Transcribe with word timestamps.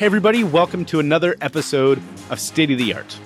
Hey, 0.00 0.06
everybody, 0.06 0.44
welcome 0.44 0.86
to 0.86 0.98
another 0.98 1.36
episode 1.42 2.02
of 2.30 2.40
State 2.40 2.70
of 2.70 2.78
the 2.78 2.94
Art. 2.94 3.18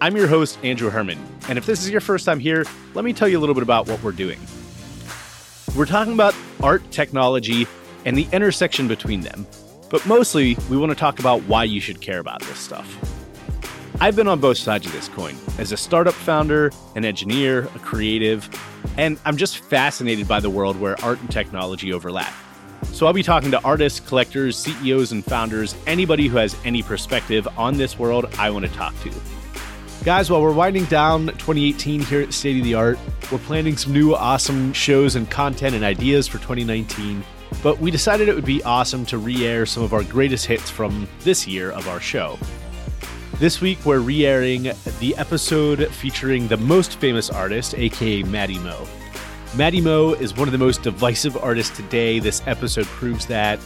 I'm 0.00 0.16
your 0.16 0.26
host, 0.26 0.58
Andrew 0.64 0.90
Herman, 0.90 1.16
and 1.48 1.56
if 1.56 1.64
this 1.64 1.84
is 1.84 1.90
your 1.90 2.00
first 2.00 2.24
time 2.24 2.40
here, 2.40 2.66
let 2.94 3.04
me 3.04 3.12
tell 3.12 3.28
you 3.28 3.38
a 3.38 3.40
little 3.40 3.54
bit 3.54 3.62
about 3.62 3.86
what 3.86 4.02
we're 4.02 4.10
doing. 4.10 4.40
We're 5.76 5.86
talking 5.86 6.14
about 6.14 6.34
art, 6.60 6.82
technology, 6.90 7.68
and 8.04 8.18
the 8.18 8.26
intersection 8.32 8.88
between 8.88 9.20
them, 9.20 9.46
but 9.90 10.04
mostly 10.06 10.56
we 10.68 10.76
want 10.76 10.90
to 10.90 10.96
talk 10.96 11.20
about 11.20 11.42
why 11.42 11.62
you 11.62 11.80
should 11.80 12.00
care 12.00 12.18
about 12.18 12.40
this 12.40 12.58
stuff. 12.58 12.98
I've 14.00 14.16
been 14.16 14.26
on 14.26 14.40
both 14.40 14.58
sides 14.58 14.86
of 14.86 14.92
this 14.92 15.08
coin 15.08 15.36
as 15.58 15.70
a 15.70 15.76
startup 15.76 16.14
founder, 16.14 16.72
an 16.96 17.04
engineer, 17.04 17.66
a 17.76 17.78
creative, 17.78 18.50
and 18.96 19.20
I'm 19.24 19.36
just 19.36 19.58
fascinated 19.58 20.26
by 20.26 20.40
the 20.40 20.50
world 20.50 20.80
where 20.80 21.00
art 21.00 21.20
and 21.20 21.30
technology 21.30 21.92
overlap. 21.92 22.34
So 22.84 23.06
I'll 23.06 23.12
be 23.12 23.22
talking 23.22 23.50
to 23.52 23.62
artists, 23.62 24.00
collectors, 24.00 24.56
CEOs, 24.56 25.12
and 25.12 25.24
founders, 25.24 25.74
anybody 25.86 26.28
who 26.28 26.36
has 26.36 26.56
any 26.64 26.82
perspective 26.82 27.46
on 27.56 27.76
this 27.76 27.98
world 27.98 28.26
I 28.38 28.50
want 28.50 28.66
to 28.66 28.72
talk 28.72 28.98
to. 29.02 29.12
Guys, 30.04 30.30
while 30.30 30.40
we're 30.40 30.52
winding 30.52 30.84
down 30.86 31.26
2018 31.26 32.00
here 32.00 32.20
at 32.20 32.32
State 32.32 32.56
of 32.58 32.64
the 32.64 32.74
Art, 32.74 32.98
we're 33.30 33.38
planning 33.38 33.76
some 33.76 33.92
new 33.92 34.14
awesome 34.14 34.72
shows 34.72 35.16
and 35.16 35.28
content 35.30 35.74
and 35.74 35.84
ideas 35.84 36.26
for 36.26 36.38
2019. 36.38 37.22
But 37.62 37.78
we 37.78 37.90
decided 37.90 38.28
it 38.28 38.34
would 38.34 38.44
be 38.44 38.62
awesome 38.62 39.04
to 39.06 39.18
re 39.18 39.44
air 39.46 39.66
some 39.66 39.82
of 39.82 39.92
our 39.92 40.04
greatest 40.04 40.46
hits 40.46 40.70
from 40.70 41.08
this 41.20 41.46
year 41.46 41.72
of 41.72 41.88
our 41.88 42.00
show. 42.00 42.38
This 43.34 43.60
week, 43.60 43.84
we're 43.84 44.00
re 44.00 44.24
airing 44.26 44.64
the 45.00 45.14
episode 45.16 45.86
featuring 45.94 46.48
the 46.48 46.56
most 46.56 46.98
famous 46.98 47.30
artist, 47.30 47.74
aka 47.74 48.22
Matty 48.24 48.58
Mo. 48.58 48.86
Matty 49.56 49.80
Mo 49.80 50.12
is 50.12 50.36
one 50.36 50.46
of 50.46 50.52
the 50.52 50.58
most 50.58 50.82
divisive 50.82 51.36
artists 51.36 51.74
today. 51.74 52.18
This 52.18 52.42
episode 52.46 52.86
proves 52.86 53.26
that. 53.26 53.58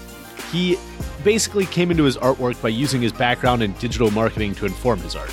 He 0.50 0.78
basically 1.24 1.66
came 1.66 1.90
into 1.90 2.04
his 2.04 2.16
artwork 2.16 2.60
by 2.62 2.68
using 2.68 3.02
his 3.02 3.12
background 3.12 3.62
in 3.62 3.72
digital 3.74 4.10
marketing 4.10 4.54
to 4.56 4.66
inform 4.66 5.00
his 5.00 5.16
art. 5.16 5.32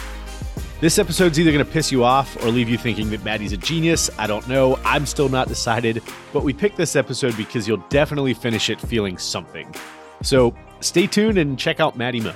This 0.82 0.98
episode's 0.98 1.40
either 1.40 1.52
going 1.52 1.64
to 1.64 1.72
piss 1.72 1.92
you 1.92 2.04
off 2.04 2.42
or 2.44 2.50
leave 2.50 2.70
you 2.70 2.78
thinking 2.78 3.10
that 3.12 3.24
Matty's 3.24 3.52
a 3.52 3.58
genius. 3.58 4.10
I 4.18 4.28
don't 4.28 4.48
know. 4.48 4.80
I'm 4.84 5.06
still 5.06 5.30
not 5.30 5.48
decided. 5.48 6.02
But 6.34 6.44
we 6.44 6.54
picked 6.54 6.78
this 6.78 6.96
episode 6.96 7.38
because 7.38 7.68
you'll 7.68 7.84
definitely 7.90 8.34
finish 8.34 8.70
it 8.70 8.80
feeling 8.82 9.18
something. 9.18 9.74
So 10.24 10.56
stay 10.80 11.06
tuned 11.06 11.38
and 11.38 11.60
check 11.60 11.80
out 11.80 11.98
Matty 11.98 12.22
Mo. 12.22 12.34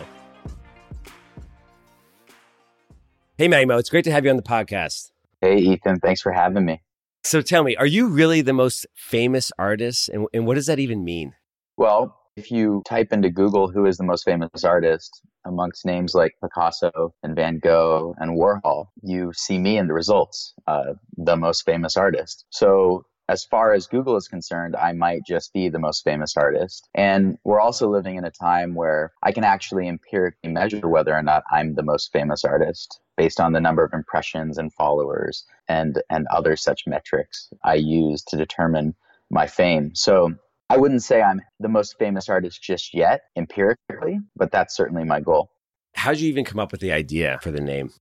Hey, 3.38 3.48
Matty 3.48 3.66
Mo. 3.66 3.78
It's 3.78 3.90
great 3.90 4.04
to 4.06 4.12
have 4.12 4.24
you 4.24 4.30
on 4.30 4.38
the 4.38 4.44
podcast. 4.44 5.12
Hey, 5.42 5.58
Ethan. 5.58 6.00
Thanks 6.00 6.22
for 6.22 6.32
having 6.32 6.66
me. 6.66 6.82
So 7.24 7.42
tell 7.42 7.64
me, 7.64 7.76
are 7.78 7.86
you 7.86 8.08
really 8.08 8.42
the 8.42 8.54
most 8.54 8.86
famous 8.96 9.52
artist? 9.58 10.10
And, 10.10 10.28
and 10.34 10.46
what 10.46 10.56
does 10.56 10.66
that 10.66 10.80
even 10.80 11.04
mean? 11.04 11.34
Well, 11.78 12.18
if 12.36 12.52
you 12.52 12.84
type 12.86 13.14
into 13.14 13.30
Google 13.30 13.70
who 13.70 13.86
is 13.86 13.98
the 13.98 14.04
most 14.04 14.24
famous 14.24 14.64
artist 14.64 15.22
amongst 15.46 15.86
names 15.86 16.14
like 16.14 16.34
Picasso 16.42 17.14
and 17.24 17.36
Van 17.36 17.60
Gogh 17.60 18.16
and 18.18 18.38
Warhol, 18.38 18.88
you 19.02 19.32
see 19.34 19.58
me 19.58 19.78
in 19.78 19.88
the 19.88 19.94
results, 19.94 20.54
uh, 20.68 20.94
the 21.16 21.38
most 21.38 21.64
famous 21.66 21.96
artist. 21.96 22.46
So 22.50 23.06
as 23.30 23.46
far 23.46 23.74
as 23.74 23.88
Google 23.88 24.18
is 24.18 24.28
concerned, 24.28 24.76
I 24.76 24.92
might 24.92 25.26
just 25.26 25.54
be 25.54 25.70
the 25.70 25.80
most 25.80 26.04
famous 26.04 26.36
artist. 26.36 26.90
And 26.94 27.38
we're 27.44 27.62
also 27.62 27.90
living 27.90 28.16
in 28.18 28.26
a 28.26 28.32
time 28.32 28.76
where 28.76 29.14
I 29.24 29.32
can 29.32 29.44
actually 29.44 29.88
empirically 29.88 30.50
measure 30.50 30.88
whether 30.88 31.14
or 31.14 31.24
not 31.24 31.44
I'm 31.52 31.76
the 31.76 31.84
most 31.84 32.12
famous 32.12 32.44
artist 32.44 33.00
based 33.16 33.40
on 33.40 33.54
the 33.54 33.62
number 33.62 33.84
of 33.84 33.94
impressions 33.94 34.58
and 34.58 34.74
followers 34.74 35.46
and 35.68 36.02
and 36.10 36.28
other 36.28 36.56
such 36.56 36.88
metrics 36.88 37.50
I 37.64 37.76
use 37.76 38.24
to 38.24 38.38
determine 38.38 38.96
my 39.30 39.48
fame. 39.48 39.96
So 39.96 40.34
I 40.70 40.78
wouldn't 40.78 41.04
say 41.04 41.22
I'm 41.22 41.42
the 41.60 41.70
most 41.70 41.98
famous 42.00 42.30
artist 42.30 42.62
just 42.62 42.94
yet 42.94 43.22
empirically, 43.36 44.20
but 44.36 44.52
that's 44.52 44.76
certainly 44.76 45.04
my 45.04 45.20
goal. 45.20 45.50
How 45.96 46.12
did 46.12 46.22
you 46.22 46.30
even 46.30 46.44
come 46.44 46.60
up 46.60 46.72
with 46.72 46.82
the 46.82 46.92
idea 46.92 47.40
for 47.42 47.52
the 47.52 47.62
name? 47.62 47.92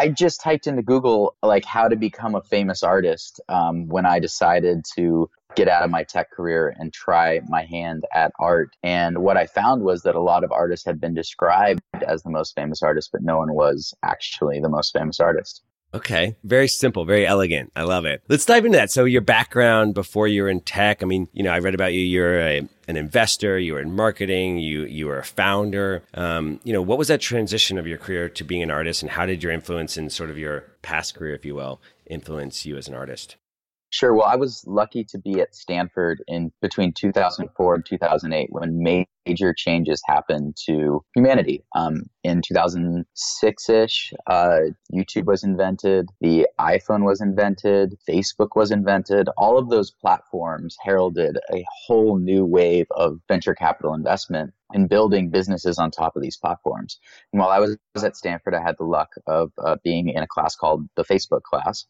I 0.00 0.08
just 0.08 0.40
typed 0.40 0.66
into 0.66 0.80
Google 0.80 1.36
like 1.42 1.66
how 1.66 1.86
to 1.86 1.94
become 1.94 2.34
a 2.34 2.40
famous 2.40 2.82
artist 2.82 3.38
um, 3.50 3.86
when 3.86 4.06
I 4.06 4.18
decided 4.18 4.86
to 4.96 5.28
get 5.54 5.68
out 5.68 5.82
of 5.82 5.90
my 5.90 6.04
tech 6.04 6.30
career 6.30 6.74
and 6.78 6.90
try 6.90 7.42
my 7.46 7.66
hand 7.66 8.06
at 8.14 8.32
art. 8.40 8.74
And 8.82 9.18
what 9.18 9.36
I 9.36 9.44
found 9.44 9.82
was 9.82 10.00
that 10.04 10.14
a 10.14 10.20
lot 10.22 10.42
of 10.42 10.52
artists 10.52 10.86
had 10.86 11.02
been 11.02 11.12
described 11.12 11.82
as 12.06 12.22
the 12.22 12.30
most 12.30 12.54
famous 12.54 12.82
artist, 12.82 13.10
but 13.12 13.22
no 13.22 13.36
one 13.36 13.52
was 13.52 13.92
actually 14.02 14.58
the 14.58 14.70
most 14.70 14.94
famous 14.94 15.20
artist. 15.20 15.62
Okay. 15.92 16.36
Very 16.44 16.68
simple, 16.68 17.04
very 17.04 17.26
elegant. 17.26 17.72
I 17.74 17.82
love 17.82 18.04
it. 18.04 18.22
Let's 18.28 18.44
dive 18.44 18.64
into 18.64 18.78
that. 18.78 18.92
So 18.92 19.04
your 19.04 19.22
background 19.22 19.94
before 19.94 20.28
you 20.28 20.42
were 20.42 20.48
in 20.48 20.60
tech, 20.60 21.02
I 21.02 21.06
mean, 21.06 21.28
you 21.32 21.42
know, 21.42 21.50
I 21.50 21.58
read 21.58 21.74
about 21.74 21.92
you. 21.92 22.00
You're 22.00 22.38
a, 22.40 22.68
an 22.86 22.96
investor, 22.96 23.58
you 23.58 23.72
were 23.72 23.80
in 23.80 23.92
marketing, 23.94 24.58
you, 24.58 24.84
you 24.84 25.06
were 25.06 25.18
a 25.18 25.24
founder. 25.24 26.04
Um, 26.14 26.60
you 26.62 26.72
know, 26.72 26.82
what 26.82 26.98
was 26.98 27.08
that 27.08 27.20
transition 27.20 27.76
of 27.76 27.86
your 27.86 27.98
career 27.98 28.28
to 28.28 28.44
being 28.44 28.62
an 28.62 28.70
artist 28.70 29.02
and 29.02 29.10
how 29.10 29.26
did 29.26 29.42
your 29.42 29.52
influence 29.52 29.96
in 29.96 30.10
sort 30.10 30.30
of 30.30 30.38
your 30.38 30.64
past 30.82 31.14
career, 31.14 31.34
if 31.34 31.44
you 31.44 31.56
will, 31.56 31.80
influence 32.06 32.64
you 32.64 32.76
as 32.76 32.86
an 32.86 32.94
artist? 32.94 33.36
Sure. 33.92 34.14
Well, 34.14 34.26
I 34.26 34.36
was 34.36 34.64
lucky 34.68 35.02
to 35.04 35.18
be 35.18 35.40
at 35.40 35.52
Stanford 35.52 36.22
in 36.28 36.52
between 36.62 36.92
2004 36.92 37.74
and 37.74 37.84
2008 37.84 38.46
when 38.52 39.06
major 39.26 39.52
changes 39.52 40.00
happened 40.06 40.56
to 40.66 41.04
humanity. 41.16 41.64
Um, 41.74 42.04
in 42.22 42.40
2006 42.40 43.68
ish, 43.68 44.12
uh, 44.28 44.60
YouTube 44.94 45.24
was 45.24 45.42
invented, 45.42 46.08
the 46.20 46.46
iPhone 46.60 47.04
was 47.04 47.20
invented, 47.20 47.98
Facebook 48.08 48.50
was 48.54 48.70
invented. 48.70 49.28
All 49.36 49.58
of 49.58 49.70
those 49.70 49.90
platforms 49.90 50.76
heralded 50.80 51.38
a 51.52 51.64
whole 51.84 52.16
new 52.16 52.44
wave 52.44 52.86
of 52.92 53.18
venture 53.26 53.56
capital 53.56 53.94
investment 53.94 54.54
in 54.72 54.86
building 54.86 55.30
businesses 55.30 55.78
on 55.78 55.90
top 55.90 56.14
of 56.14 56.22
these 56.22 56.36
platforms. 56.36 57.00
And 57.32 57.40
while 57.40 57.50
I 57.50 57.58
was 57.58 57.76
at 58.04 58.16
Stanford, 58.16 58.54
I 58.54 58.62
had 58.62 58.76
the 58.78 58.84
luck 58.84 59.08
of 59.26 59.50
uh, 59.58 59.78
being 59.82 60.10
in 60.10 60.22
a 60.22 60.28
class 60.28 60.54
called 60.54 60.88
the 60.94 61.04
Facebook 61.04 61.42
class 61.42 61.86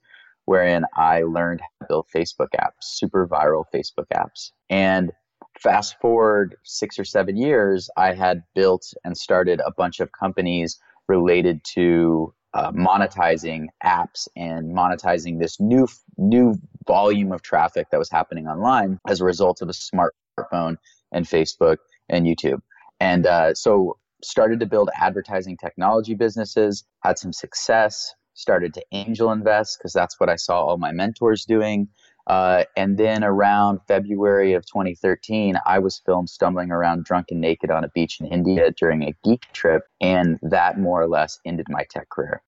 wherein 0.50 0.84
I 0.96 1.22
learned 1.22 1.60
how 1.60 1.68
to 1.78 1.86
build 1.88 2.06
Facebook 2.12 2.48
apps, 2.60 2.82
super 2.82 3.24
viral 3.24 3.62
Facebook 3.72 4.08
apps. 4.12 4.50
And 4.68 5.12
fast 5.60 5.94
forward 6.00 6.56
six 6.64 6.98
or 6.98 7.04
seven 7.04 7.36
years, 7.36 7.88
I 7.96 8.14
had 8.14 8.42
built 8.56 8.92
and 9.04 9.16
started 9.16 9.60
a 9.64 9.70
bunch 9.70 10.00
of 10.00 10.10
companies 10.10 10.76
related 11.06 11.62
to 11.74 12.34
uh, 12.52 12.72
monetizing 12.72 13.66
apps 13.84 14.26
and 14.34 14.76
monetizing 14.76 15.38
this 15.38 15.60
new 15.60 15.86
new 16.18 16.56
volume 16.84 17.30
of 17.30 17.42
traffic 17.42 17.86
that 17.92 17.98
was 17.98 18.10
happening 18.10 18.48
online 18.48 18.98
as 19.06 19.20
a 19.20 19.24
result 19.24 19.62
of 19.62 19.68
a 19.68 19.72
smartphone 19.72 20.74
and 21.12 21.26
Facebook 21.26 21.76
and 22.08 22.26
YouTube. 22.26 22.60
And 22.98 23.24
uh, 23.24 23.54
so 23.54 23.98
started 24.20 24.58
to 24.58 24.66
build 24.66 24.90
advertising 24.96 25.56
technology 25.56 26.14
businesses, 26.14 26.82
had 27.04 27.20
some 27.20 27.32
success, 27.32 28.16
started 28.40 28.74
to 28.74 28.84
angel 28.92 29.30
invest 29.30 29.78
because 29.78 29.92
that's 29.92 30.18
what 30.18 30.28
I 30.28 30.36
saw 30.36 30.64
all 30.64 30.78
my 30.78 30.92
mentors 30.92 31.44
doing. 31.44 31.88
Uh, 32.26 32.64
and 32.76 32.96
then 32.96 33.24
around 33.24 33.80
February 33.88 34.52
of 34.52 34.64
2013, 34.66 35.56
I 35.66 35.78
was 35.78 36.00
filmed 36.04 36.30
stumbling 36.30 36.70
around 36.70 37.04
drunk 37.04 37.26
and 37.30 37.40
naked 37.40 37.70
on 37.70 37.82
a 37.82 37.88
beach 37.88 38.20
in 38.20 38.26
India 38.26 38.70
during 38.70 39.02
a 39.02 39.14
geek 39.24 39.42
trip. 39.52 39.82
And 40.00 40.38
that 40.42 40.78
more 40.78 41.02
or 41.02 41.08
less 41.08 41.40
ended 41.44 41.66
my 41.68 41.84
tech 41.90 42.08
career. 42.08 42.42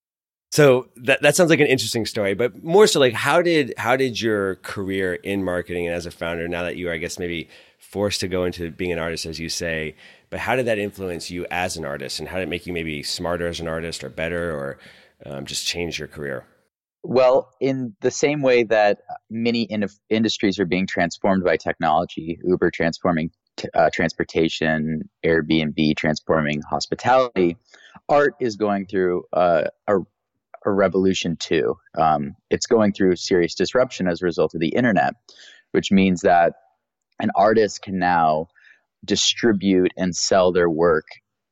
So 0.53 0.89
that, 0.97 1.23
that 1.23 1.35
sounds 1.35 1.49
like 1.49 1.61
an 1.61 1.67
interesting 1.67 2.05
story, 2.05 2.35
but 2.35 2.63
more 2.63 2.87
so 2.87 3.01
like 3.01 3.15
how 3.15 3.41
did 3.41 3.73
how 3.79 3.97
did 3.97 4.21
your 4.21 4.57
career 4.57 5.15
in 5.15 5.43
marketing 5.43 5.87
and 5.87 5.97
as 5.97 6.05
a 6.05 6.11
founder, 6.11 6.47
now 6.47 6.63
that 6.65 6.77
you 6.77 6.91
are, 6.91 6.93
I 6.93 6.99
guess, 6.99 7.19
maybe 7.19 7.49
forced 7.79 8.21
to 8.21 8.29
go 8.29 8.45
into 8.45 8.71
being 8.71 8.93
an 8.93 8.99
artist, 8.99 9.25
as 9.25 9.41
you 9.41 9.49
say, 9.49 9.97
but 10.29 10.41
how 10.41 10.55
did 10.55 10.67
that 10.67 10.79
influence 10.79 11.31
you 11.31 11.47
as 11.51 11.79
an 11.79 11.87
artist, 11.87 12.21
and 12.21 12.29
how 12.29 12.37
did 12.37 12.43
it 12.43 12.49
make 12.51 12.67
you 12.67 12.75
maybe 12.75 13.03
smarter 13.03 13.49
as 13.49 13.61
an 13.61 13.69
artist, 13.69 14.05
or 14.05 14.11
better, 14.11 14.55
or 14.55 14.79
um, 15.27 15.45
just 15.47 15.67
change 15.67 15.99
your 15.99 16.09
career? 16.09 16.45
Well, 17.05 17.53
in 17.61 17.97
the 18.01 18.11
same 18.11 18.43
way 18.43 18.63
that 18.65 19.01
many 19.29 19.63
in- 19.63 19.89
industries 20.09 20.59
are 20.61 20.67
being 20.67 20.87
transformed 20.87 21.43
by 21.45 21.57
technology, 21.57 22.39
Uber 22.45 22.71
transforming 22.71 23.31
t- 23.57 23.69
uh, 23.75 23.91
transportation, 23.93 25.09
Airbnb 25.25 25.97
transforming 25.97 26.63
hospitality, 26.63 27.57
art 28.09 28.35
is 28.41 28.57
going 28.57 28.87
through 28.87 29.25
uh, 29.33 29.65
a, 29.89 29.97
a, 30.65 30.71
revolution 30.71 31.37
too. 31.37 31.77
Um, 31.99 32.37
it's 32.51 32.67
going 32.67 32.93
through 32.93 33.17
serious 33.17 33.55
disruption 33.57 34.07
as 34.07 34.23
a 34.23 34.25
result 34.25 34.55
of 34.55 34.61
the 34.61 34.69
internet, 34.69 35.15
which 35.73 35.91
means 35.91 36.21
that 36.21 36.55
an 37.19 37.31
artist 37.35 37.83
can 37.83 37.99
now 37.99 38.47
distribute 39.05 39.93
and 39.97 40.15
sell 40.15 40.53
their 40.53 40.71
work 40.71 41.07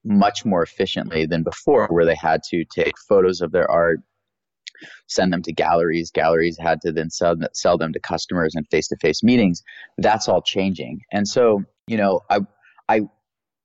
much 0.05 0.45
more 0.45 0.63
efficiently 0.63 1.27
than 1.27 1.43
before, 1.43 1.87
where 1.89 2.05
they 2.05 2.15
had 2.15 2.43
to 2.51 2.65
take 2.65 2.95
photos 3.09 3.41
of 3.41 3.53
their 3.53 3.71
art, 3.71 4.01
send 5.07 5.33
them 5.33 5.43
to 5.43 5.53
galleries. 5.53 6.11
Galleries 6.11 6.59
had 6.59 6.81
to 6.83 6.93
then 6.93 7.11
sell, 7.11 7.37
sell 7.53 7.77
them 7.77 7.93
to 7.93 8.01
customers 8.01 8.55
and 8.55 8.67
face 8.69 8.89
to 8.89 8.97
face 8.97 9.23
meetings. 9.23 9.63
That's 9.99 10.29
all 10.29 10.43
changing. 10.43 11.03
And 11.13 11.29
so, 11.29 11.63
you 11.87 11.97
know, 11.97 12.21
I, 12.31 12.41
I, 12.89 13.01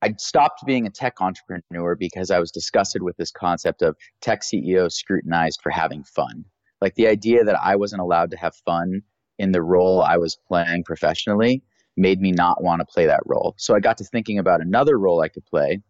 I 0.02 0.14
stopped 0.18 0.66
being 0.66 0.86
a 0.86 0.90
tech 0.90 1.22
entrepreneur 1.22 1.96
because 1.96 2.32
I 2.32 2.40
was 2.40 2.52
disgusted 2.52 3.02
with 3.02 3.18
this 3.18 3.32
concept 3.32 3.82
of 3.82 3.96
tech 4.22 4.44
CEOs 4.44 4.96
scrutinized 4.96 5.62
for 5.64 5.70
having 5.70 6.04
fun. 6.04 6.46
Like 6.82 6.96
the 6.96 7.08
idea 7.08 7.44
that 7.44 7.60
I 7.62 7.76
wasn't 7.76 8.02
allowed 8.02 8.32
to 8.32 8.38
have 8.38 8.56
fun 8.66 9.02
in 9.40 9.52
the 9.52 9.62
role 9.62 10.02
I 10.02 10.18
was 10.18 10.38
playing 10.48 10.84
professionally 10.84 11.64
made 11.98 12.22
me 12.22 12.32
not 12.32 12.62
want 12.62 12.82
to 12.82 12.86
play 12.86 13.06
that 13.06 13.22
role. 13.26 13.56
So 13.58 13.76
I 13.76 13.80
got 13.80 13.98
to 13.98 14.04
thinking 14.04 14.38
about 14.38 14.62
another 14.62 15.00
role 15.00 15.22
I 15.22 15.30
could 15.30 15.46
play, 15.46 15.82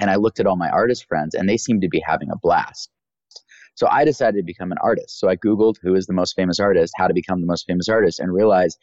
and 0.00 0.10
I 0.10 0.16
looked 0.16 0.40
at 0.40 0.46
all 0.46 0.56
my 0.56 0.70
artist 0.70 1.06
friends, 1.06 1.34
and 1.34 1.48
they 1.48 1.56
seemed 1.56 1.82
to 1.82 1.88
be 1.88 2.02
having 2.06 2.30
a 2.30 2.38
blast. 2.38 2.90
So 3.74 3.86
I 3.88 4.04
decided 4.04 4.38
to 4.38 4.44
become 4.44 4.72
an 4.72 4.78
artist. 4.82 5.20
So 5.20 5.28
I 5.28 5.36
Googled 5.36 5.76
who 5.82 5.94
is 5.94 6.06
the 6.06 6.12
most 6.12 6.34
famous 6.34 6.58
artist, 6.58 6.94
how 6.96 7.06
to 7.06 7.14
become 7.14 7.40
the 7.40 7.46
most 7.46 7.66
famous 7.66 7.88
artist, 7.88 8.18
and 8.18 8.32
realized 8.32 8.78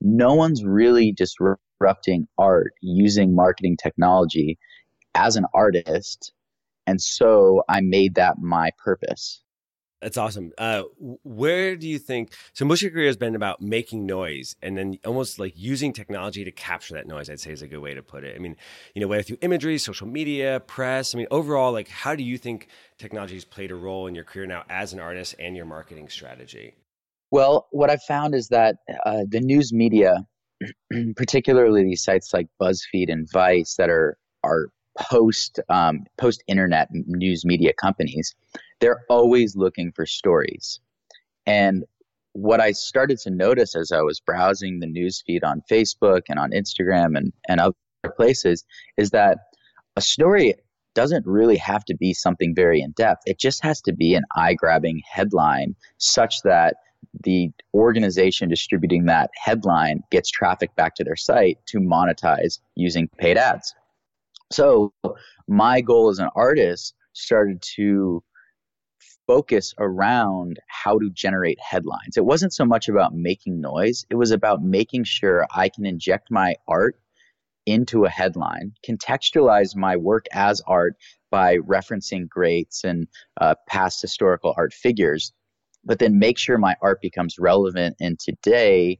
no 0.00 0.34
one's 0.34 0.64
really 0.64 1.12
disrupting 1.12 2.28
art 2.38 2.72
using 2.82 3.34
marketing 3.34 3.76
technology 3.82 4.58
as 5.14 5.36
an 5.36 5.46
artist. 5.54 6.32
And 6.86 7.00
so 7.00 7.62
I 7.68 7.80
made 7.80 8.16
that 8.16 8.38
my 8.38 8.70
purpose. 8.82 9.43
That's 10.02 10.18
awesome. 10.18 10.52
Uh, 10.58 10.82
where 11.22 11.76
do 11.76 11.88
you 11.88 11.98
think? 11.98 12.34
So 12.52 12.66
most 12.66 12.80
of 12.80 12.82
your 12.82 12.90
career 12.92 13.06
has 13.06 13.16
been 13.16 13.34
about 13.34 13.62
making 13.62 14.04
noise, 14.04 14.54
and 14.60 14.76
then 14.76 14.98
almost 15.06 15.38
like 15.38 15.54
using 15.56 15.94
technology 15.94 16.44
to 16.44 16.52
capture 16.52 16.94
that 16.94 17.06
noise. 17.06 17.30
I'd 17.30 17.40
say 17.40 17.52
is 17.52 17.62
a 17.62 17.66
good 17.66 17.78
way 17.78 17.94
to 17.94 18.02
put 18.02 18.22
it. 18.22 18.36
I 18.36 18.38
mean, 18.38 18.56
you 18.94 19.00
know, 19.00 19.08
whether 19.08 19.22
through 19.22 19.38
imagery, 19.40 19.78
social 19.78 20.06
media, 20.06 20.60
press. 20.60 21.14
I 21.14 21.18
mean, 21.18 21.26
overall, 21.30 21.72
like, 21.72 21.88
how 21.88 22.14
do 22.14 22.22
you 22.22 22.36
think 22.36 22.68
technology 22.98 23.34
has 23.34 23.46
played 23.46 23.70
a 23.70 23.74
role 23.74 24.06
in 24.06 24.14
your 24.14 24.24
career 24.24 24.46
now 24.46 24.64
as 24.68 24.92
an 24.92 25.00
artist 25.00 25.36
and 25.38 25.56
your 25.56 25.64
marketing 25.64 26.10
strategy? 26.10 26.74
Well, 27.30 27.66
what 27.70 27.90
I've 27.90 28.02
found 28.02 28.34
is 28.34 28.48
that 28.48 28.76
uh, 29.06 29.22
the 29.28 29.40
news 29.40 29.72
media, 29.72 30.26
particularly 31.16 31.82
these 31.82 32.04
sites 32.04 32.34
like 32.34 32.48
BuzzFeed 32.60 33.10
and 33.10 33.26
Vice, 33.32 33.76
that 33.76 33.88
are 33.88 34.18
are 34.42 34.68
post 34.98 35.60
um, 35.68 36.04
post 36.18 36.42
internet 36.46 36.88
news 36.92 37.44
media 37.44 37.72
companies 37.72 38.34
they're 38.84 39.04
always 39.08 39.56
looking 39.56 39.92
for 39.92 40.04
stories. 40.04 40.78
And 41.46 41.84
what 42.32 42.60
I 42.60 42.72
started 42.72 43.18
to 43.20 43.30
notice 43.30 43.74
as 43.74 43.92
I 43.92 44.02
was 44.02 44.20
browsing 44.20 44.80
the 44.80 44.86
news 44.86 45.22
feed 45.26 45.44
on 45.44 45.62
Facebook 45.70 46.22
and 46.28 46.38
on 46.38 46.50
Instagram 46.50 47.16
and, 47.16 47.32
and 47.48 47.60
other 47.60 47.74
places 48.16 48.64
is 48.98 49.10
that 49.10 49.38
a 49.96 50.00
story 50.02 50.54
doesn't 50.94 51.26
really 51.26 51.56
have 51.56 51.84
to 51.86 51.96
be 51.96 52.12
something 52.12 52.54
very 52.54 52.80
in 52.82 52.90
depth. 52.92 53.22
It 53.24 53.38
just 53.38 53.62
has 53.64 53.80
to 53.82 53.92
be 53.92 54.14
an 54.14 54.24
eye 54.36 54.52
grabbing 54.54 55.00
headline 55.10 55.74
such 55.98 56.42
that 56.42 56.76
the 57.22 57.50
organization 57.72 58.48
distributing 58.48 59.06
that 59.06 59.30
headline 59.34 60.02
gets 60.10 60.30
traffic 60.30 60.74
back 60.76 60.94
to 60.96 61.04
their 61.04 61.16
site 61.16 61.58
to 61.66 61.78
monetize 61.78 62.58
using 62.74 63.08
paid 63.18 63.38
ads. 63.38 63.74
So, 64.50 64.92
my 65.48 65.80
goal 65.80 66.10
as 66.10 66.18
an 66.18 66.28
artist 66.34 66.94
started 67.12 67.62
to 67.76 68.22
focus 69.26 69.74
around 69.78 70.58
how 70.68 70.98
to 70.98 71.10
generate 71.10 71.58
headlines. 71.60 72.16
It 72.16 72.24
wasn't 72.24 72.52
so 72.52 72.64
much 72.64 72.88
about 72.88 73.14
making 73.14 73.60
noise, 73.60 74.04
it 74.10 74.16
was 74.16 74.30
about 74.30 74.62
making 74.62 75.04
sure 75.04 75.46
I 75.54 75.68
can 75.68 75.86
inject 75.86 76.30
my 76.30 76.56
art 76.68 76.96
into 77.66 78.04
a 78.04 78.10
headline, 78.10 78.72
contextualize 78.86 79.74
my 79.74 79.96
work 79.96 80.26
as 80.32 80.60
art 80.66 80.96
by 81.30 81.56
referencing 81.58 82.28
greats 82.28 82.84
and 82.84 83.08
uh, 83.40 83.54
past 83.66 84.02
historical 84.02 84.54
art 84.56 84.74
figures, 84.74 85.32
but 85.84 85.98
then 85.98 86.18
make 86.18 86.38
sure 86.38 86.58
my 86.58 86.76
art 86.82 87.00
becomes 87.00 87.38
relevant 87.38 87.96
in 88.00 88.16
today 88.18 88.98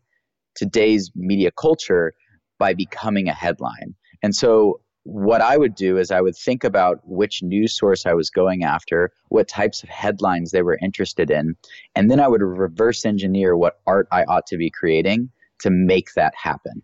today's 0.55 1.11
media 1.15 1.51
culture 1.51 2.15
by 2.59 2.75
becoming 2.75 3.29
a 3.29 3.35
headline. 3.35 3.95
And 4.23 4.35
so 4.35 4.81
what 5.05 5.43
I 5.43 5.59
would 5.59 5.75
do 5.75 5.99
is 5.99 6.11
I 6.11 6.23
would 6.23 6.37
think 6.37 6.65
about 6.65 7.01
which 7.05 7.43
news 7.43 7.77
source 7.79 8.07
I 8.07 8.15
was 8.15 8.31
going 8.31 8.65
after, 8.65 9.13
what 9.29 9.49
types 9.49 9.83
of 9.83 9.89
headlines 9.91 10.51
they 10.51 10.63
were 10.63 10.79
interested 10.83 11.31
in, 11.31 11.57
and 11.95 12.11
then 12.11 12.21
I 12.21 12.29
would 12.29 12.43
reverse 12.43 13.05
engineer 13.05 13.57
what 13.57 13.81
art 13.87 14.09
I 14.11 14.25
ought 14.25 14.47
to 14.49 14.57
be 14.57 14.71
creating 14.71 15.31
to 15.61 15.71
make 15.71 16.15
that 16.15 16.35
happen. 16.35 16.83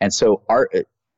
And 0.00 0.12
so 0.12 0.42
art 0.48 0.70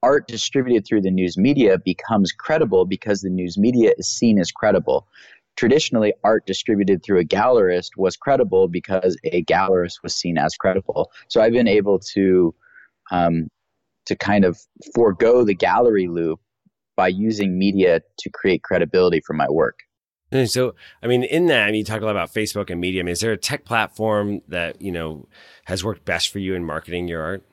art 0.02 0.26
distributed 0.26 0.84
through 0.84 1.02
the 1.02 1.12
news 1.12 1.38
media 1.38 1.78
becomes 1.78 2.32
credible 2.32 2.86
because 2.86 3.20
the 3.20 3.30
news 3.30 3.56
media 3.56 3.92
is 3.96 4.08
seen 4.08 4.40
as 4.40 4.50
credible. 4.50 5.06
Traditionally, 5.54 6.12
art 6.24 6.44
distributed 6.44 7.04
through 7.04 7.20
a 7.20 7.24
gallerist 7.24 7.90
was 7.96 8.16
credible 8.16 8.66
because 8.66 9.16
a 9.24 9.44
gallerist 9.44 10.02
was 10.02 10.16
seen 10.16 10.38
as 10.38 10.56
credible. 10.56 11.12
So 11.28 11.40
I've 11.40 11.52
been 11.52 11.68
able 11.68 12.00
to 12.14 12.52
um, 13.12 13.48
to 14.06 14.16
kind 14.16 14.44
of 14.44 14.58
forego 14.94 15.44
the 15.44 15.54
gallery 15.54 16.08
loop 16.08 16.40
by 16.96 17.08
using 17.08 17.58
media 17.58 18.00
to 18.18 18.30
create 18.30 18.62
credibility 18.62 19.20
for 19.26 19.32
my 19.32 19.48
work. 19.48 19.80
So, 20.46 20.74
I 21.02 21.08
mean, 21.08 21.24
in 21.24 21.46
that, 21.46 21.64
I 21.64 21.66
mean, 21.66 21.76
you 21.76 21.84
talk 21.84 22.00
a 22.00 22.06
lot 22.06 22.12
about 22.12 22.32
Facebook 22.32 22.70
and 22.70 22.80
media. 22.80 23.02
I 23.02 23.04
mean, 23.04 23.12
is 23.12 23.20
there 23.20 23.32
a 23.32 23.36
tech 23.36 23.66
platform 23.66 24.40
that, 24.48 24.80
you 24.80 24.90
know, 24.90 25.28
has 25.66 25.84
worked 25.84 26.06
best 26.06 26.30
for 26.30 26.38
you 26.38 26.54
in 26.54 26.64
marketing 26.64 27.06
your 27.06 27.22
art? 27.22 27.44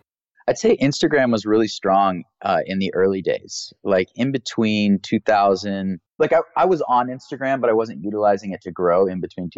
I'd 0.47 0.57
say 0.57 0.77
Instagram 0.77 1.31
was 1.31 1.45
really 1.45 1.67
strong 1.67 2.23
uh, 2.41 2.61
in 2.65 2.79
the 2.79 2.91
early 2.95 3.21
days, 3.21 3.71
like 3.83 4.07
in 4.15 4.31
between 4.31 4.99
2000. 5.03 5.99
Like 6.17 6.33
I, 6.33 6.39
I 6.57 6.65
was 6.65 6.81
on 6.87 7.07
Instagram, 7.07 7.61
but 7.61 7.69
I 7.69 7.73
wasn't 7.73 8.03
utilizing 8.03 8.53
it 8.53 8.61
to 8.61 8.71
grow 8.71 9.05
in 9.07 9.19
between 9.19 9.49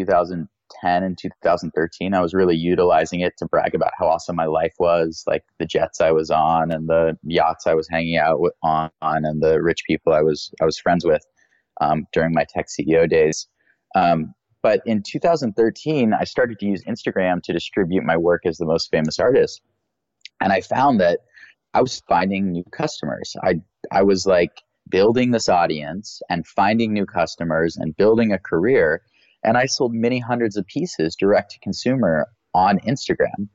2010 0.81 1.03
and 1.03 1.17
2013. 1.17 2.13
I 2.13 2.21
was 2.21 2.33
really 2.33 2.55
utilizing 2.55 3.21
it 3.21 3.33
to 3.37 3.45
brag 3.45 3.75
about 3.75 3.91
how 3.97 4.07
awesome 4.07 4.35
my 4.35 4.45
life 4.45 4.73
was, 4.79 5.23
like 5.27 5.43
the 5.59 5.65
jets 5.65 6.01
I 6.01 6.11
was 6.11 6.31
on 6.31 6.71
and 6.71 6.87
the 6.87 7.17
yachts 7.23 7.67
I 7.67 7.73
was 7.73 7.87
hanging 7.89 8.17
out 8.17 8.39
with, 8.39 8.53
on, 8.63 8.89
and 9.01 9.41
the 9.41 9.61
rich 9.61 9.83
people 9.87 10.13
I 10.13 10.21
was 10.21 10.53
I 10.61 10.65
was 10.65 10.79
friends 10.79 11.05
with 11.05 11.23
um, 11.81 12.07
during 12.13 12.33
my 12.33 12.45
tech 12.47 12.67
CEO 12.67 13.09
days. 13.09 13.47
Um, 13.95 14.33
but 14.63 14.81
in 14.85 15.01
2013, 15.01 16.13
I 16.13 16.23
started 16.23 16.59
to 16.59 16.65
use 16.65 16.83
Instagram 16.83 17.41
to 17.43 17.53
distribute 17.53 18.03
my 18.03 18.15
work 18.15 18.41
as 18.45 18.57
the 18.57 18.65
most 18.65 18.91
famous 18.91 19.19
artist 19.19 19.61
and 20.41 20.51
I 20.51 20.61
found 20.61 20.99
that 20.99 21.19
I 21.73 21.81
was 21.81 22.01
finding 22.09 22.51
new 22.51 22.65
customers. 22.71 23.35
I 23.43 23.61
I 23.91 24.01
was 24.01 24.25
like 24.25 24.51
building 24.89 25.31
this 25.31 25.47
audience 25.47 26.21
and 26.29 26.45
finding 26.45 26.91
new 26.91 27.05
customers 27.05 27.77
and 27.77 27.95
building 27.95 28.33
a 28.33 28.39
career. 28.39 29.01
And 29.43 29.57
I 29.57 29.65
sold 29.65 29.93
many 29.93 30.19
hundreds 30.19 30.57
of 30.57 30.65
pieces 30.67 31.15
direct 31.15 31.51
to 31.51 31.59
consumer 31.59 32.27
on 32.53 32.79
Instagram. 32.79 33.47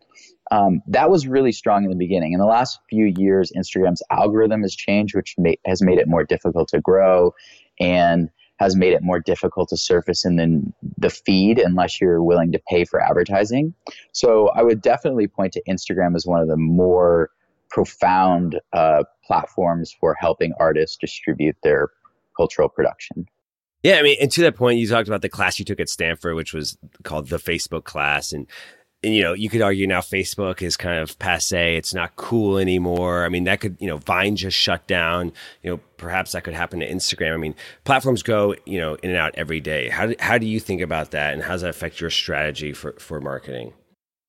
Um, 0.51 0.81
that 0.87 1.11
was 1.11 1.27
really 1.27 1.53
strong 1.53 1.85
in 1.85 1.91
the 1.91 1.97
beginning. 1.97 2.33
In 2.33 2.39
the 2.39 2.47
last 2.47 2.79
few 2.89 3.13
years, 3.17 3.53
Instagram's 3.57 4.03
algorithm 4.11 4.63
has 4.63 4.75
changed, 4.75 5.15
which 5.15 5.35
may, 5.39 5.59
has 5.67 5.83
made 5.83 5.99
it 5.99 6.09
more 6.09 6.25
difficult 6.25 6.69
to 6.69 6.81
grow 6.81 7.35
and 7.81 8.31
has 8.59 8.75
made 8.75 8.95
it 8.95 9.03
more 9.03 9.21
difficult 9.21 9.69
to 9.69 9.77
surface 9.77 10.25
in 10.25 10.37
the, 10.37 10.73
the 10.97 11.11
feed 11.11 11.59
unless 11.59 12.01
you're 12.01 12.23
willing 12.23 12.53
to 12.53 12.61
pay 12.69 12.85
for 12.85 13.03
advertising. 13.03 13.75
So 14.13 14.49
I 14.49 14.63
would 14.63 14.81
definitely 14.81 15.27
point 15.27 15.53
to 15.55 15.63
Instagram 15.69 16.17
as 16.17 16.25
one 16.25 16.41
of 16.41 16.49
the 16.49 16.57
more 16.57 17.31
profound 17.69 18.59
uh, 18.73 19.03
platforms 19.27 19.95
for 20.01 20.15
helping 20.19 20.53
artists 20.59 20.97
distribute 20.97 21.57
their 21.63 21.91
cultural 22.37 22.69
production. 22.69 23.27
Yeah, 23.87 23.99
I 23.99 24.03
mean, 24.03 24.17
and 24.21 24.33
to 24.33 24.43
that 24.43 24.57
point, 24.57 24.81
you 24.81 24.89
talked 24.89 25.07
about 25.07 25.23
the 25.23 25.29
class 25.29 25.61
you 25.61 25.65
took 25.65 25.79
at 25.79 25.89
Stanford, 25.89 26.35
which 26.35 26.53
was 26.53 26.77
called 27.05 27.29
the 27.29 27.37
Facebook 27.37 27.85
class, 27.85 28.33
and 28.33 28.49
and 29.05 29.15
you 29.15 29.23
know 29.23 29.33
you 29.33 29.49
could 29.49 29.63
argue 29.63 29.87
now 29.87 30.01
facebook 30.01 30.61
is 30.61 30.77
kind 30.77 30.99
of 30.99 31.17
passe 31.21 31.77
it's 31.77 31.95
not 31.95 32.17
cool 32.17 32.59
anymore. 32.59 33.25
I 33.25 33.29
mean 33.29 33.45
that 33.45 33.61
could 33.61 33.77
you 33.79 33.87
know 33.87 33.99
vine 33.99 34.35
just 34.35 34.57
shut 34.57 34.85
down 34.89 35.33
you 35.63 35.71
know 35.71 35.77
perhaps 35.99 36.33
that 36.33 36.43
could 36.43 36.55
happen 36.55 36.81
to 36.81 36.91
instagram. 36.91 37.35
I 37.35 37.37
mean 37.37 37.55
platforms 37.85 38.25
go 38.25 38.57
you 38.65 38.81
know 38.81 38.95
in 39.05 39.11
and 39.11 39.19
out 39.19 39.37
every 39.37 39.61
day. 39.61 39.89
How 39.89 40.07
do, 40.07 40.17
how 40.19 40.37
do 40.37 40.47
you 40.47 40.59
think 40.59 40.81
about 40.81 41.13
that 41.13 41.35
and 41.35 41.45
how 41.45 41.53
does 41.53 41.63
that 41.63 41.71
affect 41.71 42.01
your 42.01 42.11
strategy 42.11 42.73
for, 42.73 42.95
for 42.95 43.21
marketing? 43.21 43.73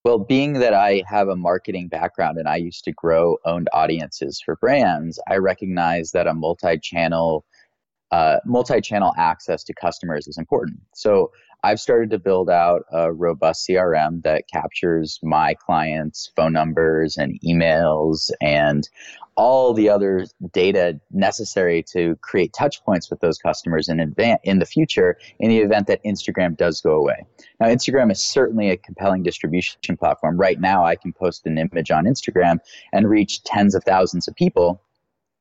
Well 0.06 0.20
being 0.20 0.54
that 0.54 0.76
i 0.76 1.02
have 1.08 1.30
a 1.30 1.36
marketing 1.36 1.88
background 1.88 2.38
and 2.38 2.48
i 2.48 2.58
used 2.58 2.84
to 2.84 2.92
grow 2.92 3.38
owned 3.44 3.70
audiences 3.74 4.40
for 4.40 4.56
brands 4.58 5.20
i 5.28 5.38
recognize 5.38 6.12
that 6.12 6.28
a 6.28 6.34
multi-channel 6.36 7.44
uh, 8.12 8.38
multi-channel 8.46 9.14
access 9.18 9.64
to 9.64 9.74
customers 9.74 10.28
is 10.28 10.38
important 10.38 10.80
so 10.94 11.32
I've 11.64 11.80
started 11.80 12.12
to 12.12 12.20
build 12.20 12.50
out 12.50 12.84
a 12.92 13.12
robust 13.12 13.68
CRM 13.68 14.22
that 14.24 14.48
captures 14.48 15.20
my 15.24 15.56
clients' 15.56 16.32
phone 16.36 16.54
numbers 16.54 17.18
and 17.18 17.40
emails 17.42 18.30
and 18.42 18.88
all 19.36 19.74
the 19.74 19.90
other 19.90 20.26
data 20.52 21.00
necessary 21.12 21.84
to 21.92 22.16
create 22.22 22.54
touch 22.54 22.84
points 22.84 23.10
with 23.10 23.20
those 23.20 23.38
customers 23.38 23.88
in 23.88 24.00
advance 24.00 24.40
in 24.44 24.60
the 24.60 24.66
future 24.66 25.18
in 25.40 25.50
the 25.50 25.60
event 25.60 25.88
that 25.88 26.04
Instagram 26.04 26.58
does 26.58 26.82
go 26.82 26.92
away. 26.92 27.24
Now 27.60 27.68
Instagram 27.68 28.12
is 28.12 28.20
certainly 28.20 28.72
a 28.72 28.78
compelling 28.78 29.24
distribution 29.24 29.98
platform. 29.98 30.40
Right 30.40 30.60
now 30.60 30.86
I 30.86 30.96
can 30.96 31.14
post 31.14 31.46
an 31.46 31.58
image 31.58 31.92
on 31.92 32.06
Instagram 32.06 32.58
and 32.94 33.10
reach 33.10 33.44
tens 33.44 33.76
of 33.76 33.84
thousands 33.84 34.28
of 34.28 34.36
people 34.36 34.82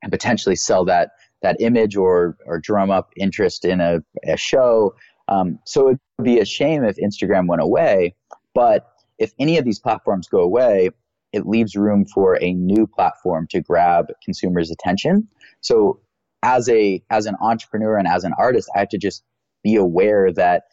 and 0.02 0.12
potentially 0.12 0.56
sell 0.56 0.84
that 0.84 1.12
that 1.46 1.56
image 1.60 1.96
or 1.96 2.36
or 2.46 2.58
drum 2.58 2.90
up 2.90 3.10
interest 3.16 3.64
in 3.64 3.80
a, 3.80 4.00
a 4.24 4.36
show 4.36 4.94
um, 5.28 5.58
so 5.64 5.88
it 5.88 5.98
would 6.18 6.24
be 6.24 6.38
a 6.38 6.44
shame 6.44 6.84
if 6.84 6.96
Instagram 6.96 7.48
went 7.48 7.62
away. 7.62 8.14
But 8.54 8.88
if 9.18 9.32
any 9.38 9.58
of 9.58 9.64
these 9.64 9.78
platforms 9.78 10.28
go 10.28 10.40
away, 10.40 10.90
it 11.32 11.46
leaves 11.46 11.74
room 11.76 12.06
for 12.06 12.38
a 12.42 12.52
new 12.52 12.86
platform 12.86 13.46
to 13.50 13.60
grab 13.60 14.06
consumers' 14.24 14.70
attention. 14.70 15.28
So 15.60 16.00
as 16.42 16.68
a 16.68 17.02
as 17.10 17.26
an 17.26 17.36
entrepreneur 17.40 17.96
and 17.96 18.06
as 18.06 18.24
an 18.24 18.32
artist, 18.38 18.70
I 18.74 18.80
have 18.80 18.88
to 18.90 18.98
just 18.98 19.24
be 19.62 19.76
aware 19.76 20.32
that 20.32 20.64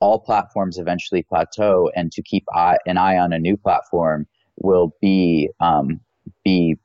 all 0.00 0.18
platforms 0.18 0.78
eventually 0.78 1.22
plateau, 1.22 1.90
and 1.94 2.10
to 2.12 2.22
keep 2.22 2.44
eye, 2.54 2.78
an 2.86 2.98
eye 2.98 3.16
on 3.16 3.32
a 3.32 3.38
new 3.38 3.56
platform 3.56 4.26
will 4.56 4.94
be 5.00 5.50
um, 5.60 6.00
be 6.44 6.76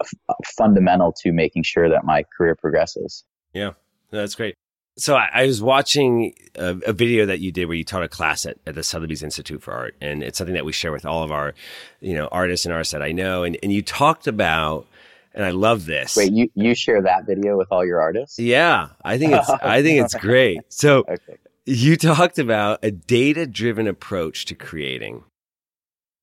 f- 0.00 0.36
fundamental 0.56 1.12
to 1.22 1.32
making 1.32 1.62
sure 1.62 1.88
that 1.88 2.04
my 2.04 2.24
career 2.36 2.54
progresses. 2.54 3.24
Yeah, 3.52 3.72
that's 4.10 4.34
great. 4.34 4.54
So 4.98 5.14
I, 5.14 5.28
I 5.32 5.46
was 5.46 5.60
watching 5.60 6.32
a, 6.54 6.76
a, 6.86 6.92
video 6.92 7.26
that 7.26 7.40
you 7.40 7.52
did 7.52 7.66
where 7.66 7.76
you 7.76 7.84
taught 7.84 8.02
a 8.02 8.08
class 8.08 8.46
at, 8.46 8.56
at 8.66 8.74
the 8.74 8.82
Sotheby's 8.82 9.22
Institute 9.22 9.62
for 9.62 9.74
Art, 9.74 9.94
and 10.00 10.22
it's 10.22 10.38
something 10.38 10.54
that 10.54 10.64
we 10.64 10.72
share 10.72 10.90
with 10.90 11.04
all 11.04 11.22
of 11.22 11.30
our, 11.30 11.52
you 12.00 12.14
know, 12.14 12.28
artists 12.32 12.64
and 12.64 12.72
artists 12.72 12.92
that 12.92 13.02
I 13.02 13.12
know. 13.12 13.44
And, 13.44 13.58
and 13.62 13.70
you 13.72 13.82
talked 13.82 14.26
about, 14.26 14.86
and 15.34 15.44
I 15.44 15.50
love 15.50 15.84
this. 15.84 16.16
Wait, 16.16 16.32
you 16.32 16.50
you 16.54 16.74
share 16.74 17.02
that 17.02 17.26
video 17.26 17.58
with 17.58 17.68
all 17.70 17.84
your 17.84 18.00
artists? 18.00 18.38
Yeah, 18.38 18.88
I 19.04 19.18
think 19.18 19.34
it's 19.34 19.50
I 19.62 19.82
think 19.82 20.02
it's 20.02 20.14
great. 20.14 20.60
So 20.70 21.00
okay. 21.00 21.36
you 21.66 21.96
talked 21.96 22.38
about 22.38 22.78
a 22.82 22.90
data 22.90 23.46
driven 23.46 23.86
approach 23.86 24.46
to 24.46 24.54
creating. 24.54 25.24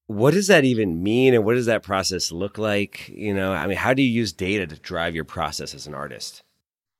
What 0.06 0.34
does 0.34 0.48
that 0.48 0.64
even 0.64 1.02
mean, 1.02 1.34
and 1.34 1.44
what 1.44 1.54
does 1.54 1.66
that 1.66 1.82
process 1.82 2.30
look 2.30 2.58
like? 2.58 3.08
You 3.08 3.32
know, 3.34 3.52
I 3.52 3.66
mean, 3.66 3.78
how 3.78 3.94
do 3.94 4.02
you 4.02 4.10
use 4.10 4.32
data 4.32 4.66
to 4.66 4.76
drive 4.76 5.14
your 5.14 5.24
process 5.24 5.74
as 5.74 5.86
an 5.86 5.94
artist? 5.94 6.42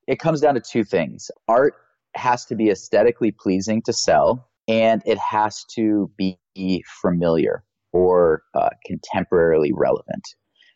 it 0.07 0.19
comes 0.19 0.41
down 0.41 0.55
to 0.55 0.61
two 0.61 0.85
things 0.85 1.31
art 1.49 1.75
has 2.15 2.45
to 2.47 2.55
be 2.55 2.71
aesthetically 2.71 3.33
pleasing 3.33 3.83
to 3.83 3.93
sell, 3.93 4.49
and 4.69 5.03
it 5.05 5.19
has 5.19 5.65
to 5.75 6.09
be 6.17 6.39
familiar 7.03 7.65
or 7.93 8.43
uh, 8.55 8.69
contemporarily 8.89 9.71
relevant. 9.75 10.23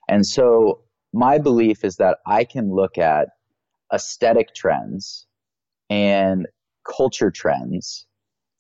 And 0.09 0.27
so, 0.27 0.81
my 1.13 1.39
belief 1.39 1.85
is 1.85 1.97
that 1.97 2.19
I 2.27 2.43
can 2.43 2.75
look 2.75 2.99
at 2.99 3.29
aesthetic 3.95 4.53
trends 4.53 5.27
and 5.89 6.49
culture 6.85 7.31
trends 7.31 8.08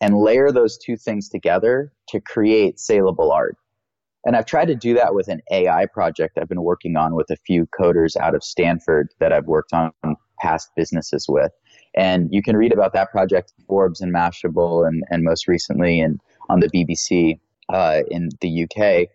and 0.00 0.16
layer 0.16 0.52
those 0.52 0.78
two 0.78 0.96
things 0.96 1.28
together 1.28 1.92
to 2.08 2.20
create 2.20 2.78
saleable 2.78 3.32
art. 3.32 3.56
And 4.24 4.36
I've 4.36 4.46
tried 4.46 4.66
to 4.66 4.74
do 4.74 4.94
that 4.94 5.14
with 5.14 5.28
an 5.28 5.40
AI 5.50 5.86
project 5.86 6.38
I've 6.38 6.48
been 6.48 6.62
working 6.62 6.96
on 6.96 7.14
with 7.14 7.30
a 7.30 7.36
few 7.36 7.66
coders 7.78 8.16
out 8.16 8.34
of 8.34 8.42
Stanford 8.42 9.08
that 9.20 9.32
I've 9.32 9.46
worked 9.46 9.72
on 9.72 9.92
past 10.40 10.70
businesses 10.76 11.26
with. 11.28 11.52
And 11.94 12.28
you 12.30 12.42
can 12.42 12.56
read 12.56 12.72
about 12.72 12.92
that 12.92 13.10
project 13.10 13.52
Forbes 13.66 14.00
and 14.00 14.14
Mashable 14.14 14.86
and, 14.86 15.02
and 15.10 15.22
most 15.24 15.48
recently 15.48 16.00
in, 16.00 16.18
on 16.48 16.60
the 16.60 16.68
BBC 16.68 17.40
uh, 17.72 18.02
in 18.10 18.28
the 18.40 18.64
UK. 18.64 19.08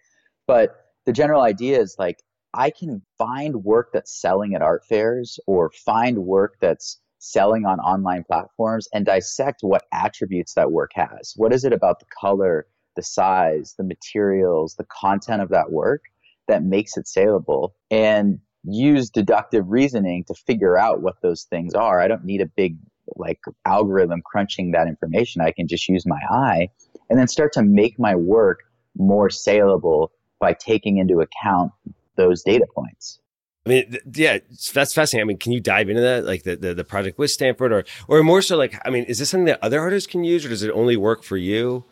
But 0.47 0.87
the 1.05 1.13
general 1.13 1.41
idea 1.41 1.79
is 1.79 1.95
like, 1.99 2.19
I 2.53 2.69
can 2.69 3.01
find 3.17 3.63
work 3.63 3.89
that's 3.93 4.19
selling 4.19 4.53
at 4.53 4.61
art 4.61 4.83
fairs 4.85 5.39
or 5.47 5.71
find 5.85 6.19
work 6.19 6.57
that's 6.59 6.99
selling 7.23 7.65
on 7.65 7.79
online 7.79 8.23
platforms 8.25 8.87
and 8.93 9.05
dissect 9.05 9.59
what 9.61 9.83
attributes 9.93 10.53
that 10.55 10.71
work 10.71 10.91
has. 10.93 11.33
What 11.37 11.53
is 11.53 11.63
it 11.63 11.71
about 11.71 11.99
the 11.99 12.05
color, 12.19 12.67
the 12.95 13.01
size, 13.01 13.75
the 13.77 13.83
materials, 13.83 14.75
the 14.75 14.85
content 14.85 15.41
of 15.41 15.49
that 15.49 15.71
work 15.71 16.01
that 16.47 16.63
makes 16.63 16.97
it 16.97 17.07
saleable? 17.07 17.75
And 17.89 18.39
use 18.65 19.09
deductive 19.09 19.65
reasoning 19.67 20.25
to 20.25 20.33
figure 20.33 20.77
out 20.77 21.01
what 21.01 21.15
those 21.21 21.43
things 21.43 21.73
are. 21.73 22.01
I 22.01 22.07
don't 22.07 22.25
need 22.25 22.41
a 22.41 22.45
big 22.45 22.77
like 23.15 23.39
algorithm 23.65 24.21
crunching 24.25 24.71
that 24.71 24.87
information. 24.87 25.41
I 25.41 25.51
can 25.51 25.67
just 25.67 25.87
use 25.87 26.05
my 26.05 26.19
eye 26.29 26.69
and 27.09 27.19
then 27.19 27.27
start 27.27 27.53
to 27.53 27.63
make 27.63 27.99
my 27.99 28.15
work 28.15 28.59
more 28.97 29.29
saleable 29.29 30.11
by 30.39 30.53
taking 30.53 30.97
into 30.97 31.19
account 31.19 31.71
those 32.15 32.43
data 32.43 32.65
points. 32.73 33.19
I 33.65 33.69
mean, 33.69 33.97
yeah, 34.13 34.39
that's 34.73 34.93
fascinating. 34.93 35.21
I 35.21 35.27
mean, 35.27 35.37
can 35.37 35.53
you 35.53 35.61
dive 35.61 35.89
into 35.89 36.01
that, 36.01 36.25
like 36.25 36.43
the, 36.43 36.57
the, 36.57 36.73
the 36.73 36.83
project 36.83 37.17
with 37.17 37.31
Stanford, 37.31 37.71
or 37.71 37.85
or 38.09 38.21
more 38.21 38.41
so, 38.41 38.57
like, 38.57 38.77
I 38.85 38.89
mean, 38.89 39.05
is 39.05 39.19
this 39.19 39.29
something 39.29 39.45
that 39.45 39.63
other 39.63 39.79
artists 39.79 40.05
can 40.05 40.25
use, 40.25 40.45
or 40.45 40.49
does 40.49 40.63
it 40.63 40.71
only 40.71 40.97
work 40.97 41.23
for 41.23 41.37
you? 41.37 41.85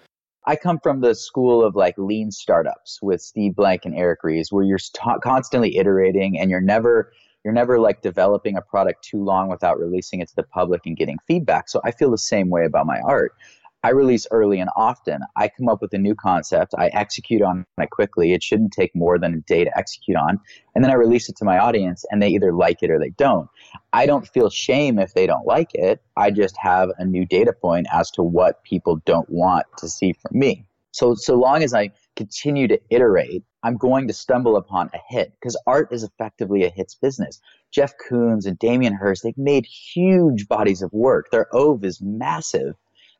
I 0.45 0.55
come 0.55 0.79
from 0.81 1.01
the 1.01 1.15
school 1.15 1.63
of 1.63 1.75
like 1.75 1.95
lean 1.97 2.31
startups 2.31 2.99
with 3.01 3.21
Steve 3.21 3.55
Blank 3.55 3.85
and 3.85 3.95
Eric 3.95 4.19
Ries, 4.23 4.51
where 4.51 4.65
you're 4.65 4.79
constantly 5.23 5.77
iterating 5.77 6.37
and 6.39 6.49
you're 6.49 6.59
never 6.59 7.13
you're 7.43 7.53
never 7.53 7.79
like 7.79 8.01
developing 8.01 8.57
a 8.57 8.61
product 8.61 9.03
too 9.03 9.23
long 9.23 9.49
without 9.49 9.79
releasing 9.79 10.19
it 10.19 10.27
to 10.29 10.35
the 10.35 10.43
public 10.43 10.81
and 10.85 10.97
getting 10.97 11.17
feedback. 11.27 11.69
So 11.69 11.79
I 11.83 11.91
feel 11.91 12.11
the 12.11 12.17
same 12.17 12.49
way 12.49 12.65
about 12.65 12.85
my 12.85 12.99
art. 12.99 13.33
I 13.83 13.89
release 13.89 14.27
early 14.29 14.59
and 14.59 14.69
often. 14.75 15.21
I 15.35 15.47
come 15.47 15.67
up 15.67 15.81
with 15.81 15.93
a 15.93 15.97
new 15.97 16.13
concept. 16.13 16.75
I 16.77 16.87
execute 16.87 17.41
on 17.41 17.65
it 17.79 17.89
quickly. 17.89 18.33
It 18.33 18.43
shouldn't 18.43 18.73
take 18.73 18.95
more 18.95 19.17
than 19.17 19.33
a 19.33 19.39
day 19.41 19.63
to 19.63 19.77
execute 19.77 20.17
on. 20.17 20.39
And 20.75 20.83
then 20.83 20.91
I 20.91 20.95
release 20.95 21.29
it 21.29 21.37
to 21.37 21.45
my 21.45 21.57
audience 21.57 22.05
and 22.11 22.21
they 22.21 22.29
either 22.29 22.53
like 22.53 22.83
it 22.83 22.91
or 22.91 22.99
they 22.99 23.09
don't. 23.09 23.49
I 23.91 24.05
don't 24.05 24.27
feel 24.27 24.51
shame 24.51 24.99
if 24.99 25.13
they 25.15 25.25
don't 25.25 25.47
like 25.47 25.71
it. 25.73 26.01
I 26.15 26.29
just 26.29 26.55
have 26.57 26.89
a 26.99 27.05
new 27.05 27.25
data 27.25 27.53
point 27.53 27.87
as 27.91 28.11
to 28.11 28.23
what 28.23 28.63
people 28.63 29.01
don't 29.05 29.29
want 29.29 29.65
to 29.77 29.89
see 29.89 30.13
from 30.13 30.37
me. 30.37 30.65
So, 30.91 31.15
so 31.15 31.35
long 31.35 31.63
as 31.63 31.73
I 31.73 31.91
continue 32.15 32.67
to 32.67 32.79
iterate, 32.89 33.43
I'm 33.63 33.77
going 33.77 34.07
to 34.09 34.13
stumble 34.13 34.57
upon 34.57 34.89
a 34.93 34.99
hit 35.07 35.33
because 35.39 35.59
art 35.65 35.91
is 35.91 36.03
effectively 36.03 36.65
a 36.65 36.69
hits 36.69 36.95
business. 36.95 37.39
Jeff 37.71 37.93
Koons 37.97 38.45
and 38.45 38.59
Damien 38.59 38.93
Hirst, 38.93 39.23
they've 39.23 39.37
made 39.37 39.65
huge 39.65 40.47
bodies 40.47 40.81
of 40.81 40.91
work. 40.91 41.31
Their 41.31 41.47
Oeuvre 41.55 41.87
is 41.87 42.01
massive 42.01 42.75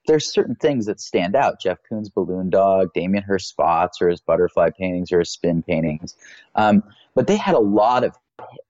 there's 0.07 0.31
certain 0.31 0.55
things 0.55 0.85
that 0.87 0.99
stand 0.99 1.35
out. 1.35 1.61
Jeff 1.61 1.77
Koons' 1.89 2.13
balloon 2.13 2.49
dog, 2.49 2.93
Damien 2.93 3.23
Hirst 3.23 3.47
spots, 3.47 4.01
or 4.01 4.09
his 4.09 4.21
butterfly 4.21 4.69
paintings, 4.77 5.11
or 5.11 5.19
his 5.19 5.31
spin 5.31 5.61
paintings. 5.61 6.15
Um, 6.55 6.83
but 7.15 7.27
they 7.27 7.37
had 7.37 7.55
a 7.55 7.59
lot 7.59 8.03
of 8.03 8.15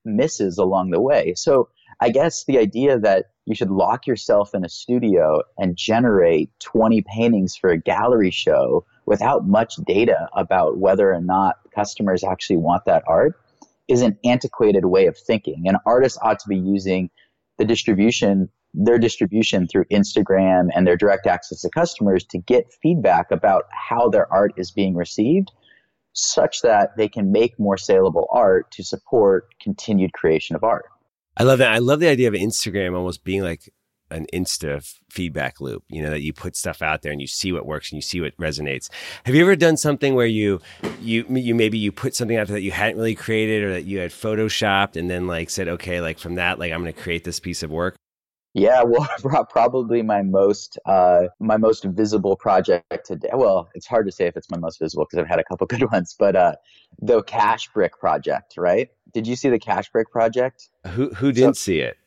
misses 0.04 0.58
along 0.58 0.92
the 0.92 1.02
way. 1.02 1.34
So 1.36 1.70
I 2.00 2.10
guess 2.10 2.44
the 2.46 2.58
idea 2.58 3.00
that 3.00 3.28
you 3.46 3.56
should 3.56 3.72
lock 3.72 4.08
yourself 4.08 4.54
in 4.54 4.66
a 4.66 4.70
studio 4.70 5.42
and 5.58 5.76
generate 5.76 6.52
20 6.60 7.02
paintings 7.02 7.56
for 7.56 7.70
a 7.70 7.78
gallery 7.78 8.32
show 8.32 8.86
without 9.06 9.48
much 9.48 9.76
data 9.86 10.28
about 10.36 10.78
whether 10.78 11.14
or 11.14 11.22
not 11.22 11.58
customers 11.74 12.24
actually 12.24 12.58
want 12.58 12.86
that 12.86 13.04
art 13.08 13.40
is 13.88 14.02
an 14.02 14.18
antiquated 14.24 14.86
way 14.86 15.08
of 15.08 15.18
thinking. 15.18 15.64
And 15.68 15.78
artists 15.86 16.18
ought 16.22 16.40
to 16.40 16.48
be 16.48 16.58
using 16.58 17.10
the 17.58 17.66
distribution 17.66 18.50
their 18.74 18.98
distribution 18.98 19.68
through 19.68 19.86
Instagram 19.92 20.70
and 20.74 20.88
their 20.88 20.98
direct 20.98 21.28
access 21.28 21.62
to 21.62 21.70
customers 21.70 22.24
to 22.26 22.38
get 22.38 22.74
feedback 22.82 23.32
about 23.32 23.66
how 23.72 24.10
their 24.10 24.32
art 24.32 24.54
is 24.58 24.72
being 24.72 24.96
received 24.96 25.52
such 26.14 26.62
that 26.62 26.96
they 26.98 27.08
can 27.08 27.32
make 27.32 27.58
more 27.60 27.78
saleable 27.78 28.28
art 28.32 28.70
to 28.72 28.84
support 28.84 29.48
continued 29.62 30.14
creation 30.14 30.56
of 30.56 30.64
art. 30.64 30.86
I 31.38 31.44
love 31.44 31.60
that. 31.60 31.72
I 31.72 31.78
love 31.78 32.00
the 32.00 32.10
idea 32.10 32.28
of 32.28 32.34
Instagram 32.34 32.96
almost 32.96 33.24
being 33.24 33.42
like 33.42 33.72
an 34.10 34.26
insta 34.34 34.86
feedback 35.10 35.62
loop, 35.62 35.84
you 35.88 36.02
know, 36.02 36.10
that 36.10 36.22
you 36.22 36.34
put 36.34 36.58
stuff 36.58 36.82
out 36.82 37.02
there 37.02 37.14
and 37.14 37.22
you 37.22 37.28
see 37.28 37.54
what 37.54 37.66
works 37.66 37.92
and 37.92 37.98
you 37.98 38.02
see 38.02 38.20
what 38.20 38.36
resonates. 38.36 38.90
Have 39.24 39.34
you 39.34 39.42
ever 39.42 39.56
done 39.56 39.78
something 39.78 40.16
where 40.16 40.26
you, 40.26 40.60
you, 41.02 41.26
you 41.30 41.56
maybe 41.56 41.78
you 41.78 41.94
put 41.94 42.14
something 42.14 42.36
out 42.36 42.48
there 42.48 42.56
that 42.56 42.62
you 42.62 42.72
hadn't 42.72 42.98
really 42.98 43.16
created 43.16 43.64
or 43.64 43.72
that 43.72 43.86
you 43.86 44.00
had 44.00 44.12
photoshopped 44.12 44.98
and 44.98 45.10
then 45.10 45.28
like 45.28 45.50
said, 45.50 45.70
okay, 45.70 46.02
like 46.02 46.20
from 46.20 46.36
that, 46.36 46.60
like 46.60 46.74
I'm 46.74 46.82
going 46.82 46.94
to 46.94 47.02
create 47.02 47.24
this 47.24 47.40
piece 47.40 47.64
of 47.64 47.72
work? 47.72 47.96
Yeah, 48.54 48.84
well, 48.86 49.08
probably 49.50 50.02
my 50.02 50.22
most 50.22 50.78
uh, 50.86 51.28
my 51.40 51.58
most 51.58 51.84
visible 51.86 52.36
project 52.36 53.06
today. 53.06 53.30
Well, 53.34 53.70
it's 53.74 53.88
hard 53.88 54.06
to 54.08 54.12
say 54.12 54.28
if 54.28 54.36
it's 54.36 54.50
my 54.50 54.58
most 54.58 54.80
visible 54.80 55.06
because 55.06 55.24
I've 55.24 55.30
had 55.30 55.40
a 55.40 55.44
couple 55.44 55.68
good 55.70 55.90
ones, 55.92 56.16
but 56.18 56.36
uh, 56.36 56.56
the 57.02 57.24
Cash 57.24 57.70
Brick 57.74 58.00
project, 58.00 58.56
right? 58.58 58.90
Did 59.14 59.28
you 59.28 59.36
see 59.36 59.50
the 59.50 59.60
Cash 59.60 59.90
Brick 59.92 60.12
project? 60.12 60.70
Who 60.88 61.10
who 61.10 61.32
didn't 61.32 61.56
so, 61.56 61.62
see 61.62 61.80
it? 61.80 61.98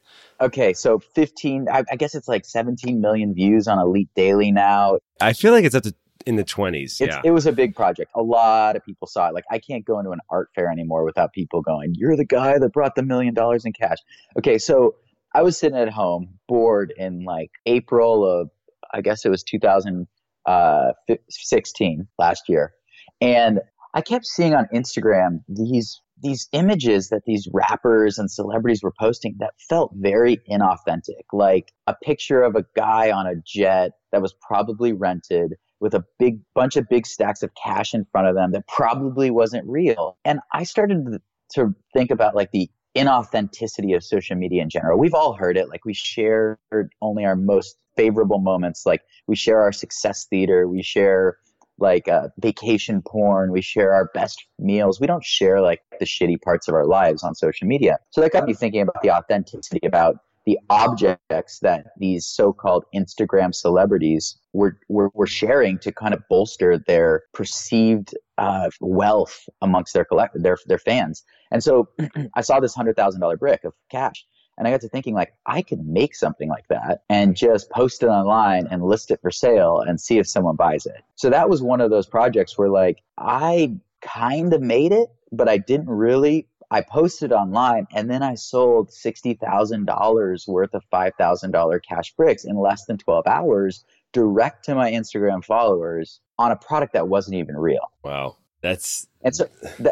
Okay, 0.40 0.72
so 0.72 0.98
15, 0.98 1.68
I, 1.70 1.84
I, 1.92 1.96
guess 1.96 2.14
it's 2.14 2.26
like 2.26 2.44
17 2.44 3.00
million 3.00 3.34
views 3.34 3.68
on 3.68 3.78
Elite 3.78 4.08
Daily 4.16 4.50
now. 4.50 4.98
I 5.20 5.32
feel 5.32 5.52
like 5.52 5.64
it's 5.64 5.76
up 5.76 5.84
to 5.84 5.94
in 6.26 6.36
the 6.36 6.44
20s. 6.44 7.00
yeah. 7.00 7.20
It 7.24 7.30
was 7.30 7.46
a 7.46 7.52
big 7.52 7.74
project. 7.74 8.10
A 8.14 8.22
lot 8.22 8.76
of 8.76 8.84
people 8.84 9.06
saw 9.06 9.28
it. 9.28 9.34
Like, 9.34 9.44
I 9.50 9.58
can't 9.58 9.84
go 9.84 9.98
into 9.98 10.10
an 10.10 10.20
art 10.30 10.48
fair 10.54 10.70
anymore 10.70 11.04
without 11.04 11.32
people 11.32 11.62
going, 11.62 11.94
You're 11.96 12.16
the 12.16 12.24
guy 12.24 12.58
that 12.58 12.72
brought 12.72 12.94
the 12.94 13.02
million 13.02 13.34
dollars 13.34 13.64
in 13.64 13.72
cash. 13.72 13.98
Okay, 14.38 14.58
so 14.58 14.96
I 15.34 15.42
was 15.42 15.58
sitting 15.58 15.78
at 15.78 15.90
home 15.90 16.38
bored 16.48 16.94
in 16.96 17.24
like 17.24 17.50
April 17.66 18.24
of, 18.24 18.50
I 18.92 19.00
guess 19.00 19.24
it 19.24 19.30
was 19.30 19.42
2016 19.42 22.00
uh, 22.00 22.22
last 22.22 22.44
year. 22.48 22.72
And 23.20 23.60
I 23.94 24.00
kept 24.00 24.26
seeing 24.26 24.54
on 24.54 24.66
Instagram 24.74 25.40
these 25.48 26.00
these 26.22 26.48
images 26.52 27.08
that 27.08 27.22
these 27.26 27.48
rappers 27.52 28.18
and 28.18 28.30
celebrities 28.30 28.82
were 28.82 28.92
posting 28.98 29.34
that 29.40 29.52
felt 29.68 29.92
very 29.96 30.38
inauthentic, 30.48 31.24
like 31.32 31.72
a 31.88 31.94
picture 32.02 32.42
of 32.42 32.54
a 32.54 32.64
guy 32.76 33.10
on 33.10 33.26
a 33.26 33.34
jet 33.44 33.92
that 34.12 34.22
was 34.22 34.32
probably 34.40 34.92
rented 34.92 35.54
with 35.80 35.92
a 35.92 36.04
big 36.18 36.38
bunch 36.54 36.76
of 36.76 36.88
big 36.88 37.06
stacks 37.06 37.42
of 37.42 37.50
cash 37.62 37.94
in 37.94 38.06
front 38.12 38.28
of 38.28 38.36
them 38.36 38.52
that 38.52 38.66
probably 38.68 39.30
wasn't 39.30 39.68
real. 39.68 40.16
And 40.24 40.38
I 40.52 40.62
started 40.62 41.18
to 41.54 41.74
think 41.92 42.10
about 42.10 42.36
like 42.36 42.52
the 42.52 42.70
inauthenticity 42.96 43.94
of 43.96 44.04
social 44.04 44.36
media 44.36 44.62
in 44.62 44.70
general. 44.70 44.98
We've 44.98 45.14
all 45.14 45.34
heard 45.34 45.56
it. 45.56 45.68
Like 45.68 45.84
we 45.84 45.94
share 45.94 46.58
only 47.00 47.24
our 47.24 47.36
most 47.36 47.76
favorable 47.96 48.38
moments. 48.38 48.86
Like 48.86 49.02
we 49.26 49.36
share 49.36 49.60
our 49.60 49.72
success 49.72 50.26
theater. 50.28 50.68
We 50.68 50.82
share 50.82 51.38
like 51.78 52.06
uh, 52.08 52.28
vacation 52.38 53.02
porn. 53.02 53.50
We 53.50 53.60
share 53.60 53.94
our 53.94 54.10
best 54.14 54.44
meals. 54.58 55.00
We 55.00 55.06
don't 55.06 55.24
share 55.24 55.60
like 55.60 55.82
the 55.98 56.06
shitty 56.06 56.40
parts 56.42 56.68
of 56.68 56.74
our 56.74 56.86
lives 56.86 57.22
on 57.24 57.34
social 57.34 57.66
media. 57.66 57.98
So 58.10 58.20
that 58.20 58.32
got 58.32 58.46
me 58.46 58.54
thinking 58.54 58.82
about 58.82 59.02
the 59.02 59.10
authenticity 59.10 59.84
about 59.84 60.16
the 60.46 60.58
objects 60.68 61.58
that 61.60 61.86
these 61.96 62.26
so-called 62.26 62.84
Instagram 62.94 63.54
celebrities 63.54 64.36
were, 64.52 64.78
were, 64.88 65.10
were 65.14 65.26
sharing 65.26 65.78
to 65.78 65.90
kind 65.90 66.12
of 66.12 66.22
bolster 66.28 66.78
their 66.78 67.22
perceived 67.32 68.14
uh, 68.38 68.70
wealth 68.80 69.48
amongst 69.62 69.94
their 69.94 70.04
collect 70.04 70.40
their 70.42 70.58
their 70.66 70.78
fans. 70.78 71.24
And 71.50 71.62
so 71.62 71.88
I 72.34 72.40
saw 72.40 72.60
this 72.60 72.74
hundred 72.74 72.96
thousand 72.96 73.20
dollar 73.20 73.36
brick 73.36 73.64
of 73.64 73.74
cash, 73.90 74.24
And 74.58 74.66
I 74.66 74.70
got 74.70 74.80
to 74.82 74.88
thinking, 74.88 75.14
like, 75.14 75.34
I 75.46 75.62
could 75.62 75.84
make 75.86 76.14
something 76.14 76.48
like 76.48 76.66
that 76.68 77.02
and 77.08 77.36
just 77.36 77.70
post 77.70 78.02
it 78.02 78.06
online 78.06 78.66
and 78.70 78.82
list 78.82 79.10
it 79.10 79.20
for 79.20 79.30
sale 79.30 79.80
and 79.80 80.00
see 80.00 80.18
if 80.18 80.28
someone 80.28 80.56
buys 80.56 80.86
it. 80.86 81.02
So 81.16 81.30
that 81.30 81.48
was 81.48 81.62
one 81.62 81.80
of 81.80 81.90
those 81.90 82.06
projects 82.06 82.58
where, 82.58 82.70
like, 82.70 82.98
I 83.18 83.76
kind 84.02 84.52
of 84.52 84.60
made 84.60 84.92
it, 84.92 85.08
but 85.32 85.48
I 85.48 85.58
didn't 85.58 85.88
really. 85.88 86.48
I 86.70 86.80
posted 86.80 87.30
online 87.30 87.86
and 87.94 88.10
then 88.10 88.22
I 88.22 88.34
sold 88.34 88.90
$60,000 88.90 90.48
worth 90.48 90.74
of 90.74 90.82
$5,000 90.92 91.80
cash 91.88 92.12
bricks 92.16 92.44
in 92.44 92.56
less 92.56 92.84
than 92.86 92.98
12 92.98 93.26
hours 93.28 93.84
direct 94.12 94.64
to 94.64 94.74
my 94.74 94.90
Instagram 94.90 95.44
followers 95.44 96.20
on 96.38 96.50
a 96.50 96.56
product 96.56 96.92
that 96.92 97.08
wasn't 97.08 97.36
even 97.36 97.56
real. 97.56 97.90
Wow. 98.02 98.36
That's 98.62 99.06
and 99.22 99.36
so 99.36 99.46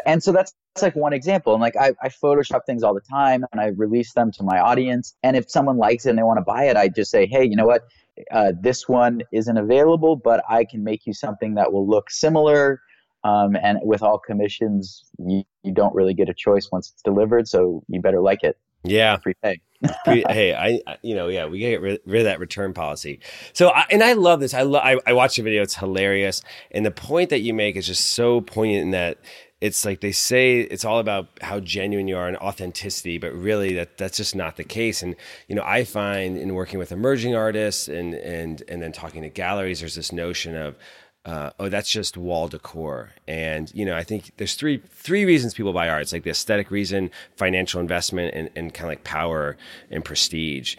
and 0.05 0.23
so 0.23 0.31
that's 0.31 0.53
that's 0.73 0.81
like 0.81 0.95
one 0.95 1.13
example. 1.13 1.53
And 1.53 1.61
like 1.61 1.75
I, 1.75 1.93
I 2.01 2.09
Photoshop 2.09 2.61
things 2.65 2.81
all 2.81 2.95
the 2.95 3.01
time 3.01 3.45
and 3.51 3.61
I 3.61 3.67
release 3.67 4.13
them 4.13 4.31
to 4.31 4.43
my 4.43 4.59
audience. 4.59 5.15
And 5.21 5.37
if 5.37 5.49
someone 5.49 5.77
likes 5.77 6.07
it 6.07 6.09
and 6.09 6.17
they 6.17 6.23
want 6.23 6.39
to 6.39 6.43
buy 6.43 6.65
it, 6.65 6.75
I 6.75 6.89
just 6.89 7.11
say, 7.11 7.27
hey, 7.27 7.45
you 7.45 7.55
know 7.55 7.67
what? 7.67 7.87
Uh, 8.31 8.51
this 8.59 8.87
one 8.87 9.21
isn't 9.31 9.57
available, 9.57 10.15
but 10.15 10.43
I 10.49 10.65
can 10.65 10.83
make 10.83 11.05
you 11.05 11.13
something 11.13 11.53
that 11.55 11.71
will 11.71 11.87
look 11.87 12.09
similar. 12.09 12.81
Um, 13.23 13.55
and 13.55 13.79
with 13.83 14.01
all 14.01 14.17
commissions, 14.17 15.05
you, 15.19 15.43
you 15.61 15.71
don't 15.71 15.93
really 15.93 16.13
get 16.15 16.27
a 16.27 16.33
choice 16.33 16.69
once 16.71 16.91
it's 16.91 17.01
delivered. 17.03 17.47
So 17.47 17.83
you 17.87 18.01
better 18.01 18.21
like 18.21 18.43
it. 18.43 18.57
Yeah. 18.83 19.17
Hey, 20.05 20.53
I, 20.53 20.97
you 21.01 21.15
know, 21.15 21.27
yeah, 21.27 21.45
we 21.45 21.59
get 21.59 21.81
rid, 21.81 22.01
of 22.05 22.23
that 22.23 22.39
return 22.39 22.73
policy. 22.73 23.19
So, 23.53 23.69
I, 23.69 23.85
and 23.89 24.03
I 24.03 24.13
love 24.13 24.39
this. 24.39 24.53
I 24.53 24.61
love, 24.61 24.83
I, 24.83 24.97
I 25.05 25.13
watched 25.13 25.37
the 25.37 25.43
video. 25.43 25.61
It's 25.61 25.75
hilarious. 25.75 26.41
And 26.71 26.85
the 26.85 26.91
point 26.91 27.29
that 27.29 27.39
you 27.39 27.53
make 27.53 27.75
is 27.75 27.87
just 27.87 28.07
so 28.07 28.41
poignant 28.41 28.83
in 28.83 28.91
that 28.91 29.17
it's 29.63 29.85
like 29.85 30.01
they 30.01 30.11
say 30.11 30.59
it's 30.59 30.83
all 30.83 30.99
about 30.99 31.29
how 31.39 31.61
genuine 31.61 32.09
you 32.09 32.17
are 32.17 32.27
and 32.27 32.35
authenticity, 32.37 33.17
but 33.17 33.33
really 33.33 33.73
that 33.75 33.97
that's 33.97 34.17
just 34.17 34.35
not 34.35 34.57
the 34.57 34.63
case. 34.65 35.01
And 35.01 35.15
you 35.47 35.55
know, 35.55 35.63
I 35.63 35.85
find 35.85 36.37
in 36.37 36.53
working 36.53 36.79
with 36.79 36.91
emerging 36.91 37.33
artists 37.33 37.87
and 37.87 38.13
and 38.13 38.61
and 38.67 38.81
then 38.81 38.91
talking 38.91 39.21
to 39.21 39.29
galleries, 39.29 39.79
there's 39.79 39.95
this 39.95 40.11
notion 40.11 40.57
of 40.57 40.75
uh, 41.25 41.51
oh, 41.57 41.69
that's 41.69 41.89
just 41.89 42.17
wall 42.17 42.47
decor. 42.47 43.11
And 43.27 43.71
you 43.73 43.85
know, 43.85 43.95
I 43.95 44.03
think 44.03 44.31
there's 44.37 44.55
three 44.55 44.81
three 44.89 45.25
reasons 45.25 45.53
people 45.53 45.73
buy 45.73 45.87
art. 45.87 46.01
It's 46.01 46.13
like 46.13 46.23
the 46.23 46.29
aesthetic 46.29 46.69
reason, 46.69 47.11
financial 47.37 47.79
investment, 47.79 48.33
and, 48.35 48.49
and 48.55 48.73
kind 48.73 48.85
of 48.85 48.91
like 48.91 49.03
power 49.03 49.57
and 49.89 50.03
prestige. 50.03 50.75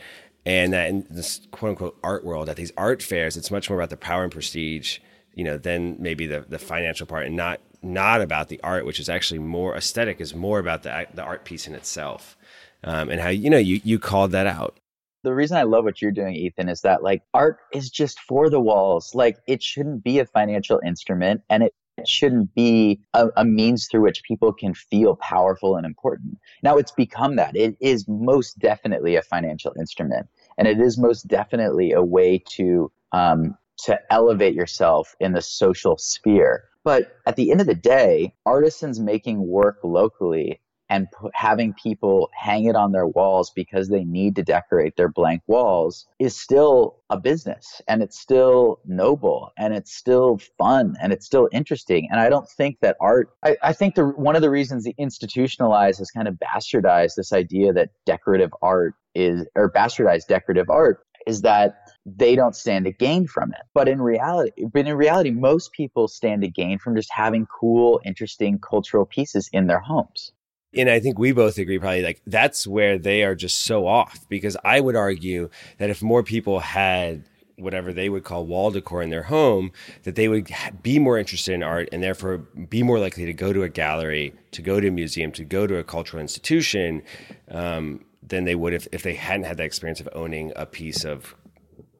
And 0.47 0.75
that 0.75 0.91
in 0.91 1.07
this 1.09 1.41
quote 1.51 1.71
unquote 1.71 1.99
art 2.03 2.25
world, 2.25 2.51
at 2.51 2.57
these 2.57 2.73
art 2.77 3.03
fairs, 3.03 3.37
it's 3.37 3.51
much 3.51 3.71
more 3.71 3.79
about 3.79 3.89
the 3.89 3.97
power 3.97 4.23
and 4.23 4.33
prestige, 4.33 4.99
you 5.35 5.45
know, 5.45 5.57
than 5.57 5.97
maybe 5.99 6.27
the 6.27 6.45
the 6.47 6.59
financial 6.59 7.07
part, 7.07 7.27
and 7.27 7.37
not 7.37 7.61
not 7.83 8.21
about 8.21 8.49
the 8.49 8.61
art, 8.63 8.85
which 8.85 9.01
is 9.01 9.09
actually 9.09 9.39
more 9.41 9.75
aesthetic, 9.75 10.21
is 10.21 10.35
more 10.35 10.59
about 10.59 10.83
the 10.83 11.07
the 11.15 11.23
art 11.23 11.47
piece 11.47 11.67
in 11.67 11.75
itself, 11.75 12.37
um, 12.83 13.09
and 13.09 13.23
how 13.23 13.31
you 13.31 13.49
know 13.49 13.57
you 13.59 13.81
you 13.83 13.99
called 13.99 14.33
that 14.33 14.47
out. 14.47 14.79
The 15.25 15.35
reason 15.35 15.57
I 15.57 15.63
love 15.63 15.85
what 15.85 16.03
you're 16.03 16.13
doing, 16.13 16.35
Ethan, 16.35 16.69
is 16.69 16.83
that 16.83 17.03
like 17.03 17.23
art 17.33 17.59
is 17.73 17.89
just 17.89 18.21
for 18.21 18.51
the 18.51 18.61
walls. 18.61 19.15
Like 19.15 19.39
it 19.49 19.63
shouldn't 19.63 20.05
be 20.05 20.19
a 20.19 20.27
financial 20.27 20.81
instrument, 20.85 21.41
and 21.49 21.63
it 21.63 21.73
shouldn't 22.07 22.55
be 22.55 23.01
a, 23.15 23.29
a, 23.39 23.43
means 23.43 23.89
through 23.91 24.03
which 24.03 24.23
people 24.23 24.53
can 24.53 24.75
feel 24.75 25.17
powerful 25.17 25.77
and 25.77 25.87
important. 25.87 26.37
Now 26.63 26.77
it's 26.77 26.93
become 26.93 27.37
that. 27.37 27.57
It 27.57 27.75
is 27.81 28.07
most 28.07 28.59
definitely 28.59 29.17
a 29.17 29.23
financial 29.23 29.73
instrument, 29.79 30.29
and 30.59 30.69
it 30.69 30.79
is 30.79 30.99
most 30.99 31.27
definitely 31.27 31.93
a 31.93 32.03
way 32.03 32.43
to 32.51 32.93
um, 33.13 33.57
to 33.85 33.99
elevate 34.11 34.55
yourself 34.55 35.17
in 35.21 35.33
the 35.33 35.41
social 35.41 35.97
sphere. 35.97 36.65
But 36.85 37.17
at 37.25 37.37
the 37.37 37.51
end 37.51 37.63
of 37.63 37.67
the 37.67 37.75
day, 37.75 38.35
artisans 38.45 39.01
making 39.01 39.49
work 39.49 39.79
locally 39.83 40.61
and 40.89 41.07
p- 41.11 41.29
having 41.35 41.73
people 41.75 42.31
hang 42.35 42.65
it 42.65 42.77
on 42.77 42.93
their 42.93 43.07
walls 43.07 43.51
because 43.51 43.89
they 43.89 44.05
need 44.05 44.37
to 44.37 44.43
decorate 44.43 44.97
their 44.97 45.09
blank 45.09 45.43
walls 45.47 46.07
is 46.19 46.37
still 46.37 46.97
a 47.11 47.19
business 47.19 47.81
and 47.89 48.03
it's 48.03 48.19
still 48.19 48.81
noble 48.85 49.53
and 49.59 49.75
it's 49.75 49.95
still 49.95 50.39
fun 50.59 50.95
and 51.01 51.13
it's 51.13 51.27
still 51.27 51.49
interesting. 51.53 52.09
And 52.11 52.21
I 52.21 52.29
don't 52.29 52.49
think 52.49 52.79
that 52.81 52.97
art, 53.01 53.31
I, 53.43 53.57
I 53.63 53.73
think 53.73 53.95
the, 53.95 54.05
one 54.05 54.37
of 54.37 54.43
the 54.43 54.51
reasons 54.51 54.85
the 54.85 54.95
institutionalized 54.99 55.99
has 55.99 56.11
kind 56.11 56.29
of 56.29 56.35
bastardized 56.35 57.15
this 57.17 57.33
idea 57.33 57.73
that 57.73 57.91
decorative 58.05 58.51
art 58.63 58.95
is, 59.15 59.47
or 59.55 59.71
bastardized 59.71 60.27
decorative 60.29 60.69
art 60.71 61.01
is 61.27 61.43
that 61.43 61.77
they 62.05 62.37
don't 62.37 62.55
stand 62.55 62.85
to 62.85 62.93
gain 62.93 63.27
from 63.27 63.53
it. 63.53 63.63
But 63.73 63.89
in 63.89 64.01
reality, 64.01 64.67
but 64.73 64.87
in 64.87 64.95
reality, 64.95 65.31
most 65.31 65.73
people 65.73 66.09
stand 66.09 66.43
to 66.43 66.49
gain 66.49 66.79
from 66.79 66.97
just 66.97 67.11
having 67.11 67.47
cool, 67.47 68.01
interesting 68.05 68.59
cultural 68.59 69.07
pieces 69.07 69.49
in 69.53 69.67
their 69.67 69.81
homes. 69.81 70.33
And 70.77 70.91
I 70.91 71.01
think 71.01 71.19
we 71.19 71.33
both 71.33 71.59
agree 71.59 71.79
probably 71.79 72.03
like 72.03 72.21
that's 72.27 72.67
where 72.67 72.99
they 72.99 73.23
are 73.23 73.35
just 73.35 73.65
so 73.65 73.87
off 73.87 74.27
because 74.29 74.57
I 74.65 74.81
would 74.81 74.97
argue 74.97 75.51
that 75.79 75.91
if 75.91 76.03
more 76.03 76.23
people 76.23 76.61
had 76.61 77.25
whatever 77.57 77.93
they 77.93 78.09
would 78.09 78.25
call 78.25 78.45
wall 78.45 78.71
decor 78.71 79.03
in 79.03 79.11
their 79.11 79.23
home, 79.23 79.71
that 80.03 80.17
they 80.17 80.29
would 80.29 80.51
be 80.83 80.99
more 80.99 81.19
interested 81.19 81.55
in 81.55 81.63
art 81.63 81.89
and 81.93 82.03
therefore 82.03 82.39
be 82.39 82.83
more 82.83 82.99
likely 82.99 83.25
to 83.25 83.33
go 83.33 83.53
to 83.53 83.63
a 83.63 83.69
gallery, 83.69 84.35
to 84.51 84.63
go 84.63 84.81
to 84.81 84.89
a 84.89 84.91
museum, 84.91 85.31
to 85.33 85.45
go 85.45 85.67
to 85.67 85.77
a 85.77 85.85
cultural 85.85 86.21
institution 86.21 87.03
um, 87.51 88.05
than 88.23 88.45
they 88.45 88.55
would 88.55 88.73
if, 88.73 88.89
if 88.93 89.03
they 89.03 89.15
hadn't 89.15 89.45
had 89.45 89.57
that 89.57 89.65
experience 89.65 90.01
of 90.01 90.09
owning 90.13 90.53
a 90.57 90.67
piece 90.67 91.05
of 91.05 91.35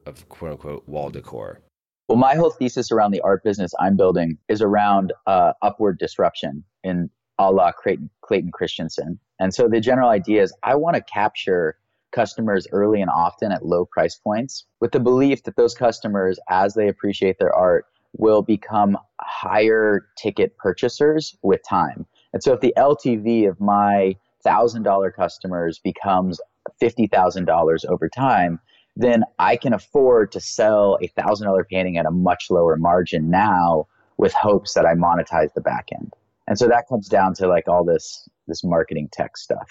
of 0.05 0.27
quote 0.29 0.51
unquote 0.51 0.87
wall 0.87 1.09
decor? 1.09 1.61
Well, 2.07 2.17
my 2.17 2.35
whole 2.35 2.51
thesis 2.51 2.91
around 2.91 3.11
the 3.11 3.21
art 3.21 3.43
business 3.43 3.71
I'm 3.79 3.97
building 3.97 4.37
is 4.47 4.61
around 4.61 5.11
uh, 5.25 5.53
upward 5.61 5.97
disruption 5.97 6.63
in 6.83 7.09
a 7.39 7.51
la 7.51 7.71
Clayton, 7.71 8.09
Clayton 8.25 8.51
Christensen. 8.51 9.19
And 9.39 9.53
so 9.53 9.67
the 9.67 9.79
general 9.79 10.09
idea 10.09 10.41
is 10.41 10.53
I 10.63 10.75
want 10.75 10.95
to 10.95 11.01
capture 11.01 11.77
customers 12.11 12.67
early 12.71 13.01
and 13.01 13.09
often 13.09 13.51
at 13.51 13.65
low 13.65 13.85
price 13.85 14.15
points 14.15 14.65
with 14.79 14.91
the 14.91 14.99
belief 14.99 15.43
that 15.43 15.55
those 15.57 15.75
customers, 15.75 16.39
as 16.49 16.73
they 16.73 16.87
appreciate 16.87 17.37
their 17.39 17.53
art, 17.53 17.85
will 18.17 18.41
become 18.41 18.97
higher 19.21 20.07
ticket 20.17 20.57
purchasers 20.57 21.35
with 21.43 21.61
time. 21.67 22.05
And 22.33 22.41
so 22.41 22.53
if 22.53 22.61
the 22.61 22.73
LTV 22.77 23.49
of 23.49 23.59
my 23.59 24.15
$1,000 24.45 25.13
customers 25.13 25.79
becomes 25.79 26.39
$50,000 26.81 27.85
over 27.85 28.09
time, 28.09 28.59
then 28.95 29.23
I 29.39 29.57
can 29.57 29.73
afford 29.73 30.31
to 30.31 30.39
sell 30.39 30.97
a 31.01 31.07
thousand 31.07 31.47
dollar 31.47 31.65
painting 31.65 31.97
at 31.97 32.05
a 32.05 32.11
much 32.11 32.47
lower 32.49 32.77
margin 32.77 33.29
now 33.29 33.87
with 34.17 34.33
hopes 34.33 34.73
that 34.73 34.85
I 34.85 34.93
monetize 34.93 35.53
the 35.53 35.61
back 35.61 35.89
end. 35.93 36.13
And 36.47 36.57
so 36.57 36.67
that 36.67 36.87
comes 36.87 37.07
down 37.07 37.33
to 37.35 37.47
like 37.47 37.67
all 37.67 37.83
this 37.83 38.27
this 38.47 38.63
marketing 38.63 39.09
tech 39.11 39.37
stuff. 39.37 39.69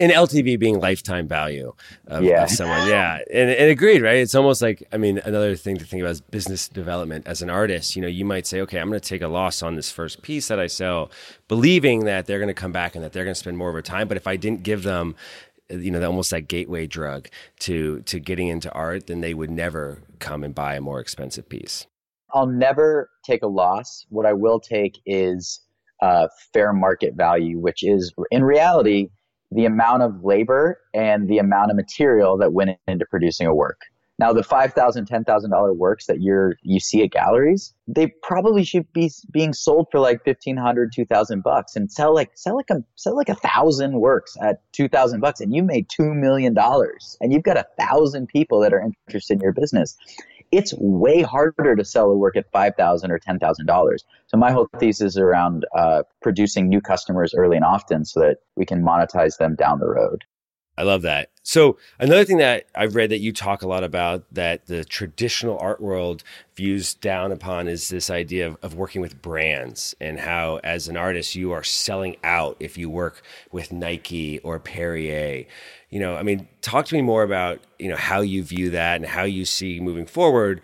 And 0.00 0.12
LTV 0.12 0.60
being 0.60 0.78
lifetime 0.78 1.26
value 1.26 1.72
of, 2.06 2.22
yeah. 2.22 2.44
of 2.44 2.50
someone. 2.50 2.88
Yeah. 2.88 3.18
And, 3.32 3.50
and 3.50 3.68
agreed, 3.68 4.00
right? 4.00 4.18
It's 4.18 4.36
almost 4.36 4.62
like, 4.62 4.86
I 4.92 4.96
mean, 4.96 5.18
another 5.24 5.56
thing 5.56 5.76
to 5.76 5.84
think 5.84 6.02
about 6.02 6.12
is 6.12 6.20
business 6.20 6.68
development 6.68 7.26
as 7.26 7.42
an 7.42 7.50
artist. 7.50 7.96
You 7.96 8.02
know, 8.02 8.08
you 8.08 8.24
might 8.24 8.46
say, 8.46 8.60
okay, 8.60 8.78
I'm 8.78 8.90
going 8.90 9.00
to 9.00 9.08
take 9.08 9.22
a 9.22 9.28
loss 9.28 9.60
on 9.60 9.74
this 9.74 9.90
first 9.90 10.22
piece 10.22 10.46
that 10.48 10.60
I 10.60 10.68
sell, 10.68 11.10
believing 11.48 12.04
that 12.04 12.26
they're 12.26 12.38
going 12.38 12.46
to 12.46 12.54
come 12.54 12.70
back 12.70 12.94
and 12.94 13.02
that 13.02 13.12
they're 13.12 13.24
going 13.24 13.34
to 13.34 13.40
spend 13.40 13.58
more 13.58 13.70
of 13.70 13.74
their 13.74 13.82
time. 13.82 14.06
But 14.06 14.16
if 14.16 14.28
I 14.28 14.36
didn't 14.36 14.62
give 14.62 14.84
them 14.84 15.16
you 15.70 15.90
know 15.90 16.02
almost 16.06 16.30
that 16.30 16.42
gateway 16.42 16.86
drug 16.86 17.28
to 17.60 18.00
to 18.02 18.18
getting 18.18 18.48
into 18.48 18.72
art 18.72 19.06
then 19.06 19.20
they 19.20 19.34
would 19.34 19.50
never 19.50 20.02
come 20.18 20.42
and 20.42 20.54
buy 20.54 20.74
a 20.76 20.80
more 20.80 21.00
expensive 21.00 21.48
piece 21.48 21.86
i'll 22.32 22.46
never 22.46 23.10
take 23.24 23.42
a 23.42 23.46
loss 23.46 24.06
what 24.08 24.24
i 24.24 24.32
will 24.32 24.58
take 24.58 24.98
is 25.04 25.60
uh, 26.00 26.28
fair 26.52 26.72
market 26.72 27.14
value 27.14 27.58
which 27.58 27.82
is 27.82 28.12
in 28.30 28.44
reality 28.44 29.08
the 29.50 29.64
amount 29.64 30.02
of 30.02 30.24
labor 30.24 30.78
and 30.92 31.28
the 31.28 31.38
amount 31.38 31.70
of 31.70 31.76
material 31.76 32.36
that 32.36 32.52
went 32.52 32.70
into 32.86 33.06
producing 33.06 33.46
a 33.46 33.54
work 33.54 33.80
now, 34.20 34.32
the 34.32 34.42
five 34.42 34.72
thousand, 34.74 35.06
ten 35.06 35.22
thousand 35.22 35.50
dollar 35.50 35.72
works 35.72 36.06
that 36.06 36.20
you're 36.20 36.56
you 36.62 36.80
see 36.80 37.04
at 37.04 37.12
galleries, 37.12 37.72
they 37.86 38.08
probably 38.22 38.64
should 38.64 38.92
be 38.92 39.12
being 39.30 39.52
sold 39.52 39.86
for 39.92 40.00
like 40.00 40.24
fifteen 40.24 40.56
hundred, 40.56 40.92
two 40.92 41.04
thousand 41.04 41.44
bucks, 41.44 41.76
and 41.76 41.90
sell 41.90 42.12
like 42.12 42.32
sell 42.34 42.56
like 42.56 42.70
a 42.70 42.82
sell 42.96 43.16
like 43.16 43.28
a 43.28 43.36
thousand 43.36 44.00
works 44.00 44.36
at 44.42 44.60
two 44.72 44.88
thousand 44.88 45.20
bucks, 45.20 45.40
and 45.40 45.54
you 45.54 45.62
made 45.62 45.88
two 45.88 46.12
million 46.14 46.52
dollars, 46.52 47.16
and 47.20 47.32
you've 47.32 47.44
got 47.44 47.56
a 47.56 47.66
thousand 47.78 48.26
people 48.26 48.58
that 48.60 48.72
are 48.72 48.80
interested 49.06 49.34
in 49.34 49.40
your 49.40 49.52
business. 49.52 49.96
It's 50.50 50.74
way 50.78 51.22
harder 51.22 51.76
to 51.76 51.84
sell 51.84 52.10
a 52.10 52.16
work 52.16 52.36
at 52.36 52.50
five 52.50 52.74
thousand 52.76 53.10
or 53.10 53.18
ten 53.18 53.38
thousand 53.38 53.66
dollars. 53.66 54.04
So 54.26 54.36
my 54.36 54.50
whole 54.50 54.68
thesis 54.78 55.12
is 55.12 55.18
around 55.18 55.66
uh, 55.76 56.02
producing 56.22 56.68
new 56.68 56.80
customers 56.80 57.34
early 57.36 57.56
and 57.56 57.64
often, 57.64 58.04
so 58.04 58.20
that 58.20 58.38
we 58.56 58.64
can 58.64 58.82
monetize 58.82 59.36
them 59.38 59.54
down 59.54 59.78
the 59.78 59.88
road. 59.88 60.24
I 60.78 60.84
love 60.84 61.02
that. 61.02 61.30
So 61.42 61.76
another 61.98 62.24
thing 62.24 62.38
that 62.38 62.66
I've 62.72 62.94
read 62.94 63.10
that 63.10 63.18
you 63.18 63.32
talk 63.32 63.62
a 63.62 63.66
lot 63.66 63.82
about 63.82 64.22
that 64.32 64.66
the 64.66 64.84
traditional 64.84 65.58
art 65.58 65.80
world 65.80 66.22
views 66.54 66.94
down 66.94 67.32
upon 67.32 67.66
is 67.66 67.88
this 67.88 68.10
idea 68.10 68.46
of, 68.46 68.58
of 68.62 68.74
working 68.76 69.02
with 69.02 69.20
brands 69.20 69.96
and 70.00 70.20
how 70.20 70.60
as 70.62 70.86
an 70.86 70.96
artist 70.96 71.34
you 71.34 71.50
are 71.50 71.64
selling 71.64 72.16
out 72.22 72.56
if 72.60 72.78
you 72.78 72.88
work 72.88 73.22
with 73.50 73.72
Nike 73.72 74.38
or 74.40 74.60
Perrier. 74.60 75.46
You 75.90 75.98
know, 75.98 76.14
I 76.14 76.22
mean, 76.22 76.46
talk 76.60 76.86
to 76.86 76.94
me 76.94 77.02
more 77.02 77.24
about, 77.24 77.58
you 77.80 77.88
know, 77.88 77.96
how 77.96 78.20
you 78.20 78.44
view 78.44 78.70
that 78.70 78.96
and 78.96 79.06
how 79.06 79.24
you 79.24 79.44
see 79.44 79.80
moving 79.80 80.06
forward, 80.06 80.60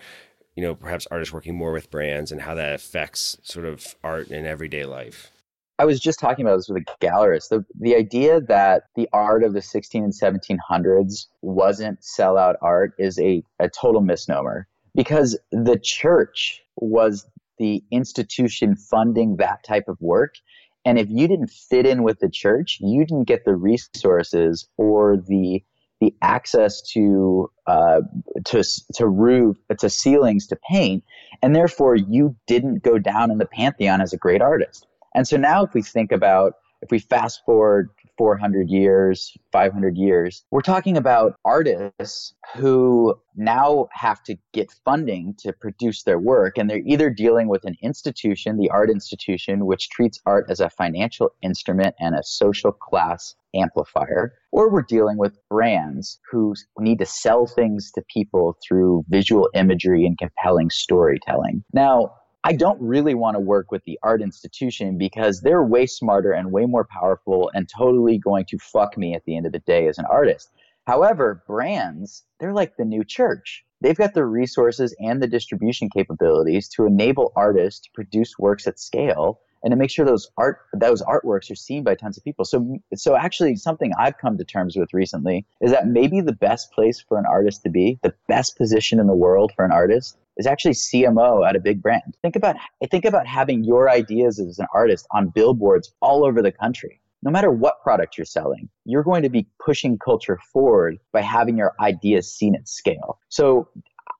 you 0.54 0.62
know, 0.62 0.76
perhaps 0.76 1.08
artists 1.10 1.34
working 1.34 1.56
more 1.56 1.72
with 1.72 1.90
brands 1.90 2.30
and 2.30 2.42
how 2.42 2.54
that 2.54 2.72
affects 2.72 3.36
sort 3.42 3.66
of 3.66 3.96
art 4.04 4.28
in 4.28 4.46
everyday 4.46 4.84
life. 4.84 5.32
I 5.78 5.84
was 5.84 5.98
just 5.98 6.20
talking 6.20 6.46
about 6.46 6.56
this 6.56 6.68
with 6.68 6.82
a 6.82 7.04
gallerist. 7.04 7.48
The, 7.48 7.64
the 7.78 7.96
idea 7.96 8.40
that 8.42 8.84
the 8.94 9.08
art 9.12 9.42
of 9.42 9.54
the 9.54 9.62
16 9.62 10.04
and 10.04 10.12
1700s 10.12 11.26
wasn't 11.42 12.00
sellout 12.00 12.54
art 12.62 12.94
is 12.98 13.18
a, 13.18 13.42
a 13.58 13.68
total 13.68 14.00
misnomer 14.00 14.68
because 14.94 15.36
the 15.50 15.78
church 15.82 16.62
was 16.76 17.26
the 17.58 17.82
institution 17.90 18.76
funding 18.76 19.36
that 19.36 19.64
type 19.64 19.88
of 19.88 20.00
work. 20.00 20.36
And 20.84 20.98
if 20.98 21.08
you 21.10 21.26
didn't 21.26 21.50
fit 21.50 21.86
in 21.86 22.04
with 22.04 22.20
the 22.20 22.28
church, 22.28 22.78
you 22.80 23.04
didn't 23.04 23.24
get 23.24 23.44
the 23.44 23.56
resources 23.56 24.68
or 24.76 25.16
the 25.16 25.62
the 26.00 26.14
access 26.20 26.82
to 26.82 27.50
uh, 27.66 28.00
to 28.46 28.62
to 28.94 29.06
roof 29.06 29.56
to 29.78 29.88
ceilings 29.88 30.48
to 30.48 30.58
paint, 30.70 31.04
and 31.40 31.54
therefore 31.54 31.94
you 31.94 32.36
didn't 32.46 32.82
go 32.82 32.98
down 32.98 33.30
in 33.30 33.38
the 33.38 33.46
pantheon 33.46 34.02
as 34.02 34.12
a 34.12 34.18
great 34.18 34.42
artist. 34.42 34.86
And 35.14 35.26
so 35.26 35.36
now, 35.36 35.64
if 35.64 35.74
we 35.74 35.82
think 35.82 36.12
about 36.12 36.54
if 36.82 36.90
we 36.90 36.98
fast 36.98 37.42
forward 37.46 37.88
400 38.18 38.68
years, 38.68 39.36
500 39.52 39.96
years. 39.96 40.44
We're 40.50 40.60
talking 40.60 40.96
about 40.96 41.36
artists 41.44 42.34
who 42.54 43.18
now 43.34 43.88
have 43.92 44.22
to 44.24 44.36
get 44.52 44.70
funding 44.84 45.34
to 45.38 45.52
produce 45.52 46.02
their 46.02 46.18
work. 46.18 46.58
And 46.58 46.68
they're 46.70 46.82
either 46.86 47.10
dealing 47.10 47.48
with 47.48 47.64
an 47.64 47.76
institution, 47.82 48.58
the 48.58 48.70
art 48.70 48.90
institution, 48.90 49.66
which 49.66 49.88
treats 49.88 50.20
art 50.26 50.46
as 50.48 50.60
a 50.60 50.70
financial 50.70 51.30
instrument 51.42 51.94
and 51.98 52.14
a 52.14 52.22
social 52.22 52.70
class 52.70 53.34
amplifier, 53.54 54.34
or 54.52 54.70
we're 54.70 54.82
dealing 54.82 55.16
with 55.16 55.38
brands 55.48 56.20
who 56.30 56.54
need 56.78 56.98
to 56.98 57.06
sell 57.06 57.46
things 57.46 57.90
to 57.92 58.02
people 58.12 58.56
through 58.66 59.04
visual 59.08 59.48
imagery 59.54 60.04
and 60.04 60.18
compelling 60.18 60.70
storytelling. 60.70 61.64
Now, 61.72 62.12
I 62.46 62.52
don't 62.52 62.78
really 62.78 63.14
want 63.14 63.36
to 63.36 63.40
work 63.40 63.72
with 63.72 63.82
the 63.84 63.98
art 64.02 64.20
institution 64.20 64.98
because 64.98 65.40
they're 65.40 65.62
way 65.62 65.86
smarter 65.86 66.30
and 66.30 66.52
way 66.52 66.66
more 66.66 66.84
powerful 66.84 67.50
and 67.54 67.66
totally 67.66 68.18
going 68.18 68.44
to 68.50 68.58
fuck 68.58 68.98
me 68.98 69.14
at 69.14 69.24
the 69.24 69.34
end 69.34 69.46
of 69.46 69.52
the 69.52 69.60
day 69.60 69.88
as 69.88 69.96
an 69.96 70.04
artist. 70.10 70.50
However, 70.86 71.42
brands, 71.46 72.22
they're 72.38 72.52
like 72.52 72.76
the 72.76 72.84
new 72.84 73.02
church. 73.02 73.64
They've 73.80 73.96
got 73.96 74.12
the 74.12 74.26
resources 74.26 74.94
and 75.00 75.22
the 75.22 75.26
distribution 75.26 75.88
capabilities 75.88 76.68
to 76.76 76.84
enable 76.84 77.32
artists 77.34 77.80
to 77.80 77.90
produce 77.94 78.38
works 78.38 78.66
at 78.66 78.78
scale 78.78 79.40
and 79.62 79.72
to 79.72 79.76
make 79.78 79.88
sure 79.88 80.04
those 80.04 80.30
art 80.36 80.58
those 80.74 81.00
artworks 81.00 81.50
are 81.50 81.54
seen 81.54 81.82
by 81.82 81.94
tons 81.94 82.18
of 82.18 82.24
people. 82.24 82.44
So 82.44 82.76
so 82.94 83.16
actually 83.16 83.56
something 83.56 83.92
I've 83.98 84.18
come 84.18 84.36
to 84.36 84.44
terms 84.44 84.76
with 84.76 84.92
recently 84.92 85.46
is 85.62 85.70
that 85.70 85.88
maybe 85.88 86.20
the 86.20 86.34
best 86.34 86.72
place 86.72 87.00
for 87.00 87.18
an 87.18 87.24
artist 87.26 87.62
to 87.62 87.70
be, 87.70 87.98
the 88.02 88.14
best 88.28 88.58
position 88.58 89.00
in 89.00 89.06
the 89.06 89.14
world 89.14 89.52
for 89.56 89.64
an 89.64 89.72
artist 89.72 90.18
is 90.36 90.46
actually 90.46 90.72
CMO 90.72 91.48
at 91.48 91.56
a 91.56 91.60
big 91.60 91.82
brand. 91.82 92.16
Think 92.22 92.36
about 92.36 92.56
think 92.90 93.04
about 93.04 93.26
having 93.26 93.64
your 93.64 93.88
ideas 93.88 94.38
as 94.38 94.58
an 94.58 94.66
artist 94.74 95.06
on 95.12 95.28
billboards 95.28 95.92
all 96.00 96.24
over 96.24 96.42
the 96.42 96.52
country. 96.52 97.00
No 97.22 97.30
matter 97.30 97.50
what 97.50 97.82
product 97.82 98.18
you're 98.18 98.26
selling, 98.26 98.68
you're 98.84 99.02
going 99.02 99.22
to 99.22 99.30
be 99.30 99.46
pushing 99.64 99.98
culture 99.98 100.38
forward 100.52 100.98
by 101.12 101.22
having 101.22 101.56
your 101.56 101.72
ideas 101.80 102.30
seen 102.30 102.54
at 102.54 102.68
scale. 102.68 103.18
So 103.30 103.68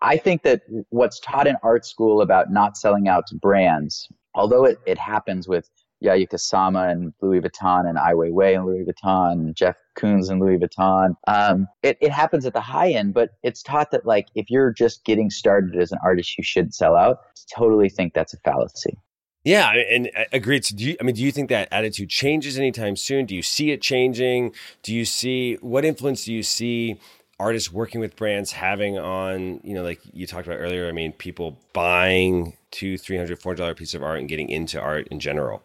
I 0.01 0.17
think 0.17 0.43
that 0.43 0.63
what's 0.89 1.21
taught 1.21 1.47
in 1.47 1.57
art 1.63 1.85
school 1.85 2.23
about 2.23 2.51
not 2.51 2.79
selling 2.79 3.09
out 3.09 3.27
to 3.27 3.37
brands, 3.37 4.09
although 4.35 4.65
it, 4.65 4.79
it 4.87 4.99
happens 4.99 5.47
with 5.49 5.69
Yayoi 6.03 6.29
Kusama 6.29 6.91
and 6.91 7.13
Louis 7.21 7.41
Vuitton 7.41 7.89
and 7.89 7.99
Ai 7.99 8.13
Weiwei 8.13 8.57
and 8.57 8.67
Louis 8.67 8.85
Vuitton, 8.85 9.33
and 9.33 9.57
Jeff 9.57 9.77
Koons 9.95 10.31
and 10.31 10.41
Louis 10.41 10.59
Vuitton. 10.59 11.15
Um, 11.27 11.69
it, 11.83 11.99
it 12.01 12.11
happens 12.11 12.47
at 12.47 12.53
the 12.53 12.61
high 12.61 12.91
end, 12.91 13.15
but 13.15 13.31
it's 13.43 13.63
taught 13.63 13.91
that 13.93 14.07
like 14.07 14.29
if 14.35 14.51
you're 14.51 14.73
just 14.73 15.05
getting 15.05 15.31
started 15.31 15.77
as 15.77 15.93
an 15.93 15.99
artist, 16.05 16.37
you 16.37 16.45
should 16.45 16.75
sell 16.75 16.97
out. 16.97 17.19
Totally 17.55 17.89
think 17.89 18.15
that's 18.15 18.35
a 18.35 18.39
fallacy. 18.39 18.99
Yeah, 19.45 19.73
and 19.73 20.11
agreed. 20.33 20.65
So 20.65 20.75
do 20.75 20.85
you, 20.85 20.97
I 20.99 21.05
mean, 21.05 21.15
do 21.15 21.23
you 21.23 21.31
think 21.31 21.51
that 21.51 21.69
attitude 21.71 22.09
changes 22.09 22.59
anytime 22.59 22.97
soon? 22.97 23.27
Do 23.27 23.37
you 23.37 23.43
see 23.43 23.71
it 23.73 23.83
changing? 23.83 24.55
Do 24.83 24.95
you 24.95 25.05
see 25.05 25.57
what 25.61 25.85
influence 25.85 26.25
do 26.25 26.33
you 26.33 26.43
see 26.43 26.99
artists 27.39 27.71
working 27.71 28.01
with 28.01 28.17
brands 28.17 28.53
having 28.53 28.97
on, 28.97 29.61
you 29.63 29.75
know, 29.75 29.83
like 29.83 30.01
you 30.15 30.27
talked 30.27 30.47
about 30.47 30.61
earlier? 30.61 30.89
I 30.89 30.93
mean, 30.93 31.13
people 31.13 31.59
buying 31.75 32.57
two, 32.71 32.97
three 32.97 33.19
hundred, 33.19 33.39
four 33.39 33.55
dollar 33.55 33.75
piece 33.75 33.93
of 33.93 34.03
art 34.03 34.21
and 34.21 34.29
getting 34.31 34.49
into 34.49 34.81
art 34.81 35.09
in 35.09 35.21
general. 35.21 35.63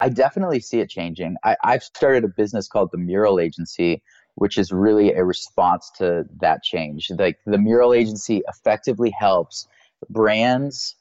I 0.00 0.08
definitely 0.08 0.60
see 0.60 0.80
it 0.80 0.90
changing. 0.90 1.36
I, 1.44 1.56
I've 1.62 1.82
started 1.82 2.24
a 2.24 2.28
business 2.28 2.68
called 2.68 2.90
the 2.92 2.98
Mural 2.98 3.38
Agency, 3.38 4.02
which 4.34 4.58
is 4.58 4.72
really 4.72 5.12
a 5.12 5.24
response 5.24 5.90
to 5.98 6.24
that 6.40 6.62
change. 6.62 7.10
Like 7.16 7.38
the 7.46 7.58
Mural 7.58 7.94
Agency 7.94 8.42
effectively 8.48 9.10
helps 9.10 9.66
brands 10.10 10.96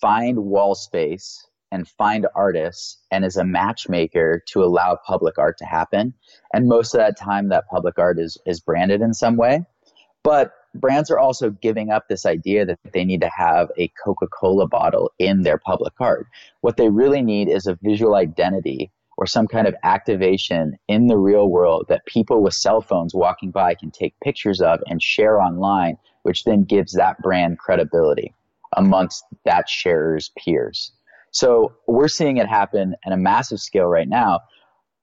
find 0.00 0.38
wall 0.38 0.74
space 0.74 1.46
and 1.70 1.86
find 1.86 2.26
artists 2.34 2.98
and 3.10 3.24
is 3.24 3.36
a 3.36 3.44
matchmaker 3.44 4.42
to 4.48 4.64
allow 4.64 4.98
public 5.06 5.38
art 5.38 5.58
to 5.58 5.66
happen. 5.66 6.14
And 6.54 6.66
most 6.66 6.94
of 6.94 6.98
that 6.98 7.18
time 7.18 7.48
that 7.50 7.68
public 7.68 7.98
art 7.98 8.18
is 8.18 8.38
is 8.46 8.60
branded 8.60 9.02
in 9.02 9.12
some 9.12 9.36
way. 9.36 9.64
But 10.24 10.52
brands 10.80 11.10
are 11.10 11.18
also 11.18 11.50
giving 11.50 11.90
up 11.90 12.08
this 12.08 12.26
idea 12.26 12.64
that 12.66 12.78
they 12.92 13.04
need 13.04 13.20
to 13.20 13.30
have 13.34 13.70
a 13.76 13.88
Coca 14.02 14.26
Cola 14.26 14.66
bottle 14.66 15.12
in 15.18 15.42
their 15.42 15.58
public 15.58 15.94
art. 16.00 16.26
What 16.60 16.76
they 16.76 16.88
really 16.88 17.22
need 17.22 17.48
is 17.48 17.66
a 17.66 17.78
visual 17.82 18.14
identity 18.14 18.90
or 19.18 19.26
some 19.26 19.48
kind 19.48 19.66
of 19.66 19.74
activation 19.82 20.78
in 20.86 21.08
the 21.08 21.16
real 21.16 21.48
world 21.48 21.86
that 21.88 22.06
people 22.06 22.40
with 22.40 22.54
cell 22.54 22.80
phones 22.80 23.14
walking 23.14 23.50
by 23.50 23.74
can 23.74 23.90
take 23.90 24.14
pictures 24.22 24.60
of 24.60 24.80
and 24.86 25.02
share 25.02 25.40
online, 25.40 25.96
which 26.22 26.44
then 26.44 26.62
gives 26.62 26.92
that 26.92 27.18
brand 27.18 27.58
credibility 27.58 28.32
amongst 28.76 29.24
that 29.44 29.68
sharer's 29.68 30.30
peers. 30.38 30.92
So 31.32 31.72
we're 31.86 32.08
seeing 32.08 32.36
it 32.36 32.48
happen 32.48 32.94
at 33.04 33.12
a 33.12 33.16
massive 33.16 33.58
scale 33.58 33.86
right 33.86 34.08
now. 34.08 34.40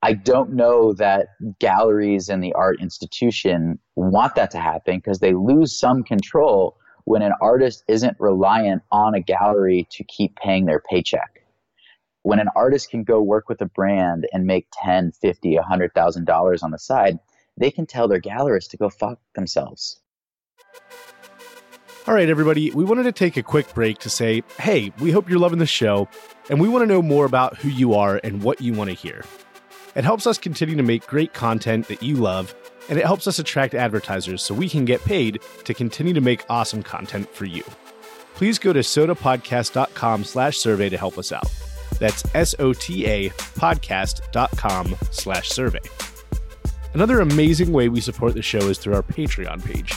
I 0.01 0.13
don't 0.13 0.53
know 0.53 0.93
that 0.93 1.29
galleries 1.59 2.29
and 2.29 2.43
the 2.43 2.53
art 2.53 2.79
institution 2.81 3.79
want 3.95 4.35
that 4.35 4.51
to 4.51 4.59
happen 4.59 4.97
because 4.97 5.19
they 5.19 5.33
lose 5.33 5.77
some 5.77 6.03
control 6.03 6.77
when 7.05 7.21
an 7.21 7.33
artist 7.41 7.83
isn't 7.87 8.17
reliant 8.19 8.83
on 8.91 9.15
a 9.15 9.21
gallery 9.21 9.87
to 9.91 10.03
keep 10.03 10.35
paying 10.35 10.65
their 10.65 10.81
paycheck. 10.89 11.41
When 12.23 12.39
an 12.39 12.49
artist 12.55 12.89
can 12.89 13.03
go 13.03 13.21
work 13.21 13.47
with 13.49 13.61
a 13.61 13.67
brand 13.67 14.27
and 14.33 14.45
make 14.45 14.67
10, 14.83 15.11
50, 15.21 15.57
$100,000 15.57 16.63
on 16.63 16.71
the 16.71 16.79
side, 16.79 17.19
they 17.57 17.71
can 17.71 17.85
tell 17.85 18.07
their 18.07 18.21
gallerist 18.21 18.69
to 18.71 18.77
go 18.77 18.89
fuck 18.89 19.19
themselves. 19.35 20.01
All 22.07 22.13
right, 22.13 22.29
everybody, 22.29 22.69
we 22.71 22.83
wanted 22.83 23.03
to 23.03 23.11
take 23.11 23.37
a 23.37 23.43
quick 23.43 23.73
break 23.73 23.97
to 23.99 24.09
say, 24.09 24.43
hey, 24.59 24.91
we 24.99 25.11
hope 25.11 25.29
you're 25.29 25.39
loving 25.39 25.59
the 25.59 25.65
show, 25.65 26.07
and 26.49 26.59
we 26.59 26.69
want 26.69 26.83
to 26.83 26.87
know 26.87 27.01
more 27.01 27.25
about 27.25 27.57
who 27.57 27.69
you 27.69 27.95
are 27.95 28.19
and 28.23 28.43
what 28.43 28.61
you 28.61 28.73
want 28.73 28.91
to 28.91 28.95
hear. 28.95 29.23
It 29.95 30.03
helps 30.03 30.27
us 30.27 30.37
continue 30.37 30.75
to 30.75 30.83
make 30.83 31.07
great 31.07 31.33
content 31.33 31.87
that 31.87 32.03
you 32.03 32.15
love, 32.15 32.53
and 32.89 32.99
it 32.99 33.05
helps 33.05 33.27
us 33.27 33.39
attract 33.39 33.73
advertisers 33.73 34.43
so 34.43 34.53
we 34.53 34.67
can 34.67 34.83
get 34.83 35.01
paid 35.05 35.39
to 35.63 35.73
continue 35.73 36.13
to 36.13 36.21
make 36.21 36.43
awesome 36.49 36.83
content 36.83 37.29
for 37.29 37.45
you. 37.45 37.63
Please 38.35 38.59
go 38.59 38.73
to 38.73 38.81
sotapodcast.com 38.81 40.25
slash 40.25 40.57
survey 40.57 40.89
to 40.89 40.97
help 40.97 41.17
us 41.17 41.31
out. 41.31 41.49
That's 41.97 42.25
S-O-T-A 42.35 43.29
podcast.com 43.29 44.97
slash 45.11 45.49
survey. 45.49 45.79
Another 46.93 47.21
amazing 47.21 47.71
way 47.71 47.87
we 47.87 48.01
support 48.01 48.33
the 48.33 48.41
show 48.41 48.59
is 48.59 48.77
through 48.77 48.95
our 48.95 49.03
Patreon 49.03 49.63
page. 49.63 49.93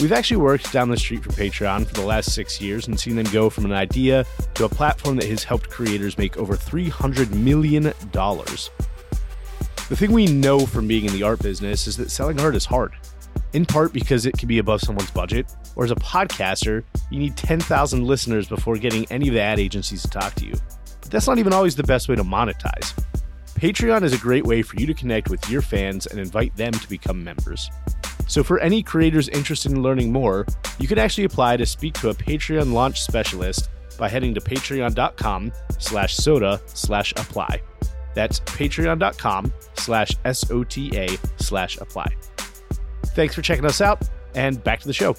We've 0.00 0.12
actually 0.12 0.38
worked 0.38 0.72
down 0.72 0.90
the 0.90 0.96
street 0.96 1.22
from 1.22 1.34
Patreon 1.34 1.86
for 1.86 1.94
the 1.94 2.06
last 2.06 2.32
six 2.32 2.60
years 2.60 2.88
and 2.88 2.98
seen 2.98 3.14
them 3.14 3.26
go 3.32 3.50
from 3.50 3.64
an 3.64 3.72
idea 3.72 4.24
to 4.54 4.64
a 4.64 4.68
platform 4.68 5.16
that 5.16 5.28
has 5.28 5.44
helped 5.44 5.70
creators 5.70 6.18
make 6.18 6.36
over 6.36 6.56
$300 6.56 7.30
million. 7.32 7.92
The 9.88 9.96
thing 9.96 10.12
we 10.12 10.26
know 10.26 10.66
from 10.66 10.86
being 10.86 11.06
in 11.06 11.14
the 11.14 11.22
art 11.22 11.40
business 11.40 11.86
is 11.86 11.96
that 11.96 12.10
selling 12.10 12.38
art 12.40 12.54
is 12.54 12.66
hard, 12.66 12.92
in 13.54 13.64
part 13.64 13.94
because 13.94 14.26
it 14.26 14.36
can 14.36 14.46
be 14.46 14.58
above 14.58 14.82
someone's 14.82 15.10
budget, 15.10 15.46
or 15.76 15.84
as 15.84 15.90
a 15.90 15.96
podcaster, 15.96 16.84
you 17.10 17.18
need 17.18 17.38
10,000 17.38 18.04
listeners 18.04 18.46
before 18.46 18.76
getting 18.76 19.06
any 19.10 19.28
of 19.28 19.34
the 19.34 19.40
ad 19.40 19.58
agencies 19.58 20.02
to 20.02 20.08
talk 20.08 20.34
to 20.34 20.44
you. 20.44 20.52
But 21.00 21.10
that's 21.10 21.26
not 21.26 21.38
even 21.38 21.54
always 21.54 21.74
the 21.74 21.84
best 21.84 22.06
way 22.06 22.16
to 22.16 22.22
monetize. 22.22 23.02
Patreon 23.54 24.02
is 24.02 24.12
a 24.12 24.18
great 24.18 24.44
way 24.44 24.60
for 24.60 24.76
you 24.76 24.86
to 24.86 24.92
connect 24.92 25.30
with 25.30 25.48
your 25.48 25.62
fans 25.62 26.06
and 26.06 26.20
invite 26.20 26.54
them 26.54 26.72
to 26.72 26.88
become 26.90 27.24
members. 27.24 27.70
So 28.26 28.44
for 28.44 28.58
any 28.58 28.82
creators 28.82 29.30
interested 29.30 29.72
in 29.72 29.82
learning 29.82 30.12
more, 30.12 30.44
you 30.78 30.86
can 30.86 30.98
actually 30.98 31.24
apply 31.24 31.56
to 31.56 31.64
speak 31.64 31.94
to 31.94 32.10
a 32.10 32.14
Patreon 32.14 32.74
launch 32.74 33.00
specialist 33.00 33.70
by 33.96 34.10
heading 34.10 34.34
to 34.34 34.40
patreon.com 34.42 35.50
slash 35.78 36.14
soda 36.14 36.60
slash 36.66 37.12
apply. 37.12 37.62
That's 38.14 38.40
patreon.com 38.40 39.52
slash 39.74 40.10
S-O-T-A 40.24 41.18
slash 41.38 41.78
apply. 41.78 42.08
Thanks 43.06 43.34
for 43.34 43.42
checking 43.42 43.64
us 43.64 43.80
out, 43.80 44.08
and 44.34 44.62
back 44.62 44.80
to 44.80 44.86
the 44.86 44.92
show. 44.92 45.16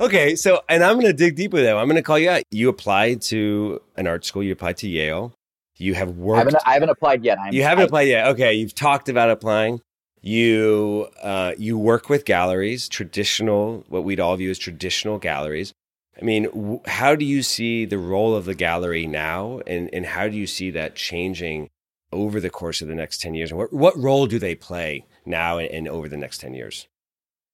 Okay, 0.00 0.34
so 0.34 0.60
and 0.68 0.82
I'm 0.82 0.94
going 0.94 1.06
to 1.06 1.12
dig 1.12 1.36
deeper 1.36 1.62
though. 1.62 1.78
I'm 1.78 1.86
going 1.86 1.96
to 1.96 2.02
call 2.02 2.18
you 2.18 2.28
out. 2.28 2.42
You 2.50 2.68
applied 2.68 3.22
to 3.22 3.80
an 3.96 4.06
art 4.06 4.24
school. 4.24 4.42
You 4.42 4.52
applied 4.52 4.76
to 4.78 4.88
Yale. 4.88 5.32
You 5.76 5.94
have 5.94 6.10
worked. 6.10 6.36
I 6.36 6.38
haven't, 6.40 6.56
I 6.66 6.72
haven't 6.74 6.88
applied 6.90 7.24
yet. 7.24 7.38
I'm, 7.38 7.52
you 7.52 7.62
haven't 7.62 7.82
I, 7.82 7.86
applied 7.86 8.08
yet. 8.08 8.26
Okay, 8.28 8.54
you've 8.54 8.74
talked 8.74 9.08
about 9.08 9.30
applying. 9.30 9.80
You 10.20 11.08
uh, 11.22 11.52
you 11.58 11.78
work 11.78 12.08
with 12.08 12.24
galleries, 12.24 12.88
traditional, 12.88 13.84
what 13.88 14.04
we'd 14.04 14.20
all 14.20 14.36
view 14.36 14.50
as 14.50 14.58
traditional 14.58 15.18
galleries. 15.18 15.72
I 16.20 16.24
mean, 16.24 16.80
how 16.86 17.16
do 17.16 17.24
you 17.24 17.42
see 17.42 17.84
the 17.84 17.98
role 17.98 18.34
of 18.36 18.44
the 18.44 18.54
gallery 18.54 19.06
now, 19.06 19.60
and, 19.66 19.92
and 19.92 20.06
how 20.06 20.28
do 20.28 20.36
you 20.36 20.46
see 20.46 20.70
that 20.70 20.94
changing 20.94 21.70
over 22.12 22.40
the 22.40 22.50
course 22.50 22.80
of 22.80 22.88
the 22.88 22.94
next 22.94 23.20
10 23.20 23.34
years? 23.34 23.50
And 23.50 23.58
what, 23.58 23.72
what 23.72 23.98
role 23.98 24.26
do 24.26 24.38
they 24.38 24.54
play 24.54 25.06
now 25.26 25.58
and, 25.58 25.68
and 25.70 25.88
over 25.88 26.08
the 26.08 26.16
next 26.16 26.38
10 26.38 26.54
years? 26.54 26.86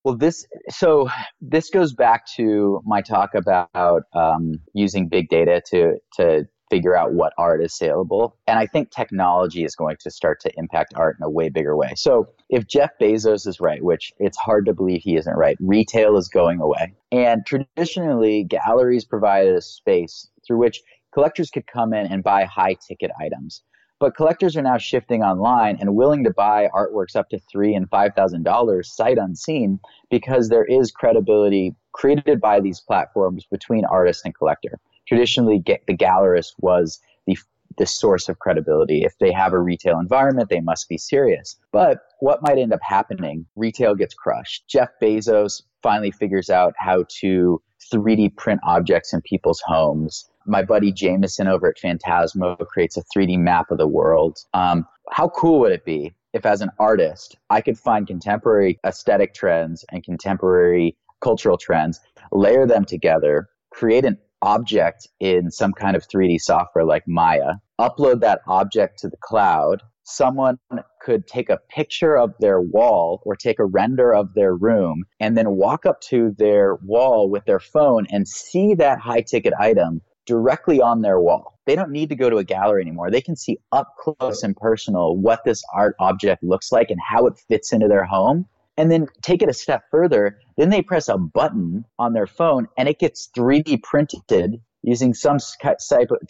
Well, 0.05 0.17
this 0.17 0.47
so 0.71 1.11
this 1.43 1.69
goes 1.69 1.93
back 1.93 2.27
to 2.37 2.81
my 2.87 3.03
talk 3.03 3.35
about 3.35 4.03
um, 4.15 4.61
using 4.73 5.09
big 5.09 5.29
data 5.29 5.61
to 5.67 5.99
to 6.17 6.49
figure 6.71 6.97
out 6.97 7.13
what 7.13 7.33
art 7.37 7.63
is 7.63 7.75
saleable, 7.75 8.37
and 8.47 8.59
I 8.59 8.67
think 8.67 8.91
technology 8.91 9.65
is 9.65 9.75
going 9.75 9.97
to 10.01 10.11
start 10.11 10.41
to 10.43 10.53
impact 10.57 10.95
art 10.97 11.17
in 11.19 11.25
a 11.25 11.31
way 11.31 11.49
bigger 11.49 11.77
way. 11.77 11.93
So, 11.97 12.29
if 12.49 12.67
Jeff 12.67 12.91
Bezos 13.01 13.47
is 13.47 13.61
right, 13.61 13.83
which 13.83 14.13
it's 14.19 14.39
hard 14.39 14.67
to 14.67 14.73
believe 14.73 15.03
he 15.03 15.17
isn't 15.17 15.37
right, 15.37 15.57
retail 15.61 16.17
is 16.17 16.29
going 16.29 16.61
away, 16.61 16.95
and 17.13 17.45
traditionally 17.45 18.45
galleries 18.45 19.05
provided 19.05 19.55
a 19.55 19.61
space 19.61 20.29
through 20.47 20.59
which 20.59 20.81
collectors 21.13 21.51
could 21.51 21.67
come 21.67 21.93
in 21.93 22.07
and 22.07 22.23
buy 22.23 22.45
high 22.45 22.77
ticket 22.87 23.11
items. 23.21 23.63
But 23.99 24.17
collectors 24.17 24.57
are 24.57 24.63
now 24.63 24.79
shifting 24.79 25.23
online 25.23 25.77
and 25.79 25.95
willing 25.95 26.25
to 26.25 26.33
buy 26.33 26.71
artworks 26.75 27.15
up 27.15 27.29
to 27.31 27.39
three 27.39 27.75
and 27.75 27.89
five 27.91 28.15
thousand 28.15 28.45
dollars 28.45 28.91
sight 28.91 29.19
unseen 29.19 29.79
because 30.11 30.49
there 30.49 30.65
is 30.65 30.91
credibility 30.91 31.75
created 31.93 32.41
by 32.41 32.61
these 32.61 32.81
platforms 32.81 33.47
between 33.51 33.85
artist 33.85 34.25
and 34.25 34.35
collector. 34.35 34.79
Traditionally, 35.11 35.63
the 35.67 35.97
gallerist 35.97 36.53
was 36.59 37.01
the 37.27 37.37
the 37.79 37.87
source 37.87 38.29
of 38.29 38.39
credibility. 38.39 39.03
If 39.03 39.17
they 39.19 39.33
have 39.33 39.53
a 39.53 39.61
retail 39.61 39.99
environment, 39.99 40.49
they 40.49 40.61
must 40.61 40.89
be 40.89 40.99
serious. 40.99 41.57
But 41.73 42.01
what 42.21 42.43
might 42.43 42.59
end 42.59 42.73
up 42.73 42.81
happening? 42.83 43.47
Retail 43.57 43.95
gets 43.95 44.15
crushed. 44.15 44.65
Jeff 44.69 44.89
Bezos 45.01 45.63
finally 45.83 46.11
figures 46.11 46.51
out 46.51 46.75
how 46.79 47.05
to 47.21 47.63
3D 47.93 48.37
print 48.37 48.61
objects 48.65 49.13
in 49.13 49.21
people's 49.23 49.63
homes 49.67 50.31
my 50.47 50.63
buddy 50.63 50.93
Jameson 50.93 51.47
over 51.47 51.69
at 51.69 51.77
Fantasmo 51.77 52.59
creates 52.67 52.97
a 52.97 53.03
3D 53.17 53.39
map 53.39 53.71
of 53.71 53.79
the 53.79 53.87
world. 53.87 54.39
Um, 54.55 54.87
how 55.11 55.29
cool 55.29 55.61
would 55.61 55.73
it 55.73 55.85
be 55.85 56.13
if, 56.33 56.47
as 56.47 56.61
an 56.61 56.71
artist, 56.79 57.37
I 57.51 57.61
could 57.61 57.79
find 57.79 58.07
contemporary 58.07 58.79
aesthetic 58.85 59.35
trends 59.35 59.85
and 59.91 60.03
contemporary 60.03 60.97
cultural 61.21 61.59
trends, 61.59 62.01
layer 62.33 62.67
them 62.67 62.85
together, 62.85 63.49
create 63.71 64.05
an 64.05 64.19
object 64.43 65.09
in 65.21 65.51
some 65.51 65.73
kind 65.73 65.97
of 65.97 66.07
3D 66.07 66.41
software 66.41 66.85
like 66.85 67.07
Maya, 67.07 67.55
upload 67.81 68.21
that 68.21 68.41
object 68.47 68.99
to 69.01 69.09
the 69.09 69.17
cloud. 69.23 69.83
Someone 70.05 70.59
could 71.03 71.27
take 71.27 71.49
a 71.49 71.61
picture 71.69 72.17
of 72.17 72.35
their 72.41 72.61
wall 72.61 73.23
or 73.25 73.37
take 73.37 73.59
a 73.59 73.65
render 73.65 74.13
of 74.13 74.35
their 74.35 74.55
room 74.55 75.05
and 75.21 75.37
then 75.37 75.53
walk 75.53 75.87
up 75.87 76.01
to 76.01 76.35
their 76.39 76.77
wall 76.83 77.31
with 77.31 77.45
their 77.45 77.61
phone 77.61 78.07
and 78.11 78.27
see 78.27 78.75
that 78.75 78.99
high 78.99 79.21
ticket 79.21 79.53
item 79.59 80.01
directly 80.27 80.81
on 80.81 81.03
their 81.03 81.21
wall. 81.21 81.59
They 81.67 81.77
don't 81.77 81.91
need 81.91 82.09
to 82.09 82.17
go 82.17 82.31
to 82.31 82.39
a 82.39 82.45
gallery 82.45 82.83
anymore. 82.83 83.11
They 83.11 83.21
can 83.21 83.37
see 83.37 83.59
up 83.73 83.95
close 83.99 84.43
and 84.43 84.57
personal 84.57 85.17
what 85.17 85.45
this 85.45 85.63
art 85.73 85.95
object 86.01 86.43
looks 86.43 86.73
like 86.73 86.91
and 86.91 87.01
how 87.01 87.27
it 87.27 87.39
fits 87.49 87.73
into 87.73 87.89
their 87.89 88.05
home. 88.05 88.47
And 88.77 88.91
then 88.91 89.07
take 89.23 89.43
it 89.43 89.49
a 89.49 89.55
step 89.55 89.83
further. 89.91 90.39
Then 90.57 90.71
they 90.71 90.83
press 90.83 91.09
a 91.09 91.19
button 91.19 91.85
on 91.99 92.13
their 92.13 92.27
phone 92.27 92.69
and 92.79 92.89
it 92.89 92.99
gets 92.99 93.29
3D 93.37 93.83
printed 93.83 94.61
using 94.83 95.13
some 95.13 95.39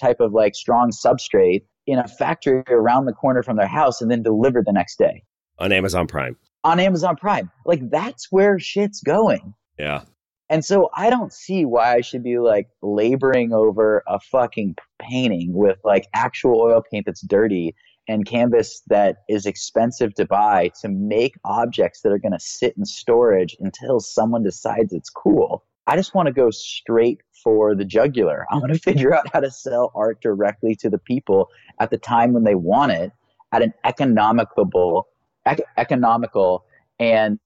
type 0.01 0.19
of, 0.21 0.33
like 0.33 0.55
strong 0.55 0.91
substrate 0.91 1.63
in 1.87 1.99
a 1.99 2.09
factory 2.09 2.63
around 2.69 3.07
the 3.07 3.13
corner 3.13 3.43
from 3.43 3.57
their 3.57 3.69
house 3.69 4.01
and 4.01 4.11
then 4.11 4.23
delivered 4.23 4.65
the 4.67 4.73
next 4.73 4.99
day. 4.99 5.23
On 5.59 5.71
Amazon 5.73 6.07
Prime. 6.07 6.37
On 6.65 6.81
Amazon 6.81 7.17
Prime. 7.17 7.51
Like 7.65 7.89
that's 7.91 8.29
where 8.31 8.59
shit's 8.59 9.01
going. 9.01 9.55
Yeah. 9.79 10.03
And 10.49 10.65
so 10.65 10.91
I 10.97 11.11
don't 11.11 11.33
see 11.33 11.65
why 11.65 11.95
I 11.95 12.01
should 12.01 12.25
be 12.25 12.39
like 12.39 12.69
laboring 12.83 13.53
over 13.53 14.03
a 14.09 14.19
fucking 14.19 14.75
painting 15.01 15.53
with 15.55 15.79
like 15.85 16.09
actual 16.13 16.61
oil 16.61 16.83
paint 16.91 17.07
that's 17.07 17.21
dirty 17.23 17.75
and 18.09 18.27
canvas 18.27 18.83
that 18.89 19.19
is 19.29 19.47
expensive 19.47 20.15
to 20.15 20.27
buy 20.27 20.71
to 20.81 20.89
make 20.89 21.35
objects 21.45 22.01
that 22.03 22.11
are 22.11 22.19
going 22.19 22.33
to 22.33 22.41
sit 22.41 22.75
in 22.77 22.85
storage 22.85 23.57
until 23.61 24.01
someone 24.01 24.43
decides 24.43 24.93
it's 24.93 25.11
cool. 25.11 25.65
I 25.87 25.97
just 25.97 26.15
want 26.15 26.27
to 26.27 26.33
go 26.33 26.51
straight 26.51 27.21
for 27.43 27.75
the 27.75 27.85
jugular. 27.85 28.47
I 28.51 28.57
want 28.59 28.73
to 28.73 28.79
figure 28.91 29.15
out 29.15 29.33
how 29.33 29.41
to 29.41 29.51
sell 29.51 29.93
art 29.95 30.21
directly 30.21 30.75
to 30.77 30.91
the 30.91 30.99
people 30.99 31.49
at 31.79 31.91
the 31.91 31.99
time 31.99 32.33
when 32.33 32.45
they 32.45 32.55
want 32.55 32.93
it 32.93 33.13
at 33.53 33.63
an 33.63 33.73
economical, 33.85 35.09
ec- 35.47 35.65
economical 35.77 36.65
and 36.99 37.39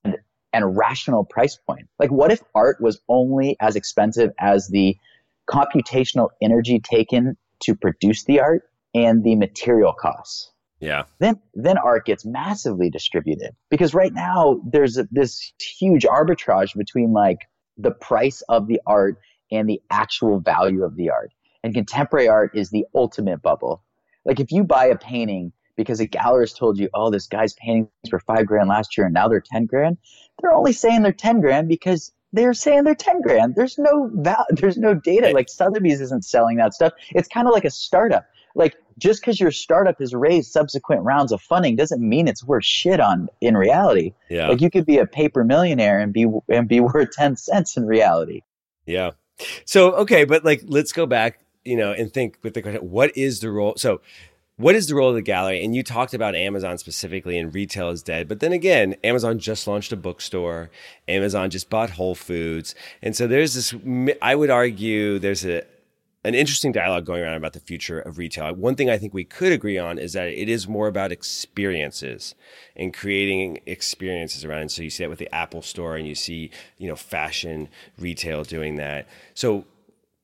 and 0.53 0.77
rational 0.77 1.25
price 1.25 1.57
point. 1.57 1.87
Like, 1.99 2.11
what 2.11 2.31
if 2.31 2.41
art 2.55 2.77
was 2.79 3.01
only 3.09 3.57
as 3.59 3.75
expensive 3.75 4.31
as 4.39 4.69
the 4.69 4.97
computational 5.49 6.29
energy 6.41 6.79
taken 6.79 7.35
to 7.63 7.75
produce 7.75 8.23
the 8.23 8.39
art 8.39 8.63
and 8.95 9.23
the 9.23 9.35
material 9.35 9.93
costs? 9.93 10.51
Yeah. 10.79 11.03
Then, 11.19 11.39
then 11.53 11.77
art 11.77 12.05
gets 12.05 12.25
massively 12.25 12.89
distributed 12.89 13.55
because 13.69 13.93
right 13.93 14.13
now 14.13 14.59
there's 14.65 14.97
a, 14.97 15.07
this 15.11 15.53
huge 15.59 16.03
arbitrage 16.03 16.75
between 16.75 17.13
like 17.13 17.39
the 17.77 17.91
price 17.91 18.41
of 18.49 18.67
the 18.67 18.81
art 18.87 19.17
and 19.51 19.69
the 19.69 19.81
actual 19.89 20.39
value 20.39 20.83
of 20.83 20.95
the 20.95 21.09
art. 21.09 21.31
And 21.63 21.73
contemporary 21.73 22.27
art 22.27 22.51
is 22.55 22.69
the 22.69 22.85
ultimate 22.95 23.41
bubble. 23.41 23.83
Like 24.25 24.39
if 24.39 24.51
you 24.51 24.63
buy 24.63 24.85
a 24.85 24.97
painting 24.97 25.51
because 25.75 25.99
a 25.99 26.07
gallerist 26.07 26.57
told 26.57 26.77
you, 26.77 26.89
oh, 26.93 27.09
this 27.09 27.27
guy's 27.27 27.53
paintings 27.53 27.89
were 28.11 28.19
five 28.19 28.45
grand 28.45 28.69
last 28.69 28.97
year 28.97 29.07
and 29.07 29.13
now 29.13 29.27
they're 29.27 29.41
10 29.41 29.65
grand. 29.65 29.97
They're 30.41 30.53
only 30.53 30.73
saying 30.73 31.01
they're 31.01 31.11
10 31.11 31.41
grand 31.41 31.67
because 31.67 32.11
they're 32.31 32.53
saying 32.53 32.83
they're 32.83 32.95
10 32.95 33.21
grand. 33.21 33.55
There's 33.55 33.77
no 33.77 34.09
val- 34.13 34.45
there's 34.51 34.77
no 34.77 34.93
data. 34.93 35.31
Like 35.31 35.49
Sotheby's 35.49 36.01
isn't 36.01 36.25
selling 36.25 36.57
that 36.57 36.73
stuff. 36.73 36.93
It's 37.09 37.27
kind 37.27 37.47
of 37.47 37.53
like 37.53 37.65
a 37.65 37.71
startup. 37.71 38.25
Like 38.55 38.75
just 38.97 39.21
because 39.21 39.39
your 39.39 39.51
startup 39.51 39.99
has 39.99 40.13
raised 40.13 40.51
subsequent 40.51 41.03
rounds 41.03 41.31
of 41.31 41.41
funding 41.41 41.75
doesn't 41.75 42.01
mean 42.01 42.27
it's 42.27 42.43
worth 42.43 42.65
shit 42.65 42.99
on 42.99 43.29
in 43.41 43.57
reality. 43.57 44.13
Yeah. 44.29 44.49
Like 44.49 44.61
you 44.61 44.69
could 44.69 44.85
be 44.85 44.97
a 44.97 45.05
paper 45.05 45.43
millionaire 45.43 45.99
and 45.99 46.13
be 46.13 46.27
and 46.49 46.67
be 46.67 46.79
worth 46.81 47.11
10 47.11 47.37
cents 47.37 47.77
in 47.77 47.85
reality. 47.85 48.41
Yeah. 48.85 49.11
So 49.65 49.93
okay, 49.93 50.23
but 50.23 50.45
like 50.45 50.63
let's 50.65 50.93
go 50.93 51.05
back, 51.05 51.39
you 51.63 51.75
know, 51.75 51.91
and 51.91 52.13
think 52.13 52.37
with 52.43 52.53
the 52.53 52.61
question, 52.61 52.89
what 52.89 53.15
is 53.17 53.41
the 53.41 53.51
role? 53.51 53.75
So 53.77 54.01
what 54.57 54.75
is 54.75 54.87
the 54.87 54.95
role 54.95 55.09
of 55.09 55.15
the 55.15 55.21
gallery? 55.21 55.63
And 55.63 55.75
you 55.75 55.83
talked 55.83 56.13
about 56.13 56.33
Amazon 56.33 56.77
specifically 56.77 57.37
and 57.37 57.53
retail 57.53 57.89
is 57.89 58.01
dead. 58.01 58.29
But 58.29 58.39
then 58.39 58.53
again, 58.53 58.95
Amazon 59.03 59.37
just 59.37 59.67
launched 59.67 59.91
a 59.91 59.97
bookstore. 59.97 60.69
Amazon 61.09 61.49
just 61.49 61.69
bought 61.69 61.89
Whole 61.91 62.15
Foods. 62.15 62.73
And 63.01 63.15
so 63.15 63.27
there's 63.27 63.53
this, 63.53 63.75
I 64.21 64.35
would 64.35 64.49
argue 64.49 65.19
there's 65.19 65.45
a, 65.45 65.63
an 66.25 66.33
interesting 66.33 66.71
dialogue 66.71 67.05
going 67.05 67.21
around 67.21 67.37
about 67.37 67.53
the 67.53 67.59
future 67.59 67.99
of 67.99 68.17
retail. 68.17 68.53
One 68.55 68.75
thing 68.75 68.89
I 68.89 68.97
think 68.97 69.13
we 69.13 69.23
could 69.23 69.51
agree 69.51 69.77
on 69.77 69.99
is 69.99 70.13
that 70.13 70.27
it 70.27 70.49
is 70.49 70.67
more 70.67 70.87
about 70.87 71.11
experiences 71.11 72.33
and 72.75 72.93
creating 72.93 73.61
experiences 73.65 74.43
around. 74.43 74.61
And 74.61 74.71
so 74.71 74.81
you 74.81 74.89
see 74.89 75.03
that 75.03 75.09
with 75.09 75.19
the 75.19 75.33
Apple 75.33 75.61
store 75.61 75.95
and 75.95 76.07
you 76.07 76.15
see, 76.15 76.49
you 76.77 76.87
know, 76.87 76.95
fashion 76.95 77.69
retail 77.99 78.43
doing 78.43 78.75
that. 78.77 79.07
So 79.35 79.65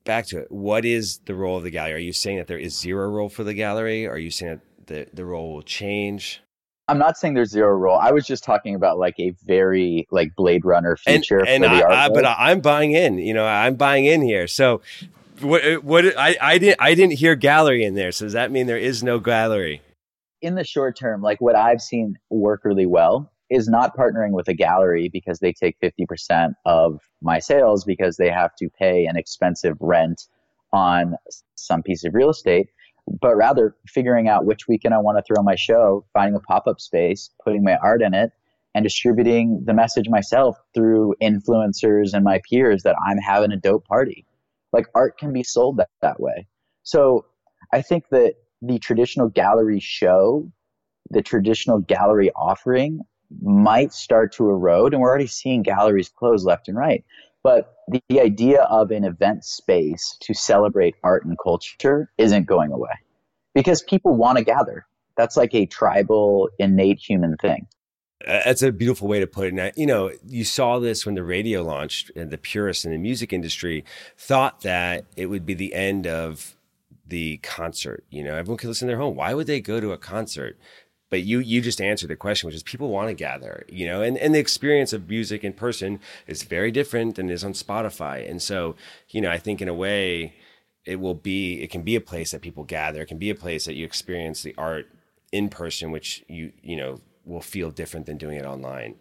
back 0.04 0.26
to 0.26 0.38
it. 0.40 0.50
What 0.50 0.84
is 0.84 1.18
the 1.26 1.34
role 1.34 1.56
of 1.56 1.62
the 1.62 1.70
gallery? 1.70 1.94
Are 1.94 1.98
you 1.98 2.12
saying 2.12 2.38
that 2.38 2.48
there 2.48 2.58
is 2.58 2.76
zero 2.76 3.08
role 3.08 3.28
for 3.28 3.44
the 3.44 3.54
gallery? 3.54 4.06
Are 4.06 4.18
you 4.18 4.30
saying 4.30 4.60
that 4.86 4.86
the, 4.88 5.16
the 5.16 5.24
role 5.24 5.54
will 5.54 5.62
change? 5.62 6.42
I'm 6.88 6.98
not 6.98 7.16
saying 7.16 7.34
there's 7.34 7.50
zero 7.50 7.76
role. 7.76 7.98
I 7.98 8.10
was 8.10 8.26
just 8.26 8.42
talking 8.42 8.74
about 8.74 8.98
like 8.98 9.14
a 9.20 9.30
very 9.44 10.08
like 10.10 10.34
Blade 10.34 10.64
Runner 10.64 10.96
future. 10.96 11.38
And, 11.38 11.64
and 11.64 11.66
I, 11.66 12.06
I, 12.06 12.08
but 12.08 12.26
I'm 12.26 12.60
buying 12.60 12.90
in. 12.92 13.18
You 13.18 13.34
know, 13.34 13.46
I'm 13.46 13.76
buying 13.76 14.04
in 14.04 14.20
here. 14.20 14.48
So, 14.48 14.82
what? 15.42 15.84
What? 15.84 16.18
I, 16.18 16.36
I 16.40 16.58
didn't. 16.58 16.80
I 16.80 16.94
didn't 16.94 17.18
hear 17.18 17.34
gallery 17.34 17.84
in 17.84 17.94
there. 17.94 18.12
So 18.12 18.24
does 18.26 18.32
that 18.32 18.50
mean 18.50 18.66
there 18.66 18.78
is 18.78 19.02
no 19.02 19.18
gallery? 19.18 19.82
In 20.40 20.54
the 20.54 20.64
short 20.64 20.96
term, 20.98 21.22
like 21.22 21.40
what 21.40 21.54
I've 21.54 21.80
seen 21.80 22.18
work 22.30 22.64
really 22.64 22.86
well 22.86 23.30
is 23.52 23.68
not 23.68 23.96
partnering 23.96 24.30
with 24.30 24.48
a 24.48 24.54
gallery 24.54 25.10
because 25.12 25.38
they 25.38 25.52
take 25.52 25.76
50% 25.80 26.54
of 26.64 27.00
my 27.20 27.38
sales 27.38 27.84
because 27.84 28.16
they 28.16 28.30
have 28.30 28.54
to 28.56 28.70
pay 28.70 29.04
an 29.04 29.16
expensive 29.16 29.76
rent 29.78 30.22
on 30.72 31.16
some 31.54 31.82
piece 31.82 32.02
of 32.02 32.14
real 32.14 32.30
estate, 32.30 32.68
but 33.20 33.36
rather 33.36 33.76
figuring 33.86 34.26
out 34.26 34.46
which 34.46 34.66
weekend 34.68 34.94
I 34.94 34.98
want 34.98 35.18
to 35.18 35.22
throw 35.22 35.42
my 35.42 35.54
show, 35.54 36.06
finding 36.14 36.34
a 36.34 36.40
pop 36.40 36.66
up 36.66 36.80
space, 36.80 37.28
putting 37.44 37.62
my 37.62 37.76
art 37.76 38.00
in 38.00 38.14
it, 38.14 38.32
and 38.74 38.82
distributing 38.84 39.62
the 39.66 39.74
message 39.74 40.08
myself 40.08 40.56
through 40.74 41.14
influencers 41.22 42.14
and 42.14 42.24
my 42.24 42.40
peers 42.48 42.84
that 42.84 42.96
I'm 43.06 43.18
having 43.18 43.52
a 43.52 43.56
dope 43.58 43.86
party. 43.86 44.24
Like 44.72 44.86
art 44.94 45.18
can 45.18 45.32
be 45.32 45.42
sold 45.42 45.76
that, 45.78 45.90
that 46.00 46.20
way. 46.20 46.46
So 46.82 47.26
I 47.72 47.82
think 47.82 48.08
that 48.10 48.34
the 48.60 48.78
traditional 48.78 49.28
gallery 49.28 49.80
show, 49.80 50.50
the 51.10 51.22
traditional 51.22 51.78
gallery 51.78 52.30
offering 52.36 53.00
might 53.42 53.92
start 53.92 54.32
to 54.34 54.48
erode, 54.48 54.92
and 54.92 55.00
we're 55.00 55.08
already 55.08 55.26
seeing 55.26 55.62
galleries 55.62 56.08
close 56.08 56.44
left 56.44 56.68
and 56.68 56.76
right. 56.76 57.04
But 57.42 57.74
the, 57.88 58.00
the 58.08 58.20
idea 58.20 58.62
of 58.62 58.90
an 58.90 59.04
event 59.04 59.44
space 59.44 60.16
to 60.20 60.34
celebrate 60.34 60.94
art 61.02 61.24
and 61.24 61.36
culture 61.42 62.10
isn't 62.18 62.46
going 62.46 62.72
away 62.72 62.92
because 63.54 63.82
people 63.82 64.14
want 64.14 64.38
to 64.38 64.44
gather. 64.44 64.86
That's 65.16 65.36
like 65.36 65.54
a 65.54 65.66
tribal, 65.66 66.48
innate 66.58 66.98
human 66.98 67.36
thing. 67.36 67.66
Uh, 68.26 68.40
that's 68.44 68.62
a 68.62 68.72
beautiful 68.72 69.08
way 69.08 69.20
to 69.20 69.26
put 69.26 69.48
it. 69.48 69.54
Now, 69.54 69.70
you 69.76 69.86
know, 69.86 70.10
you 70.26 70.44
saw 70.44 70.78
this 70.78 71.04
when 71.04 71.14
the 71.14 71.24
radio 71.24 71.62
launched, 71.62 72.10
and 72.14 72.30
the 72.30 72.38
purists 72.38 72.84
in 72.84 72.92
the 72.92 72.98
music 72.98 73.32
industry 73.32 73.84
thought 74.16 74.60
that 74.62 75.04
it 75.16 75.26
would 75.26 75.44
be 75.44 75.54
the 75.54 75.74
end 75.74 76.06
of 76.06 76.56
the 77.06 77.38
concert. 77.38 78.04
You 78.10 78.24
know, 78.24 78.34
everyone 78.34 78.58
could 78.58 78.68
listen 78.68 78.86
to 78.88 78.92
their 78.92 79.00
home. 79.00 79.16
Why 79.16 79.34
would 79.34 79.46
they 79.46 79.60
go 79.60 79.80
to 79.80 79.92
a 79.92 79.98
concert? 79.98 80.58
But 81.10 81.24
you 81.24 81.40
you 81.40 81.60
just 81.60 81.80
answered 81.80 82.08
the 82.08 82.16
question, 82.16 82.46
which 82.46 82.56
is 82.56 82.62
people 82.62 82.88
want 82.88 83.08
to 83.08 83.14
gather, 83.14 83.66
you 83.68 83.86
know, 83.86 84.00
and, 84.00 84.16
and 84.16 84.34
the 84.34 84.38
experience 84.38 84.94
of 84.94 85.10
music 85.10 85.44
in 85.44 85.52
person 85.52 86.00
is 86.26 86.42
very 86.42 86.70
different 86.70 87.16
than 87.16 87.28
is 87.28 87.44
on 87.44 87.52
Spotify. 87.52 88.28
And 88.28 88.40
so, 88.40 88.76
you 89.10 89.20
know, 89.20 89.30
I 89.30 89.36
think 89.36 89.60
in 89.60 89.68
a 89.68 89.74
way 89.74 90.34
it 90.86 91.00
will 91.00 91.14
be 91.14 91.60
it 91.60 91.70
can 91.70 91.82
be 91.82 91.96
a 91.96 92.00
place 92.00 92.30
that 92.30 92.40
people 92.40 92.64
gather, 92.64 93.02
it 93.02 93.06
can 93.06 93.18
be 93.18 93.28
a 93.28 93.34
place 93.34 93.66
that 93.66 93.74
you 93.74 93.84
experience 93.84 94.42
the 94.42 94.54
art 94.56 94.88
in 95.32 95.50
person, 95.50 95.90
which 95.90 96.24
you 96.28 96.52
you 96.62 96.76
know 96.76 97.00
will 97.24 97.40
feel 97.40 97.70
different 97.70 98.06
than 98.06 98.18
doing 98.18 98.36
it 98.36 98.44
online. 98.44 98.96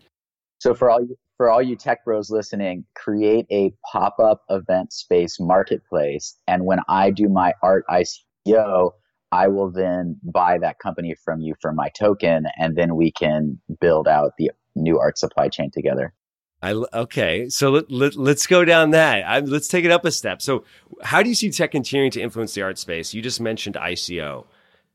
So 0.59 0.73
for 0.75 0.89
all 0.89 1.01
you, 1.01 1.15
for 1.37 1.49
all 1.49 1.61
you 1.61 1.75
tech 1.75 2.05
bros 2.05 2.29
listening, 2.29 2.85
create 2.95 3.47
a 3.51 3.73
pop 3.91 4.19
up 4.19 4.43
event 4.49 4.93
space 4.93 5.39
marketplace, 5.39 6.37
and 6.47 6.65
when 6.65 6.79
I 6.87 7.09
do 7.09 7.29
my 7.29 7.53
art 7.63 7.83
ICO, 7.89 8.91
I 9.31 9.47
will 9.47 9.71
then 9.71 10.17
buy 10.23 10.57
that 10.59 10.77
company 10.79 11.15
from 11.15 11.41
you 11.41 11.55
for 11.61 11.71
my 11.73 11.89
token, 11.89 12.45
and 12.57 12.75
then 12.75 12.95
we 12.95 13.11
can 13.11 13.59
build 13.79 14.07
out 14.07 14.33
the 14.37 14.51
new 14.75 14.99
art 14.99 15.17
supply 15.17 15.49
chain 15.49 15.71
together. 15.71 16.13
I, 16.61 16.73
okay, 16.73 17.49
so 17.49 17.71
let, 17.71 17.89
let, 17.89 18.37
us 18.37 18.45
go 18.45 18.63
down 18.63 18.91
that. 18.91 19.27
I, 19.27 19.39
let's 19.39 19.67
take 19.67 19.83
it 19.83 19.89
up 19.89 20.05
a 20.05 20.11
step. 20.11 20.43
So, 20.43 20.63
how 21.01 21.23
do 21.23 21.29
you 21.29 21.33
see 21.33 21.49
tech 21.49 21.71
continuing 21.71 22.11
to 22.11 22.21
influence 22.21 22.53
the 22.53 22.61
art 22.61 22.77
space? 22.77 23.15
You 23.15 23.21
just 23.23 23.41
mentioned 23.41 23.75
ICO. 23.75 24.45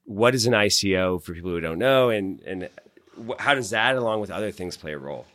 What 0.04 0.36
is 0.36 0.46
an 0.46 0.52
ICO 0.52 1.20
for 1.20 1.34
people 1.34 1.50
who 1.50 1.60
don't 1.60 1.80
know, 1.80 2.08
and 2.10 2.40
and 2.42 2.68
how 3.38 3.54
does 3.54 3.70
that, 3.70 3.96
along 3.96 4.20
with 4.20 4.30
other 4.30 4.50
things, 4.50 4.76
play 4.76 4.92
a 4.92 4.98
role? 4.98 5.26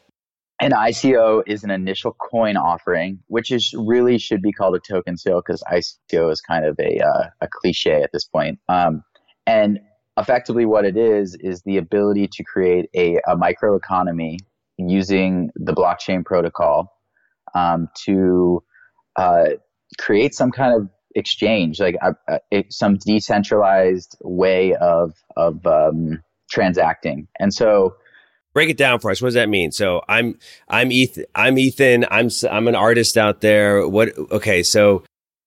An 0.59 0.71
ICO 0.71 1.41
is 1.47 1.63
an 1.63 1.71
initial 1.71 2.15
coin 2.31 2.55
offering, 2.55 3.19
which 3.27 3.51
is 3.51 3.73
really 3.75 4.19
should 4.19 4.41
be 4.41 4.51
called 4.51 4.75
a 4.75 4.79
token 4.79 5.17
sale 5.17 5.41
because 5.45 5.63
ICO 5.71 6.31
is 6.31 6.39
kind 6.39 6.65
of 6.65 6.79
a 6.79 6.99
uh, 6.99 7.29
a 7.41 7.47
cliche 7.47 8.03
at 8.03 8.11
this 8.13 8.25
point. 8.25 8.59
Um, 8.69 9.03
and 9.47 9.79
effectively, 10.17 10.65
what 10.65 10.85
it 10.85 10.97
is 10.97 11.35
is 11.39 11.63
the 11.63 11.77
ability 11.77 12.29
to 12.31 12.43
create 12.43 12.89
a, 12.95 13.15
a 13.27 13.35
microeconomy 13.35 14.37
using 14.77 15.49
the 15.55 15.73
blockchain 15.73 16.23
protocol 16.23 16.93
um, 17.55 17.89
to 18.05 18.63
uh, 19.15 19.45
create 19.99 20.33
some 20.33 20.51
kind 20.51 20.79
of 20.79 20.89
exchange, 21.15 21.79
like 21.79 21.95
uh, 22.01 22.13
uh, 22.29 22.61
some 22.69 22.97
decentralized 22.97 24.17
way 24.21 24.75
of 24.75 25.13
of 25.35 25.65
um, 25.65 26.21
transacting. 26.51 27.27
And 27.39 27.53
so 27.53 27.95
break 28.53 28.69
it 28.69 28.77
down 28.77 28.99
for 28.99 29.09
us. 29.09 29.21
What 29.21 29.29
does 29.29 29.35
that 29.35 29.49
mean? 29.49 29.71
So 29.71 30.01
I'm 30.07 30.37
I'm 30.67 30.91
Ethan. 30.91 31.25
I'm 31.33 31.57
Ethan. 31.57 32.05
I'm 32.11 32.29
I'm 32.49 32.67
an 32.67 32.75
artist 32.75 33.17
out 33.17 33.41
there. 33.41 33.87
What? 33.87 34.09
Okay, 34.31 34.61
so 34.61 35.03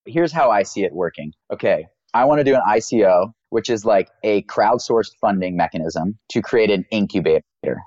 here's 0.07 0.33
how 0.33 0.51
I 0.51 0.63
see 0.63 0.85
it 0.85 0.93
working. 0.93 1.33
Okay, 1.53 1.87
I 2.15 2.25
want 2.25 2.39
to 2.39 2.45
do 2.45 2.55
an 2.55 2.63
ICO, 2.69 3.33
which 3.51 3.69
is 3.69 3.85
like 3.85 4.09
a 4.23 4.43
crowdsourced 4.45 5.17
funding 5.21 5.57
mechanism 5.57 6.17
to 6.29 6.41
create 6.41 6.71
an 6.71 6.85
incubator. 6.93 7.43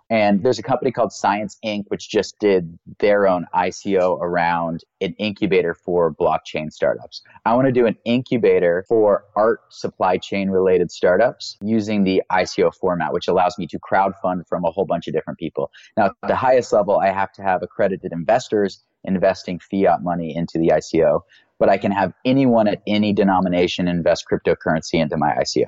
And 0.10 0.44
there's 0.44 0.60
a 0.60 0.64
company 0.64 0.92
called 0.92 1.14
Science 1.14 1.58
Inc., 1.64 1.86
which 1.88 2.10
just 2.10 2.38
did 2.40 2.78
their 3.00 3.26
own 3.26 3.46
ICO 3.56 4.20
around 4.22 4.84
an 5.00 5.14
incubator 5.18 5.74
for 5.74 6.14
blockchain 6.14 6.74
startups. 6.74 7.22
I 7.46 7.56
want 7.56 7.68
to 7.68 7.72
do 7.72 7.86
an 7.86 7.96
incubator 8.04 8.84
for 8.90 9.24
art 9.38 9.62
supply 9.70 10.18
chain 10.18 10.50
related 10.50 10.92
startups 10.92 11.58
using 11.62 12.04
the 12.04 12.22
ICO 12.30 12.74
format, 12.74 13.14
which 13.14 13.30
allows 13.30 13.58
me 13.58 13.66
to 13.68 13.80
crowdfund 13.80 14.48
from 14.50 14.66
a 14.66 14.72
whole 14.72 14.86
bunch 14.86 15.08
of 15.08 15.14
different 15.14 15.40
people. 15.40 15.72
Now, 15.96 16.08
at 16.08 16.14
the 16.28 16.36
highest 16.36 16.74
level, 16.74 17.00
I 17.00 17.12
have 17.12 17.32
to 17.34 17.44
have 17.44 17.64
accredited 17.64 18.12
investors 18.12 18.84
investing 19.04 19.60
fiat 19.60 20.04
money 20.04 20.36
into 20.36 20.58
the 20.58 20.70
ICO 20.70 21.22
but 21.60 21.70
I 21.70 21.78
can 21.78 21.92
have 21.92 22.14
anyone 22.26 22.68
at 22.68 22.82
any 22.88 23.14
denomination 23.14 23.88
invest 23.88 24.26
cryptocurrency 24.32 24.96
into 24.96 25.18
my 25.18 25.34
ICO. 25.34 25.68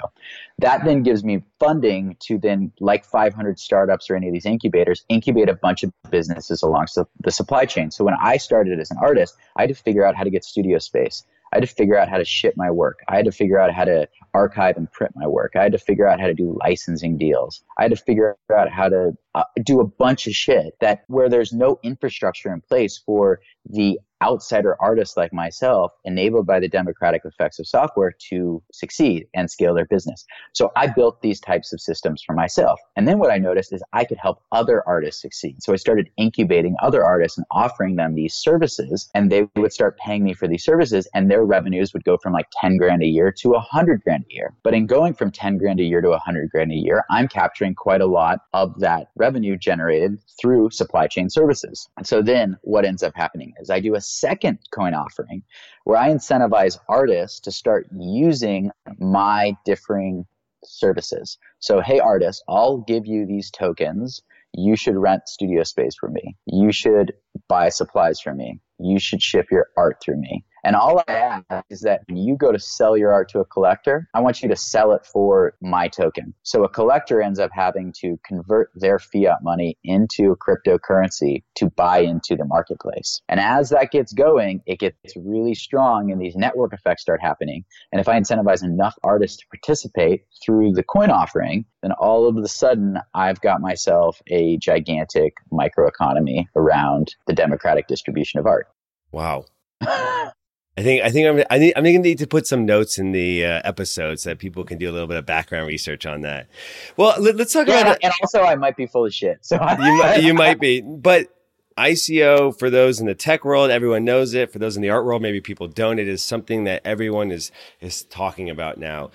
That 0.59 0.85
then 0.85 1.03
gives 1.03 1.23
me 1.23 1.43
funding 1.59 2.15
to 2.21 2.37
then, 2.37 2.71
like 2.79 3.05
500 3.05 3.59
startups 3.59 4.09
or 4.09 4.15
any 4.15 4.27
of 4.27 4.33
these 4.33 4.45
incubators, 4.45 5.05
incubate 5.09 5.49
a 5.49 5.55
bunch 5.55 5.83
of 5.83 5.91
businesses 6.09 6.61
along 6.61 6.87
the 7.21 7.31
supply 7.31 7.65
chain. 7.65 7.91
So 7.91 8.03
when 8.03 8.15
I 8.21 8.37
started 8.37 8.79
as 8.79 8.91
an 8.91 8.97
artist, 9.01 9.35
I 9.55 9.63
had 9.63 9.69
to 9.69 9.75
figure 9.75 10.05
out 10.05 10.15
how 10.15 10.23
to 10.23 10.29
get 10.29 10.43
studio 10.43 10.77
space. 10.79 11.23
I 11.51 11.57
had 11.57 11.67
to 11.67 11.73
figure 11.73 11.97
out 11.97 12.09
how 12.09 12.17
to 12.17 12.25
ship 12.25 12.53
my 12.57 12.69
work. 12.71 12.99
I 13.07 13.15
had 13.15 13.25
to 13.25 13.31
figure 13.31 13.59
out 13.59 13.73
how 13.73 13.85
to 13.85 14.07
archive 14.33 14.77
and 14.77 14.91
print 14.91 15.13
my 15.15 15.27
work. 15.27 15.53
I 15.55 15.63
had 15.63 15.71
to 15.71 15.79
figure 15.79 16.07
out 16.07 16.19
how 16.19 16.27
to 16.27 16.33
do 16.33 16.57
licensing 16.63 17.17
deals. 17.17 17.63
I 17.77 17.83
had 17.83 17.91
to 17.91 17.97
figure 17.97 18.37
out 18.55 18.69
how 18.69 18.89
to 18.89 19.13
uh, 19.35 19.43
do 19.63 19.79
a 19.79 19.85
bunch 19.85 20.27
of 20.27 20.33
shit 20.33 20.73
that 20.81 21.03
where 21.07 21.29
there's 21.29 21.53
no 21.53 21.79
infrastructure 21.83 22.51
in 22.53 22.61
place 22.61 22.97
for 22.97 23.39
the 23.69 23.99
outsider 24.21 24.75
artists 24.81 25.15
like 25.15 25.31
myself 25.31 25.91
enabled 26.03 26.45
by 26.45 26.59
the 26.59 26.67
democratic 26.67 27.21
effects 27.23 27.59
of 27.59 27.67
software 27.67 28.13
to 28.29 28.61
succeed 28.71 29.27
and 29.33 29.49
scale 29.49 29.73
their 29.73 29.85
business. 29.85 30.25
So 30.53 30.71
I 30.75 30.87
built 30.87 31.21
these 31.21 31.39
types 31.39 31.71
of 31.71 31.79
systems 31.79 32.21
for 32.25 32.33
myself. 32.33 32.79
And 32.95 33.07
then 33.07 33.19
what 33.19 33.31
I 33.31 33.37
noticed 33.37 33.71
is 33.71 33.81
I 33.93 34.03
could 34.03 34.17
help 34.17 34.41
other 34.51 34.83
artists 34.85 35.21
succeed. 35.21 35.63
So 35.63 35.73
I 35.73 35.77
started 35.77 36.09
incubating 36.17 36.75
other 36.81 37.03
artists 37.03 37.37
and 37.37 37.47
offering 37.51 37.95
them 37.95 38.15
these 38.15 38.33
services 38.33 39.09
and 39.13 39.31
they 39.31 39.47
would 39.55 39.71
start 39.71 39.97
paying 39.97 40.23
me 40.23 40.33
for 40.33 40.47
these 40.47 40.65
services 40.65 41.07
and 41.13 41.31
their 41.31 41.38
revenues 41.45 41.93
would 41.93 42.03
go 42.03 42.17
from 42.17 42.33
like 42.33 42.47
10 42.59 42.77
grand 42.77 43.03
a 43.03 43.07
year 43.07 43.31
to 43.39 43.49
100 43.49 44.01
grand 44.03 44.25
a 44.29 44.33
year. 44.33 44.53
But 44.63 44.73
in 44.73 44.85
going 44.85 45.13
from 45.13 45.31
10 45.31 45.57
grand 45.57 45.79
a 45.79 45.83
year 45.83 46.01
to 46.01 46.09
100 46.09 46.49
grand 46.49 46.71
a 46.71 46.75
year, 46.75 47.03
I'm 47.09 47.27
capturing 47.27 47.75
quite 47.75 48.01
a 48.01 48.05
lot 48.05 48.39
of 48.53 48.79
that 48.79 49.07
revenue 49.15 49.57
generated 49.57 50.19
through 50.41 50.71
supply 50.71 51.07
chain 51.07 51.29
services. 51.29 51.87
And 51.97 52.07
so 52.07 52.21
then 52.21 52.57
what 52.61 52.85
ends 52.85 53.03
up 53.03 53.13
happening 53.15 53.53
is 53.59 53.69
I 53.69 53.79
do 53.79 53.95
a 53.95 54.01
second 54.01 54.59
coin 54.71 54.93
offering 54.93 55.43
where 55.83 55.97
I 55.97 56.09
incentivize 56.09 56.77
artists 56.87 57.39
to 57.41 57.51
start 57.51 57.87
using 57.91 58.71
my 58.99 59.55
differing 59.65 60.25
services. 60.63 61.37
So, 61.59 61.81
hey, 61.81 61.99
artist, 61.99 62.43
I'll 62.47 62.77
give 62.77 63.05
you 63.05 63.25
these 63.25 63.51
tokens. 63.51 64.21
You 64.53 64.75
should 64.75 64.95
rent 64.95 65.27
studio 65.27 65.63
space 65.63 65.95
for 65.99 66.09
me. 66.09 66.35
You 66.45 66.71
should 66.71 67.13
buy 67.47 67.69
supplies 67.69 68.19
for 68.19 68.33
me. 68.33 68.59
You 68.79 68.99
should 68.99 69.21
ship 69.21 69.47
your 69.51 69.67
art 69.77 69.97
through 70.03 70.19
me. 70.19 70.45
And 70.63 70.75
all 70.75 71.03
I 71.07 71.11
ask 71.11 71.65
is 71.69 71.81
that 71.81 72.01
when 72.07 72.17
you 72.17 72.35
go 72.35 72.51
to 72.51 72.59
sell 72.59 72.97
your 72.97 73.13
art 73.13 73.29
to 73.29 73.39
a 73.39 73.45
collector, 73.45 74.07
I 74.13 74.21
want 74.21 74.41
you 74.41 74.49
to 74.49 74.55
sell 74.55 74.91
it 74.93 75.05
for 75.05 75.53
my 75.61 75.87
token. 75.87 76.33
So 76.43 76.63
a 76.63 76.69
collector 76.69 77.21
ends 77.21 77.39
up 77.39 77.51
having 77.53 77.93
to 77.99 78.19
convert 78.25 78.71
their 78.75 78.99
fiat 78.99 79.43
money 79.43 79.77
into 79.83 80.35
cryptocurrency 80.37 81.43
to 81.55 81.69
buy 81.69 81.99
into 81.99 82.35
the 82.35 82.45
marketplace. 82.45 83.21
And 83.29 83.39
as 83.39 83.69
that 83.69 83.91
gets 83.91 84.13
going, 84.13 84.61
it 84.65 84.79
gets 84.79 84.95
really 85.15 85.55
strong 85.55 86.11
and 86.11 86.21
these 86.21 86.35
network 86.35 86.73
effects 86.73 87.01
start 87.03 87.21
happening. 87.21 87.63
And 87.91 88.01
if 88.01 88.07
I 88.07 88.19
incentivize 88.19 88.63
enough 88.63 88.95
artists 89.03 89.37
to 89.37 89.45
participate 89.47 90.23
through 90.43 90.73
the 90.73 90.83
coin 90.83 91.09
offering, 91.09 91.65
then 91.81 91.91
all 91.93 92.27
of 92.27 92.37
a 92.37 92.47
sudden 92.47 92.97
I've 93.13 93.41
got 93.41 93.61
myself 93.61 94.21
a 94.27 94.57
gigantic 94.57 95.33
microeconomy 95.51 96.45
around 96.55 97.15
the 97.27 97.33
democratic 97.33 97.87
distribution 97.87 98.39
of 98.39 98.45
art. 98.45 98.67
Wow. 99.11 99.45
I 100.79 100.81
think 100.81 101.03
I 101.03 101.11
think 101.11 101.27
I'm 101.27 101.45
I 101.49 101.57
need, 101.57 101.73
I'm 101.75 101.83
going 101.83 101.95
to 101.95 101.99
need 101.99 102.19
to 102.19 102.27
put 102.27 102.47
some 102.47 102.65
notes 102.65 102.97
in 102.97 103.11
the 103.11 103.43
uh, 103.43 103.61
episodes 103.65 104.23
so 104.23 104.29
that 104.29 104.39
people 104.39 104.63
can 104.63 104.77
do 104.77 104.89
a 104.89 104.93
little 104.93 105.09
bit 105.09 105.17
of 105.17 105.25
background 105.25 105.67
research 105.67 106.05
on 106.05 106.21
that. 106.21 106.47
Well, 106.95 107.21
let, 107.21 107.37
us 107.37 107.51
talk 107.51 107.67
yeah, 107.67 107.81
about. 107.81 107.97
And 108.01 108.13
also, 108.21 108.43
I 108.43 108.55
might 108.55 108.77
be 108.77 108.85
full 108.85 109.05
of 109.05 109.13
shit. 109.13 109.39
So 109.41 109.55
you 109.55 109.97
might, 109.97 110.23
you 110.23 110.33
might 110.33 110.59
be, 110.61 110.79
but 110.79 111.35
ICO 111.77 112.57
for 112.57 112.69
those 112.69 113.01
in 113.01 113.07
the 113.07 113.13
tech 113.13 113.43
world, 113.43 113.71
everyone 113.71 114.05
knows 114.05 114.33
it. 114.33 114.53
For 114.53 114.59
those 114.59 114.77
in 114.77 114.81
the 114.81 114.89
art 114.89 115.03
world, 115.03 115.21
maybe 115.21 115.41
people 115.41 115.67
don't. 115.67 115.99
It 115.99 116.07
is 116.07 116.23
something 116.23 116.63
that 116.63 116.81
everyone 116.85 117.29
is 117.29 117.51
is 117.81 118.03
talking 118.03 118.49
about 118.49 118.77
now. 118.77 119.11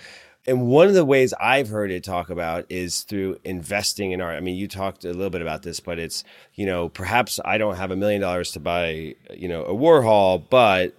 And 0.47 0.67
one 0.67 0.89
of 0.89 0.95
the 0.95 1.07
ways 1.07 1.33
I've 1.41 1.71
heard 1.71 1.91
it 1.91 2.05
talk 2.05 2.29
about 2.29 2.67
is 2.69 3.05
through 3.05 3.39
investing 3.43 4.13
in 4.13 4.21
art. 4.21 4.37
I 4.37 4.41
mean, 4.41 4.57
you 4.57 4.69
talked 4.69 5.07
a 5.07 5.15
little 5.15 5.31
bit 5.31 5.41
about 5.41 5.63
this, 5.63 5.81
but 5.81 5.99
it's, 5.99 6.25
you 6.53 6.67
know, 6.67 6.91
perhaps 6.91 7.41
I 7.43 7.57
don't 7.57 7.77
have 7.77 7.91
a 7.91 7.97
million 7.97 8.21
dollars 8.21 8.53
to 8.53 8.61
buy, 8.61 9.15
you 9.33 9.49
know, 9.49 9.65
a 9.65 9.73
Warhol, 9.73 10.45
but 10.51 10.95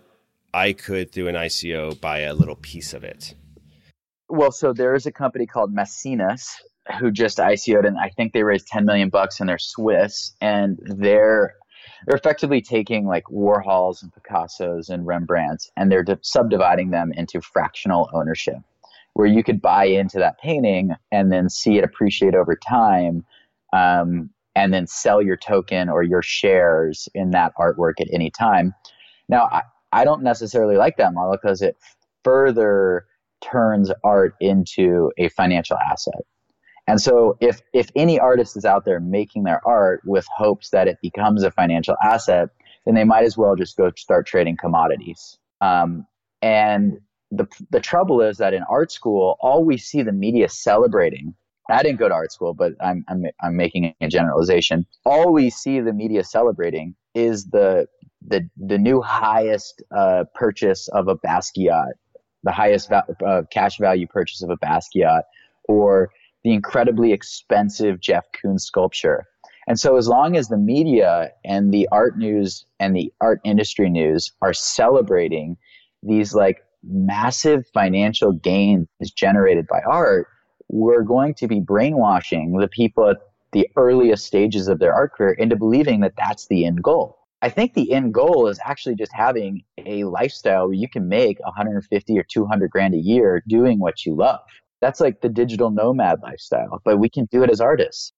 I 0.55 0.71
could, 0.71 1.11
through 1.11 1.27
an 1.27 1.35
ICO, 1.35 1.99
buy 1.99 2.19
a 2.19 2.33
little 2.33 2.55
piece 2.55 2.93
of 2.93 3.03
it? 3.03 3.35
Well, 4.29 4.53
so 4.53 4.71
there 4.71 4.95
is 4.95 5.05
a 5.05 5.11
company 5.11 5.45
called 5.45 5.75
Maecenas 5.75 6.47
who 6.97 7.11
just 7.11 7.39
ICO'd, 7.39 7.85
and 7.85 7.97
I 7.97 8.09
think 8.09 8.31
they 8.31 8.43
raised 8.43 8.67
10 8.67 8.85
million 8.85 9.09
bucks, 9.09 9.41
and 9.41 9.49
they're 9.49 9.59
Swiss, 9.59 10.33
and 10.39 10.79
they're 10.81 11.55
they're 12.07 12.17
effectively 12.17 12.61
taking 12.61 13.05
like 13.05 13.25
Warhols 13.25 14.01
and 14.01 14.11
Picassos 14.13 14.89
and 14.89 15.05
Rembrandts, 15.05 15.69
and 15.75 15.91
they're 15.91 16.05
subdividing 16.21 16.91
them 16.91 17.11
into 17.13 17.41
fractional 17.41 18.09
ownership, 18.13 18.57
where 19.13 19.27
you 19.27 19.43
could 19.43 19.61
buy 19.61 19.85
into 19.85 20.19
that 20.19 20.39
painting 20.39 20.91
and 21.11 21.31
then 21.31 21.49
see 21.49 21.77
it 21.77 21.83
appreciate 21.83 22.33
over 22.33 22.55
time. 22.55 23.25
Um, 23.73 24.29
and 24.57 24.73
then 24.73 24.87
sell 24.87 25.21
your 25.21 25.35
token 25.35 25.89
or 25.89 26.01
your 26.01 26.21
shares 26.21 27.09
in 27.13 27.31
that 27.31 27.51
artwork 27.59 27.99
at 27.99 28.07
any 28.13 28.31
time. 28.31 28.73
Now, 29.27 29.49
I, 29.51 29.63
I 29.95 30.03
don't 30.03 30.23
necessarily 30.23 30.75
like 30.75 30.97
that 30.97 31.13
model 31.13 31.37
because 31.41 31.61
it 31.61 31.77
further 32.23 33.05
turns 33.41 33.91
art 34.03 34.35
into 34.41 35.11
a 35.17 35.29
financial 35.29 35.77
asset. 35.77 36.21
And 36.87 37.01
so 37.01 37.37
if 37.39 37.61
if 37.73 37.89
any 37.95 38.19
artist 38.19 38.57
is 38.57 38.65
out 38.65 38.85
there 38.85 38.99
making 38.99 39.43
their 39.43 39.65
art 39.65 40.01
with 40.05 40.27
hopes 40.35 40.69
that 40.69 40.87
it 40.87 40.97
becomes 41.01 41.43
a 41.43 41.49
financial 41.49 41.95
asset, 42.03 42.49
then 42.85 42.93
they 42.93 43.05
might 43.05 43.23
as 43.23 43.37
well 43.37 43.55
just 43.55 43.77
go 43.77 43.91
start 43.95 44.27
trading 44.27 44.57
commodities. 44.57 45.39
Um, 45.61 46.05
and 46.41 46.99
the 47.31 47.47
the 47.71 47.79
trouble 47.79 48.21
is 48.21 48.37
that 48.37 48.53
in 48.53 48.63
art 48.69 48.91
school, 48.91 49.37
all 49.39 49.63
we 49.63 49.77
see 49.77 50.03
the 50.03 50.11
media 50.11 50.49
celebrating. 50.49 51.33
I 51.67 51.81
didn't 51.81 51.97
go 51.97 52.07
to 52.07 52.13
art 52.13 52.31
school, 52.31 52.53
but 52.53 52.73
I'm 52.81 53.03
I'm 53.07 53.23
I'm 53.41 53.55
making 53.55 53.95
a 54.01 54.07
generalization. 54.07 54.85
All 55.05 55.31
we 55.33 55.49
see 55.49 55.79
the 55.79 55.93
media 55.93 56.23
celebrating 56.23 56.95
is 57.15 57.45
the 57.45 57.87
the 58.27 58.49
the 58.57 58.77
new 58.77 59.01
highest 59.01 59.83
uh, 59.95 60.25
purchase 60.33 60.87
of 60.89 61.07
a 61.07 61.15
Basquiat, 61.15 61.93
the 62.43 62.51
highest 62.51 62.89
va- 62.89 63.05
uh, 63.25 63.43
cash 63.51 63.77
value 63.77 64.07
purchase 64.07 64.41
of 64.41 64.49
a 64.49 64.57
Basquiat, 64.57 65.23
or 65.67 66.11
the 66.43 66.53
incredibly 66.53 67.11
expensive 67.11 67.99
Jeff 67.99 68.25
Koons 68.31 68.61
sculpture. 68.61 69.25
And 69.67 69.79
so, 69.79 69.97
as 69.97 70.07
long 70.07 70.35
as 70.35 70.47
the 70.47 70.57
media 70.57 71.31
and 71.43 71.73
the 71.73 71.87
art 71.91 72.17
news 72.17 72.65
and 72.79 72.95
the 72.95 73.11
art 73.19 73.41
industry 73.43 73.89
news 73.89 74.31
are 74.41 74.53
celebrating 74.53 75.57
these 76.03 76.35
like 76.35 76.63
massive 76.83 77.65
financial 77.73 78.31
gains 78.31 78.87
generated 79.15 79.65
by 79.67 79.81
art, 79.87 80.27
we're 80.69 81.01
going 81.01 81.33
to 81.35 81.47
be 81.47 81.59
brainwashing 81.59 82.57
the 82.57 82.67
people 82.67 83.09
at 83.09 83.17
the 83.53 83.67
earliest 83.75 84.25
stages 84.25 84.67
of 84.67 84.79
their 84.79 84.93
art 84.93 85.13
career 85.13 85.33
into 85.33 85.55
believing 85.55 86.01
that 86.01 86.13
that's 86.17 86.47
the 86.47 86.65
end 86.65 86.83
goal. 86.83 87.17
I 87.45 87.49
think 87.49 87.75
the 87.75 87.91
end 87.91 88.11
goal 88.11 88.47
is 88.47 88.59
actually 88.65 88.95
just 88.95 89.13
having 89.13 89.63
a 89.77 90.05
lifestyle 90.05 90.65
where 90.65 90.73
you 90.73 90.89
can 90.89 91.07
make 91.07 91.37
150 91.41 92.17
or 92.17 92.23
200 92.23 92.71
grand 92.71 92.95
a 92.95 92.97
year 92.97 93.43
doing 93.47 93.77
what 93.77 94.03
you 94.03 94.15
love. 94.15 94.39
That's 94.81 94.99
like 94.99 95.21
the 95.21 95.29
digital 95.29 95.69
nomad 95.69 96.23
lifestyle 96.23 96.81
but 96.83 96.97
we 96.97 97.07
can 97.07 97.25
do 97.25 97.43
it 97.43 97.51
as 97.51 97.61
artists. 97.61 98.13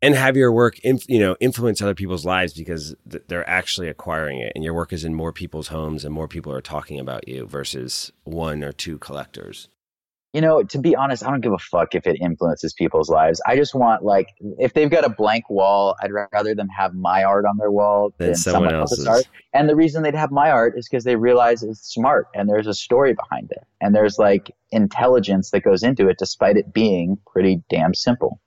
And 0.00 0.14
have 0.14 0.36
your 0.36 0.52
work 0.52 0.78
inf- 0.84 1.08
you 1.08 1.18
know 1.18 1.34
influence 1.40 1.82
other 1.82 1.96
people's 1.96 2.24
lives 2.24 2.52
because 2.52 2.94
th- 3.10 3.24
they're 3.26 3.50
actually 3.50 3.88
acquiring 3.88 4.38
it 4.38 4.52
and 4.54 4.62
your 4.62 4.74
work 4.74 4.92
is 4.92 5.04
in 5.04 5.12
more 5.12 5.32
people's 5.32 5.68
homes 5.68 6.04
and 6.04 6.14
more 6.14 6.28
people 6.28 6.52
are 6.52 6.60
talking 6.60 7.00
about 7.00 7.26
you 7.26 7.46
versus 7.46 8.12
one 8.22 8.62
or 8.62 8.70
two 8.70 8.96
collectors 8.98 9.68
you 10.32 10.42
know, 10.42 10.62
to 10.62 10.78
be 10.78 10.94
honest, 10.94 11.24
I 11.24 11.30
don't 11.30 11.40
give 11.40 11.52
a 11.52 11.58
fuck 11.58 11.94
if 11.94 12.06
it 12.06 12.18
influences 12.20 12.74
people's 12.74 13.08
lives. 13.08 13.40
I 13.46 13.56
just 13.56 13.74
want 13.74 14.04
like 14.04 14.28
if 14.58 14.74
they've 14.74 14.90
got 14.90 15.04
a 15.04 15.08
blank 15.08 15.48
wall, 15.48 15.96
I'd 16.02 16.10
rather 16.32 16.54
them 16.54 16.68
have 16.68 16.94
my 16.94 17.24
art 17.24 17.46
on 17.46 17.56
their 17.56 17.70
wall 17.70 18.12
than, 18.18 18.28
than 18.28 18.36
someone, 18.36 18.68
someone 18.70 18.80
else's 18.80 19.06
art. 19.06 19.28
And 19.54 19.68
the 19.68 19.76
reason 19.76 20.02
they'd 20.02 20.14
have 20.14 20.30
my 20.30 20.50
art 20.50 20.74
is 20.76 20.86
because 20.88 21.04
they 21.04 21.16
realize 21.16 21.62
it's 21.62 21.80
smart 21.80 22.28
and 22.34 22.48
there's 22.48 22.66
a 22.66 22.74
story 22.74 23.14
behind 23.14 23.50
it. 23.52 23.64
And 23.80 23.94
there's 23.94 24.18
like 24.18 24.50
intelligence 24.70 25.50
that 25.50 25.60
goes 25.60 25.82
into 25.82 26.08
it 26.08 26.18
despite 26.18 26.56
it 26.58 26.74
being 26.74 27.18
pretty 27.26 27.62
damn 27.70 27.94
simple. 27.94 28.40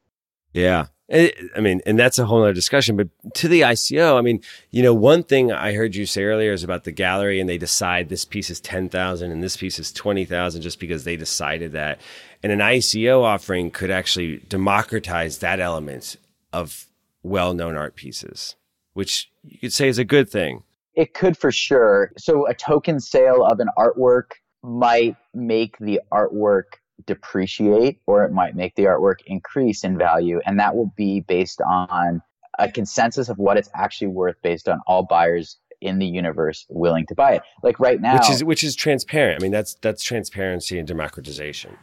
Yeah. 0.54 0.88
Eh, 1.12 1.30
I 1.58 1.60
mean, 1.60 1.82
and 1.86 2.00
that's 2.00 2.18
a 2.18 2.26
whole 2.26 2.42
other 2.42 2.54
discussion. 2.54 2.96
But 2.96 3.10
to 3.36 3.50
the 3.50 3.62
ICO, 3.62 4.18
I 4.18 4.22
mean, 4.22 4.42
you 4.72 4.82
know, 4.82 4.94
one 4.94 5.24
thing 5.24 5.52
I 5.52 5.74
heard 5.74 5.94
you 5.94 6.06
say 6.06 6.24
earlier 6.24 6.54
is 6.54 6.64
about 6.64 6.86
the 6.86 6.92
gallery, 6.92 7.40
and 7.40 7.50
they 7.50 7.58
decide 7.58 8.08
this 8.08 8.24
piece 8.24 8.50
is 8.50 8.62
ten 8.62 8.88
thousand 8.88 9.32
and 9.32 9.44
this 9.44 9.58
piece 9.58 9.78
is 9.78 9.92
twenty 9.92 10.24
thousand 10.24 10.62
just 10.62 10.80
because 10.80 11.04
they 11.04 11.18
decided 11.18 11.74
that. 11.74 12.00
And 12.42 12.52
an 12.52 12.60
ICO 12.60 13.22
offering 13.24 13.72
could 13.72 13.92
actually 13.92 14.38
democratize 14.48 15.40
that 15.40 15.60
element 15.60 16.16
of 16.54 16.88
well-known 17.24 17.76
art 17.76 17.96
pieces, 17.96 18.56
which 18.94 19.30
you 19.44 19.60
could 19.60 19.74
say 19.74 19.90
is 19.90 20.00
a 20.00 20.06
good 20.06 20.30
thing. 20.30 20.64
It 20.96 21.14
could 21.14 21.38
for 21.38 21.52
sure. 21.52 22.14
So 22.18 22.48
a 22.48 22.54
token 22.54 23.00
sale 23.00 23.46
of 23.46 23.60
an 23.60 23.70
artwork 23.78 24.32
might 24.64 25.18
make 25.34 25.78
the 25.78 26.02
artwork 26.12 26.80
depreciate 27.06 28.00
or 28.08 28.24
it 28.24 28.32
might 28.32 28.56
make 28.56 28.76
the 28.76 28.84
artwork 28.84 29.20
increase 29.26 29.84
in 29.84 29.98
value. 29.98 30.40
And 30.46 30.60
that 30.60 30.76
will 30.76 30.94
be 30.96 31.22
based 31.22 31.62
on 31.62 32.22
a 32.60 32.72
consensus 32.72 33.30
of 33.30 33.38
what 33.38 33.58
it's 33.58 33.70
actually 33.74 34.08
worth 34.08 34.36
based 34.42 34.68
on 34.68 34.80
all 34.88 35.04
buyers 35.04 35.58
in 35.82 35.98
the 35.98 36.06
universe 36.06 36.66
willing 36.70 37.06
to 37.08 37.16
buy 37.16 37.34
it. 37.34 37.42
Like 37.64 37.80
right 37.80 38.00
now 38.00 38.14
Which 38.14 38.30
is 38.30 38.44
which 38.44 38.64
is 38.64 38.76
transparent. 38.76 39.42
I 39.42 39.44
mean 39.44 39.52
that's 39.52 39.76
that's 39.82 40.04
transparency 40.04 40.78
and 40.78 40.88
democratization. 40.88 41.78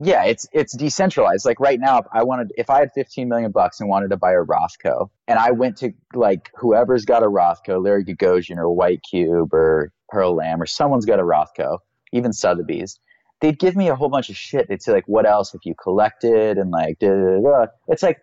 Yeah, 0.00 0.24
it's 0.24 0.46
it's 0.52 0.76
decentralized. 0.76 1.46
Like 1.46 1.60
right 1.60 1.78
now, 1.80 1.98
if 1.98 2.06
I 2.12 2.24
wanted 2.24 2.52
if 2.56 2.68
I 2.68 2.80
had 2.80 2.90
15 2.94 3.28
million 3.28 3.52
bucks 3.52 3.80
and 3.80 3.88
wanted 3.88 4.10
to 4.10 4.16
buy 4.16 4.32
a 4.32 4.42
Rothko, 4.42 5.08
and 5.28 5.38
I 5.38 5.52
went 5.52 5.76
to 5.78 5.92
like 6.14 6.50
whoever's 6.56 7.04
got 7.04 7.22
a 7.22 7.26
Rothko, 7.26 7.82
Larry 7.82 8.04
Gagosian 8.04 8.58
or 8.58 8.70
White 8.70 9.00
Cube 9.08 9.54
or 9.54 9.92
Pearl 10.08 10.34
Lam 10.34 10.60
or 10.60 10.66
someone's 10.66 11.06
got 11.06 11.20
a 11.20 11.22
Rothko, 11.22 11.78
even 12.12 12.32
Sotheby's, 12.32 12.98
they'd 13.40 13.58
give 13.58 13.76
me 13.76 13.88
a 13.88 13.96
whole 13.96 14.08
bunch 14.08 14.30
of 14.30 14.36
shit. 14.36 14.68
They'd 14.68 14.82
say 14.82 14.92
like, 14.92 15.08
"What 15.08 15.26
else 15.26 15.52
have 15.52 15.60
you 15.64 15.74
collected?" 15.74 16.58
And 16.58 16.70
like, 16.70 16.98
da, 16.98 17.08
da, 17.08 17.40
da. 17.40 17.66
it's 17.88 18.02
like, 18.02 18.18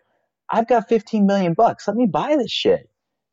I've 0.51 0.67
got 0.67 0.89
15 0.89 1.25
million 1.25 1.53
bucks. 1.53 1.87
Let 1.87 1.95
me 1.95 2.07
buy 2.07 2.35
this 2.37 2.51
shit. 2.51 2.89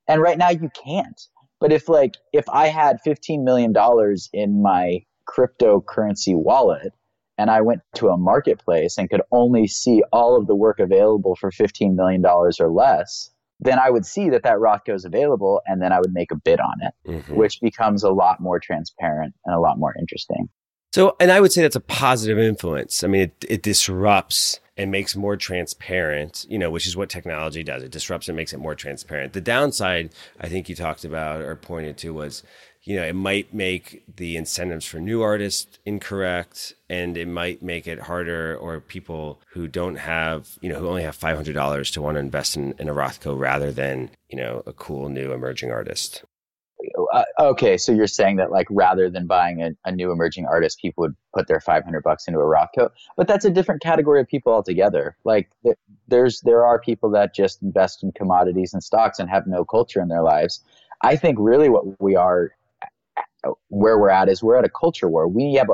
And 0.06 0.22
right 0.22 0.38
now 0.38 0.50
you 0.50 0.70
can't. 0.84 1.20
But 1.60 1.72
if 1.72 1.88
like 1.88 2.14
if 2.32 2.48
I 2.48 2.68
had 2.68 3.00
15 3.02 3.44
million 3.44 3.72
dollars 3.72 4.28
in 4.32 4.62
my 4.62 5.04
cryptocurrency 5.28 6.34
wallet 6.34 6.92
and 7.36 7.50
I 7.50 7.60
went 7.60 7.82
to 7.96 8.08
a 8.08 8.16
marketplace 8.16 8.96
and 8.96 9.10
could 9.10 9.22
only 9.32 9.66
see 9.66 10.02
all 10.12 10.36
of 10.36 10.46
the 10.46 10.54
work 10.54 10.78
available 10.78 11.36
for 11.36 11.50
15 11.50 11.96
million 11.96 12.22
dollars 12.22 12.60
or 12.60 12.70
less, 12.70 13.30
then 13.60 13.78
I 13.78 13.90
would 13.90 14.06
see 14.06 14.30
that 14.30 14.44
that 14.44 14.58
Rothko 14.58 14.94
is 14.94 15.04
available 15.04 15.60
and 15.66 15.82
then 15.82 15.92
I 15.92 15.98
would 15.98 16.12
make 16.12 16.30
a 16.30 16.36
bid 16.36 16.60
on 16.60 16.74
it, 16.80 16.94
mm-hmm. 17.10 17.34
which 17.34 17.60
becomes 17.60 18.04
a 18.04 18.10
lot 18.10 18.40
more 18.40 18.60
transparent 18.60 19.34
and 19.44 19.54
a 19.54 19.60
lot 19.60 19.78
more 19.78 19.94
interesting. 19.98 20.48
So, 20.92 21.16
and 21.20 21.30
I 21.30 21.40
would 21.40 21.52
say 21.52 21.62
that's 21.62 21.76
a 21.76 21.80
positive 21.80 22.38
influence. 22.38 23.04
I 23.04 23.08
mean, 23.08 23.22
it, 23.22 23.44
it 23.48 23.62
disrupts 23.62 24.60
and 24.78 24.90
makes 24.90 25.16
more 25.16 25.36
transparent, 25.36 26.46
you 26.48 26.58
know, 26.58 26.70
which 26.70 26.86
is 26.86 26.96
what 26.96 27.10
technology 27.10 27.62
does. 27.62 27.82
It 27.82 27.90
disrupts 27.90 28.28
and 28.28 28.36
makes 28.36 28.52
it 28.52 28.58
more 28.58 28.74
transparent. 28.76 29.32
The 29.32 29.40
downside, 29.40 30.10
I 30.40 30.48
think 30.48 30.68
you 30.68 30.74
talked 30.74 31.04
about 31.04 31.42
or 31.42 31.56
pointed 31.56 31.98
to 31.98 32.14
was, 32.14 32.44
you 32.84 32.96
know, 32.96 33.02
it 33.02 33.16
might 33.16 33.52
make 33.52 34.04
the 34.16 34.36
incentives 34.36 34.86
for 34.86 34.98
new 34.98 35.20
artists 35.20 35.78
incorrect 35.84 36.74
and 36.88 37.18
it 37.18 37.28
might 37.28 37.60
make 37.60 37.86
it 37.86 37.98
harder 37.98 38.56
or 38.56 38.80
people 38.80 39.42
who 39.48 39.66
don't 39.66 39.96
have, 39.96 40.56
you 40.62 40.68
know, 40.70 40.78
who 40.78 40.88
only 40.88 41.02
have 41.02 41.18
$500 41.18 41.92
to 41.92 42.00
want 42.00 42.14
to 42.14 42.20
invest 42.20 42.56
in, 42.56 42.72
in 42.78 42.88
a 42.88 42.94
Rothko 42.94 43.36
rather 43.38 43.72
than, 43.72 44.10
you 44.30 44.38
know, 44.38 44.62
a 44.64 44.72
cool 44.72 45.08
new 45.08 45.32
emerging 45.32 45.72
artist 45.72 46.24
uh, 47.12 47.24
okay, 47.40 47.76
so 47.76 47.92
you're 47.92 48.06
saying 48.06 48.36
that 48.36 48.50
like 48.50 48.66
rather 48.70 49.08
than 49.08 49.26
buying 49.26 49.62
a, 49.62 49.70
a, 49.84 49.92
new 49.92 50.10
emerging 50.12 50.46
artist, 50.46 50.80
people 50.80 51.02
would 51.02 51.16
put 51.34 51.46
their 51.46 51.60
500 51.60 52.02
bucks 52.02 52.26
into 52.26 52.40
a 52.40 52.42
Rothko, 52.42 52.90
but 53.16 53.26
that's 53.26 53.44
a 53.44 53.50
different 53.50 53.82
category 53.82 54.20
of 54.20 54.28
people 54.28 54.52
altogether. 54.52 55.16
Like 55.24 55.50
there's 56.08 56.40
there 56.42 56.64
are 56.64 56.80
people 56.80 57.10
that 57.10 57.34
just 57.34 57.62
invest 57.62 58.02
in 58.02 58.12
commodities 58.12 58.72
and 58.72 58.82
stocks 58.82 59.18
and 59.18 59.30
have 59.30 59.46
no 59.46 59.64
culture 59.64 60.00
in 60.00 60.08
their 60.08 60.22
lives. 60.22 60.62
I 61.02 61.16
think 61.16 61.38
really 61.40 61.68
what 61.68 62.00
we 62.00 62.16
are 62.16 62.52
where 63.68 63.98
we're 63.98 64.10
at 64.10 64.28
is 64.28 64.42
we're 64.42 64.56
at 64.56 64.64
a 64.64 64.68
culture 64.68 65.08
war. 65.08 65.28
We 65.28 65.54
have 65.54 65.68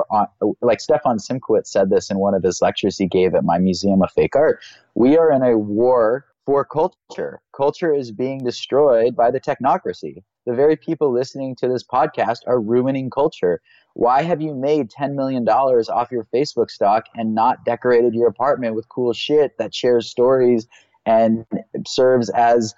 like 0.61 0.79
Stefan 0.79 1.17
Simchowitz 1.17 1.67
said 1.67 1.89
this 1.89 2.09
in 2.09 2.19
one 2.19 2.33
of 2.33 2.43
his 2.43 2.61
lectures 2.61 2.97
he 2.97 3.07
gave 3.07 3.33
at 3.33 3.43
my 3.43 3.57
Museum 3.57 4.01
of 4.01 4.11
Fake 4.11 4.35
Art. 4.35 4.61
We 4.93 5.17
are 5.17 5.31
in 5.31 5.41
a 5.41 5.57
war 5.57 6.25
for 6.45 6.63
culture. 6.63 7.41
Culture 7.55 7.93
is 7.93 8.11
being 8.11 8.43
destroyed 8.43 9.15
by 9.15 9.31
the 9.31 9.39
technocracy 9.39 10.23
the 10.45 10.53
very 10.53 10.75
people 10.75 11.11
listening 11.11 11.55
to 11.57 11.67
this 11.67 11.83
podcast 11.83 12.39
are 12.47 12.59
ruining 12.59 13.09
culture. 13.09 13.61
Why 13.93 14.21
have 14.21 14.41
you 14.41 14.53
made 14.53 14.91
$10 14.91 15.15
million 15.15 15.47
off 15.47 16.11
your 16.11 16.27
Facebook 16.33 16.69
stock 16.69 17.05
and 17.15 17.33
not 17.33 17.65
decorated 17.65 18.13
your 18.13 18.27
apartment 18.27 18.75
with 18.75 18.89
cool 18.89 19.13
shit 19.13 19.57
that 19.57 19.73
shares 19.73 20.09
stories 20.09 20.67
and 21.05 21.45
serves 21.87 22.29
as 22.29 22.75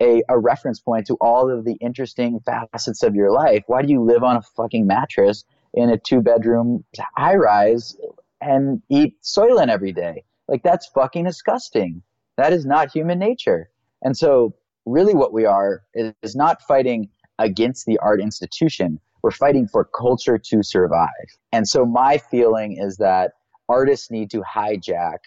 a, 0.00 0.22
a 0.28 0.38
reference 0.38 0.78
point 0.78 1.06
to 1.06 1.16
all 1.20 1.50
of 1.50 1.64
the 1.64 1.74
interesting 1.80 2.40
facets 2.40 3.02
of 3.02 3.14
your 3.14 3.32
life? 3.32 3.64
Why 3.66 3.82
do 3.82 3.92
you 3.92 4.02
live 4.02 4.22
on 4.22 4.36
a 4.36 4.42
fucking 4.42 4.86
mattress 4.86 5.44
in 5.74 5.90
a 5.90 5.98
two 5.98 6.20
bedroom 6.20 6.84
high 7.16 7.36
rise 7.36 7.96
and 8.40 8.82
eat 8.88 9.20
Soylent 9.22 9.68
every 9.68 9.92
day? 9.92 10.24
Like, 10.46 10.62
that's 10.62 10.86
fucking 10.86 11.24
disgusting. 11.24 12.02
That 12.36 12.52
is 12.52 12.64
not 12.64 12.92
human 12.92 13.18
nature. 13.18 13.70
And 14.02 14.16
so 14.16 14.54
really 14.88 15.14
what 15.14 15.32
we 15.32 15.44
are 15.44 15.82
is, 15.94 16.34
not 16.34 16.62
fighting 16.62 17.08
against 17.38 17.86
the 17.86 17.98
art 17.98 18.20
institution. 18.20 19.00
We're 19.22 19.30
fighting 19.30 19.68
for 19.68 19.84
culture 19.84 20.38
to 20.38 20.62
survive. 20.62 21.08
And 21.52 21.68
so 21.68 21.84
my 21.84 22.18
feeling 22.18 22.76
is 22.78 22.96
that 22.96 23.32
artists 23.68 24.10
need 24.10 24.30
to 24.30 24.42
hijack 24.42 25.18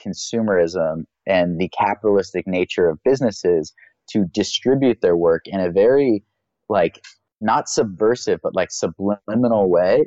consumerism 0.00 1.04
and 1.26 1.58
the 1.58 1.68
capitalistic 1.68 2.46
nature 2.46 2.88
of 2.88 2.98
businesses 3.04 3.72
to 4.10 4.24
distribute 4.32 5.00
their 5.00 5.16
work 5.16 5.42
in 5.46 5.60
a 5.60 5.70
very 5.70 6.24
like 6.68 7.00
not 7.40 7.68
subversive 7.68 8.40
but 8.42 8.54
like 8.54 8.70
subliminal 8.70 9.70
way 9.70 10.04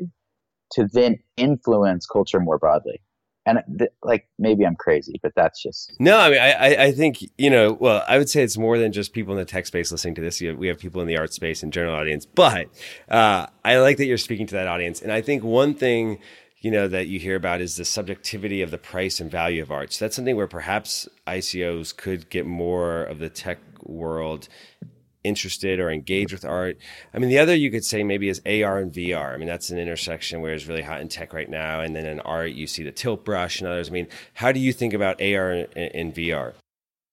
to 0.72 0.88
then 0.92 1.18
influence 1.38 2.06
culture 2.06 2.40
more 2.40 2.58
broadly 2.58 3.00
and 3.48 3.64
th- 3.80 3.92
like 4.04 4.28
maybe 4.38 4.66
I'm 4.66 4.76
crazy, 4.76 5.20
but 5.24 5.34
that's 5.36 5.62
just 5.64 5.94
no. 6.00 6.18
I 6.18 6.30
mean, 6.30 6.40
I 6.40 6.84
I 6.86 6.92
think 6.92 7.24
you 7.38 7.50
know. 7.50 7.74
Well, 7.74 8.04
I 8.08 8.18
would 8.18 8.30
say 8.30 8.44
it's 8.44 8.58
more 8.58 8.78
than 8.78 8.92
just 8.92 9.14
people 9.14 9.34
in 9.34 9.40
the 9.40 9.46
tech 9.46 9.66
space 9.66 9.92
listening 9.92 10.16
to 10.16 10.22
this. 10.22 10.42
We 10.42 10.68
have 10.68 10.78
people 10.78 11.02
in 11.02 11.08
the 11.08 11.18
art 11.18 11.34
space 11.34 11.64
and 11.64 11.72
general 11.72 11.96
audience, 11.96 12.26
but 12.26 12.68
uh, 13.10 13.48
I 13.64 13.78
like 13.78 13.98
that 13.98 14.06
you're 14.06 14.18
speaking 14.18 14.48
to 14.48 14.56
that 14.56 14.68
audience. 14.68 15.02
And 15.02 15.12
I 15.12 15.22
think 15.22 15.44
one 15.44 15.74
thing 15.74 16.20
you 16.60 16.72
know, 16.72 16.88
that 16.88 17.08
you 17.08 17.20
hear 17.20 17.36
about 17.36 17.62
is 17.62 17.78
the 17.78 17.86
subjectivity 17.86 18.64
of 18.64 18.72
the 18.72 18.78
price 18.80 19.20
and 19.20 19.30
value 19.30 19.62
of 19.62 19.72
art. 19.72 19.94
So 19.94 20.04
that's 20.04 20.16
something 20.16 20.36
where 20.36 20.48
perhaps 20.48 21.08
ICOs 21.28 21.96
could 21.96 22.30
get 22.30 22.48
more 22.48 23.04
of 23.04 23.20
the 23.20 23.30
tech 23.30 23.60
world 23.84 24.50
interested 25.28 25.80
or 25.80 25.90
engaged 25.90 26.32
with 26.32 26.46
art. 26.46 26.78
I 27.14 27.20
mean, 27.20 27.30
the 27.30 27.40
other 27.40 27.56
you 27.56 27.70
could 27.70 27.86
say 27.86 28.04
maybe 28.04 28.30
is 28.30 28.42
AR 28.46 28.80
and 28.80 28.92
VR. 28.92 29.34
I 29.34 29.38
mean, 29.38 29.48
that's 29.48 29.70
an 29.70 29.78
intersection 29.78 30.42
where 30.42 30.54
it's 30.54 30.68
really 30.68 30.82
hot 30.82 31.02
in 31.02 31.10
tech 31.10 31.34
right 31.34 31.50
now. 31.50 31.82
And 31.82 31.96
then 31.96 32.06
in 32.06 32.20
art, 32.22 32.52
you 32.52 32.68
see 32.68 32.84
the 32.84 32.92
tilt 32.92 33.26
brush 33.26 33.60
and 33.60 33.70
others. 33.70 33.90
I 33.90 33.92
mean, 33.92 34.08
how 34.34 34.52
do 34.52 34.60
you 34.60 34.74
think 34.74 34.94
about 34.94 35.22
AR 35.22 35.52
and, 35.52 35.68
and 35.76 36.16
VR? 36.16 36.54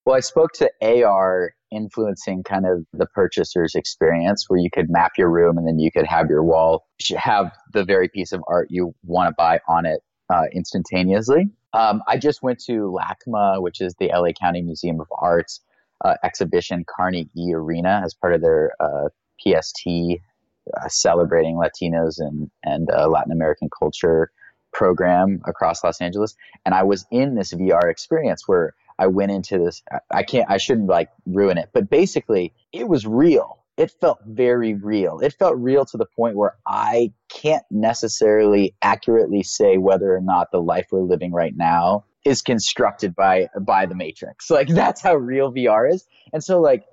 Well, 0.07 0.17
I 0.17 0.21
spoke 0.21 0.53
to 0.55 0.71
AR 0.83 1.55
influencing 1.71 2.45
kind 2.45 2.67
of 2.67 2.85
the 2.93 3.07
purchaser's 3.07 3.75
experience 3.75 4.45
where 4.49 4.61
you 4.61 4.71
could 4.71 4.91
map 4.91 5.13
your 5.19 5.31
room 5.31 5.59
and 5.59 5.67
then 5.67 5.79
you 5.79 5.91
could 5.91 6.07
have 6.07 6.29
your 6.29 6.43
wall 6.43 6.87
have 7.17 7.53
the 7.73 7.85
very 7.85 8.09
piece 8.09 8.33
of 8.33 8.43
art 8.47 8.69
you 8.71 8.95
want 9.05 9.29
to 9.29 9.35
buy 9.37 9.59
on 9.69 9.87
it 9.87 10.01
uh, 10.31 10.45
instantaneously. 10.53 11.49
Um, 11.73 12.03
I 12.07 12.17
just 12.19 12.43
went 12.43 12.61
to 12.67 12.97
LACMA, 12.97 13.61
which 13.61 13.81
is 13.81 13.95
the 13.99 14.11
LA 14.15 14.33
County 14.33 14.63
Museum 14.63 15.01
of 15.01 15.09
Art's 15.11 15.61
uh, 16.05 16.15
exhibition, 16.23 16.85
Carne 16.87 17.29
y 17.35 17.53
Arena, 17.53 18.03
as 18.05 18.15
part 18.15 18.35
of 18.35 18.43
their 18.43 18.73
uh, 18.79 19.09
PST 19.41 19.87
uh, 20.77 20.89
celebrating 20.89 21.57
Latinos 21.57 22.19
and, 22.19 22.51
and 22.63 22.91
uh, 22.91 23.09
Latin 23.09 23.33
American 23.33 23.69
culture 23.77 24.31
program 24.73 25.41
across 25.47 25.83
Los 25.83 26.01
Angeles. 26.01 26.35
And 26.65 26.75
I 26.75 26.83
was 26.83 27.07
in 27.11 27.35
this 27.35 27.53
VR 27.53 27.91
experience 27.91 28.47
where 28.47 28.75
I 28.99 29.07
went 29.07 29.33
into 29.33 29.59
this. 29.59 29.83
I 30.11 30.23
can't, 30.23 30.49
I 30.51 30.59
shouldn't 30.59 30.89
like 30.89 31.11
ruin 31.27 31.59
it, 31.59 31.71
but 31.73 31.91
basically, 31.91 32.53
it 32.73 32.89
was 32.89 33.07
real. 33.07 33.59
It 33.77 33.91
felt 34.01 34.19
very 34.25 34.75
real. 34.75 35.19
It 35.19 35.33
felt 35.33 35.57
real 35.57 35.85
to 35.87 35.97
the 35.97 36.07
point 36.07 36.37
where 36.37 36.55
I 36.67 37.13
can't 37.29 37.65
necessarily 37.73 38.75
accurately 38.83 39.43
say 39.43 39.79
whether 39.79 40.15
or 40.15 40.21
not 40.21 40.53
the 40.53 40.63
life 40.63 40.87
we're 40.93 41.01
living 41.01 41.33
right 41.33 41.57
now 41.57 42.05
is 42.25 42.43
constructed 42.43 43.15
by 43.15 43.49
by 43.61 43.87
the 43.87 43.95
matrix. 43.95 44.51
Like 44.55 44.69
that's 44.69 45.03
how 45.03 45.17
real 45.17 45.53
VR 45.53 45.93
is. 45.93 46.07
And 46.33 46.43
so 46.43 46.61
like 46.61 46.85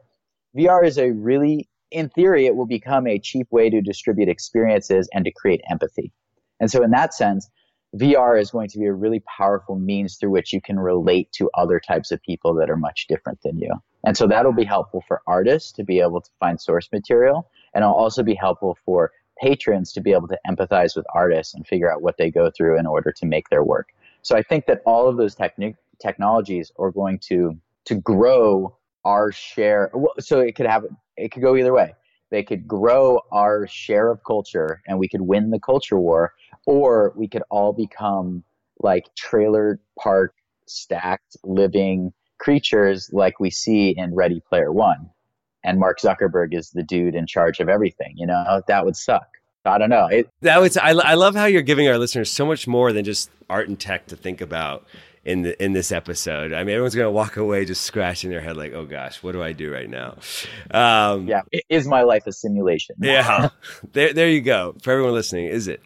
VR 0.57 0.85
is 0.85 0.97
a 0.97 1.11
really 1.11 1.69
in 1.91 2.09
theory 2.09 2.45
it 2.45 2.55
will 2.55 2.65
become 2.65 3.07
a 3.07 3.19
cheap 3.19 3.47
way 3.51 3.69
to 3.69 3.81
distribute 3.81 4.29
experiences 4.29 5.09
and 5.13 5.25
to 5.25 5.31
create 5.31 5.61
empathy. 5.69 6.11
And 6.59 6.69
so 6.71 6.83
in 6.83 6.91
that 6.91 7.13
sense, 7.13 7.49
VR 7.95 8.39
is 8.39 8.51
going 8.51 8.69
to 8.69 8.79
be 8.79 8.85
a 8.85 8.93
really 8.93 9.21
powerful 9.21 9.75
means 9.75 10.15
through 10.15 10.29
which 10.29 10.53
you 10.53 10.61
can 10.61 10.79
relate 10.79 11.31
to 11.33 11.49
other 11.55 11.79
types 11.79 12.11
of 12.11 12.21
people 12.21 12.53
that 12.55 12.69
are 12.69 12.77
much 12.77 13.07
different 13.07 13.41
than 13.43 13.57
you. 13.59 13.71
And 14.05 14.15
so 14.15 14.27
that'll 14.27 14.53
be 14.53 14.63
helpful 14.63 15.03
for 15.07 15.21
artists 15.27 15.71
to 15.73 15.83
be 15.83 15.99
able 15.99 16.21
to 16.21 16.29
find 16.39 16.59
source 16.59 16.89
material. 16.91 17.49
And 17.73 17.83
it'll 17.83 17.95
also 17.95 18.23
be 18.23 18.33
helpful 18.33 18.77
for 18.85 19.11
patrons 19.41 19.91
to 19.93 20.01
be 20.01 20.11
able 20.11 20.27
to 20.29 20.39
empathize 20.47 20.95
with 20.95 21.05
artists 21.13 21.53
and 21.53 21.67
figure 21.67 21.91
out 21.91 22.01
what 22.01 22.17
they 22.17 22.31
go 22.31 22.49
through 22.55 22.79
in 22.79 22.85
order 22.85 23.11
to 23.11 23.25
make 23.25 23.49
their 23.49 23.63
work. 23.63 23.89
So 24.21 24.35
I 24.35 24.43
think 24.43 24.65
that 24.67 24.81
all 24.85 25.07
of 25.07 25.17
those 25.17 25.35
techni- 25.35 25.75
technologies 26.01 26.71
are 26.77 26.91
going 26.91 27.19
to 27.29 27.59
to 27.85 27.95
grow 27.95 28.77
our 29.03 29.31
share. 29.31 29.91
So 30.19 30.39
it 30.39 30.55
could 30.55 30.67
have 30.67 30.85
it 31.17 31.31
could 31.31 31.41
go 31.41 31.55
either 31.55 31.73
way. 31.73 31.93
They 32.29 32.43
could 32.43 32.67
grow 32.67 33.19
our 33.31 33.67
share 33.67 34.09
of 34.09 34.23
culture, 34.25 34.81
and 34.87 34.97
we 34.97 35.09
could 35.09 35.21
win 35.21 35.49
the 35.49 35.59
culture 35.59 35.99
war, 35.99 36.33
or 36.65 37.13
we 37.17 37.27
could 37.27 37.43
all 37.49 37.73
become 37.73 38.43
like 38.79 39.13
trailer 39.15 39.79
park 39.99 40.33
stacked 40.65 41.35
living 41.43 42.13
creatures 42.39 43.09
like 43.13 43.39
we 43.39 43.49
see 43.49 43.93
in 43.95 44.15
Ready 44.15 44.41
Player 44.47 44.71
One. 44.71 45.09
And 45.63 45.79
Mark 45.79 45.99
Zuckerberg 45.99 46.55
is 46.55 46.71
the 46.71 46.81
dude 46.81 47.13
in 47.13 47.27
charge 47.27 47.59
of 47.59 47.69
everything. 47.69 48.13
You 48.15 48.25
know, 48.27 48.61
that 48.67 48.85
would 48.85 48.95
suck. 48.95 49.27
I 49.65 49.77
don't 49.77 49.89
know. 49.89 50.07
It, 50.07 50.29
that 50.41 50.59
was 50.59 50.77
I, 50.77 50.89
I 50.89 51.13
love 51.13 51.35
how 51.35 51.45
you're 51.45 51.61
giving 51.61 51.87
our 51.87 51.97
listeners 51.97 52.31
so 52.31 52.45
much 52.45 52.67
more 52.67 52.91
than 52.91 53.05
just 53.05 53.29
art 53.49 53.67
and 53.67 53.79
tech 53.79 54.07
to 54.07 54.15
think 54.15 54.41
about 54.41 54.85
in 55.23 55.43
the 55.43 55.63
in 55.63 55.73
this 55.73 55.91
episode. 55.91 56.51
I 56.53 56.63
mean, 56.63 56.73
everyone's 56.73 56.95
gonna 56.95 57.11
walk 57.11 57.37
away 57.37 57.65
just 57.65 57.83
scratching 57.83 58.31
their 58.31 58.41
head 58.41 58.57
like, 58.57 58.73
"Oh 58.73 58.85
gosh, 58.85 59.21
what 59.21 59.33
do 59.33 59.43
I 59.43 59.51
do 59.51 59.71
right 59.71 59.89
now?" 59.89 60.17
Um, 60.71 61.27
yeah, 61.27 61.41
is 61.69 61.87
my 61.87 62.01
life 62.03 62.25
a 62.25 62.31
simulation? 62.31 62.95
yeah, 62.99 63.49
there 63.93 64.13
there 64.13 64.29
you 64.29 64.41
go. 64.41 64.75
For 64.81 64.91
everyone 64.91 65.13
listening, 65.13 65.45
is 65.45 65.67
it? 65.67 65.81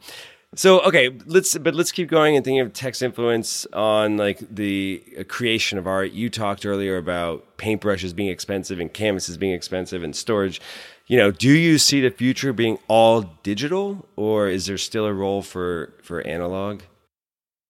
So 0.55 0.79
okay, 0.81 1.09
let's 1.25 1.57
but 1.57 1.75
let's 1.75 1.91
keep 1.91 2.09
going 2.09 2.35
and 2.35 2.43
thinking 2.43 2.61
of 2.61 2.73
tech's 2.73 3.01
influence 3.01 3.65
on 3.73 4.17
like 4.17 4.39
the 4.49 5.03
uh, 5.19 5.23
creation 5.25 5.77
of 5.77 5.85
art. 5.85 6.11
You 6.11 6.29
talked 6.29 6.65
earlier 6.65 6.97
about 6.97 7.57
paintbrushes 7.57 8.15
being 8.15 8.29
expensive 8.29 8.79
and 8.79 8.91
canvases 8.91 9.37
being 9.37 9.53
expensive 9.53 10.03
and 10.03 10.15
storage 10.15 10.61
you 11.07 11.17
know, 11.17 11.31
do 11.31 11.49
you 11.49 11.77
see 11.77 12.01
the 12.01 12.09
future 12.09 12.51
being 12.51 12.79
all 12.87 13.21
digital, 13.43 14.07
or 14.15 14.47
is 14.47 14.65
there 14.65 14.77
still 14.77 15.05
a 15.05 15.13
role 15.13 15.41
for 15.41 15.93
for 16.01 16.25
analog? 16.25 16.81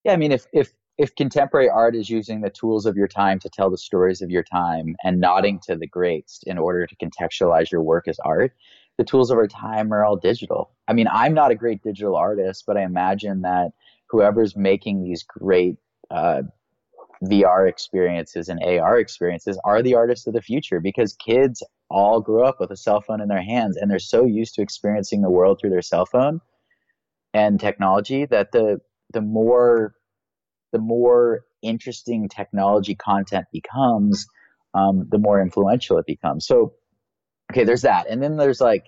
Yeah, 0.03 0.13
I 0.13 0.17
mean, 0.17 0.31
if 0.31 0.45
if 0.53 0.71
if 0.97 1.13
contemporary 1.15 1.69
art 1.69 1.95
is 1.95 2.09
using 2.09 2.39
the 2.39 2.49
tools 2.49 2.85
of 2.85 2.95
your 2.95 3.09
time 3.09 3.39
to 3.39 3.49
tell 3.49 3.69
the 3.69 3.77
stories 3.77 4.21
of 4.21 4.29
your 4.29 4.43
time 4.43 4.95
and 5.03 5.19
nodding 5.19 5.59
to 5.67 5.75
the 5.75 5.87
greats 5.87 6.41
in 6.45 6.57
order 6.57 6.87
to 6.87 6.95
contextualize 6.95 7.69
your 7.69 7.81
work 7.81 8.07
as 8.07 8.17
art, 8.23 8.53
the 8.97 9.03
tools 9.03 9.31
of 9.31 9.37
our 9.37 9.47
time 9.47 9.93
are 9.93 10.05
all 10.05 10.15
digital. 10.15 10.71
I 10.87 10.93
mean, 10.93 11.07
I'm 11.11 11.33
not 11.33 11.51
a 11.51 11.55
great 11.55 11.83
digital 11.83 12.15
artist, 12.15 12.63
but 12.65 12.77
I 12.77 12.83
imagine 12.83 13.41
that 13.41 13.71
whoever's 14.09 14.55
making 14.55 15.03
these 15.03 15.23
great 15.23 15.77
uh, 16.09 16.43
VR 17.23 17.67
experiences 17.67 18.49
and 18.49 18.61
AR 18.63 18.99
experiences 18.99 19.59
are 19.65 19.81
the 19.81 19.95
artists 19.95 20.27
of 20.27 20.33
the 20.33 20.41
future 20.41 20.79
because 20.79 21.13
kids 21.13 21.63
all 21.89 22.21
grew 22.21 22.43
up 22.43 22.59
with 22.59 22.71
a 22.71 22.77
cell 22.77 23.01
phone 23.01 23.21
in 23.21 23.27
their 23.27 23.41
hands 23.41 23.77
and 23.77 23.89
they're 23.89 23.99
so 23.99 24.25
used 24.25 24.55
to 24.55 24.61
experiencing 24.61 25.21
the 25.21 25.29
world 25.29 25.59
through 25.59 25.69
their 25.69 25.81
cell 25.81 26.05
phone 26.05 26.41
and 27.33 27.59
technology 27.59 28.25
that 28.25 28.51
the 28.51 28.79
the 29.13 29.21
more 29.21 29.93
the 30.71 30.79
more 30.79 31.41
interesting 31.61 32.27
technology 32.27 32.95
content 32.95 33.45
becomes 33.51 34.25
um, 34.73 35.07
the 35.09 35.19
more 35.19 35.41
influential 35.41 35.97
it 35.97 36.05
becomes 36.05 36.45
so 36.45 36.73
okay 37.51 37.63
there's 37.63 37.81
that 37.81 38.07
and 38.09 38.21
then 38.21 38.37
there's 38.37 38.61
like 38.61 38.85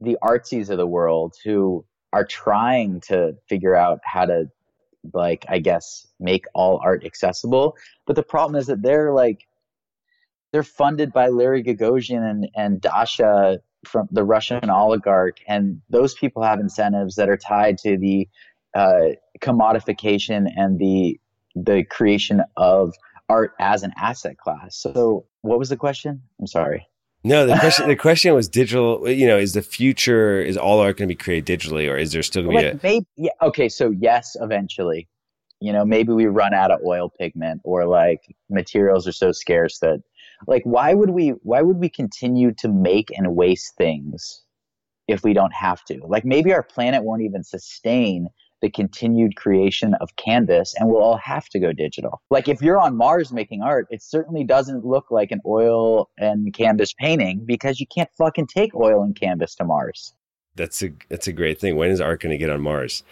the 0.00 0.16
Artsys 0.22 0.70
of 0.70 0.78
the 0.78 0.86
world 0.86 1.34
who 1.44 1.84
are 2.12 2.24
trying 2.24 3.00
to 3.02 3.36
figure 3.48 3.74
out 3.74 4.00
how 4.04 4.24
to 4.24 4.50
like 5.12 5.44
i 5.48 5.58
guess 5.58 6.06
make 6.18 6.44
all 6.54 6.80
art 6.82 7.04
accessible 7.04 7.76
but 8.06 8.16
the 8.16 8.22
problem 8.22 8.58
is 8.58 8.66
that 8.66 8.82
they're 8.82 9.12
like 9.12 9.46
they're 10.52 10.62
funded 10.62 11.12
by 11.12 11.28
Larry 11.28 11.62
Gagosian 11.62 12.28
and, 12.28 12.48
and 12.56 12.80
Dasha 12.80 13.60
from 13.84 14.08
the 14.10 14.24
Russian 14.24 14.70
oligarch, 14.70 15.38
and 15.46 15.80
those 15.90 16.14
people 16.14 16.42
have 16.42 16.60
incentives 16.60 17.16
that 17.16 17.28
are 17.28 17.36
tied 17.36 17.78
to 17.78 17.96
the 17.96 18.28
uh, 18.74 19.10
commodification 19.40 20.50
and 20.56 20.78
the 20.78 21.20
the 21.54 21.82
creation 21.84 22.42
of 22.56 22.94
art 23.28 23.52
as 23.58 23.82
an 23.82 23.92
asset 23.96 24.38
class. 24.38 24.76
So, 24.76 25.26
what 25.42 25.58
was 25.58 25.68
the 25.68 25.76
question? 25.76 26.22
I'm 26.40 26.46
sorry. 26.46 26.86
No, 27.24 27.46
the 27.46 27.58
question 27.58 27.88
the 27.88 27.96
question 27.96 28.34
was 28.34 28.48
digital. 28.48 29.08
You 29.08 29.26
know, 29.26 29.36
is 29.36 29.52
the 29.52 29.62
future 29.62 30.40
is 30.40 30.56
all 30.56 30.80
art 30.80 30.98
going 30.98 31.08
to 31.08 31.14
be 31.14 31.16
created 31.16 31.60
digitally, 31.60 31.90
or 31.90 31.96
is 31.96 32.12
there 32.12 32.22
still 32.22 32.44
going 32.44 32.56
to 32.56 32.62
be 32.62 32.68
a 32.68 32.80
maybe? 32.82 33.06
Yeah, 33.16 33.30
okay, 33.42 33.68
so 33.68 33.90
yes, 33.90 34.36
eventually. 34.40 35.08
You 35.60 35.72
know, 35.72 35.84
maybe 35.84 36.12
we 36.12 36.26
run 36.26 36.54
out 36.54 36.70
of 36.70 36.80
oil 36.86 37.10
pigment, 37.10 37.60
or 37.64 37.84
like 37.84 38.20
materials 38.48 39.08
are 39.08 39.12
so 39.12 39.32
scarce 39.32 39.80
that 39.80 40.00
like 40.46 40.62
why 40.64 40.94
would 40.94 41.10
we 41.10 41.30
why 41.42 41.62
would 41.62 41.78
we 41.78 41.88
continue 41.88 42.52
to 42.54 42.68
make 42.68 43.10
and 43.16 43.34
waste 43.34 43.76
things 43.76 44.42
if 45.08 45.24
we 45.24 45.32
don't 45.32 45.54
have 45.54 45.82
to 45.86 45.98
like 46.06 46.24
maybe 46.24 46.52
our 46.52 46.62
planet 46.62 47.02
won't 47.02 47.22
even 47.22 47.42
sustain 47.42 48.28
the 48.60 48.70
continued 48.70 49.36
creation 49.36 49.94
of 50.00 50.14
canvas 50.16 50.74
and 50.78 50.88
we'll 50.88 51.02
all 51.02 51.16
have 51.16 51.48
to 51.48 51.58
go 51.58 51.72
digital 51.72 52.20
like 52.30 52.48
if 52.48 52.60
you're 52.60 52.78
on 52.78 52.96
mars 52.96 53.32
making 53.32 53.62
art 53.62 53.86
it 53.90 54.02
certainly 54.02 54.44
doesn't 54.44 54.84
look 54.84 55.10
like 55.10 55.30
an 55.30 55.40
oil 55.46 56.08
and 56.18 56.52
canvas 56.54 56.92
painting 56.92 57.44
because 57.44 57.80
you 57.80 57.86
can't 57.86 58.10
fucking 58.16 58.46
take 58.46 58.74
oil 58.74 59.02
and 59.02 59.18
canvas 59.18 59.54
to 59.54 59.64
mars 59.64 60.14
that's 60.56 60.82
a 60.82 60.90
that's 61.08 61.28
a 61.28 61.32
great 61.32 61.60
thing 61.60 61.76
when 61.76 61.90
is 61.90 62.00
art 62.00 62.20
going 62.20 62.30
to 62.30 62.38
get 62.38 62.50
on 62.50 62.60
mars 62.60 63.02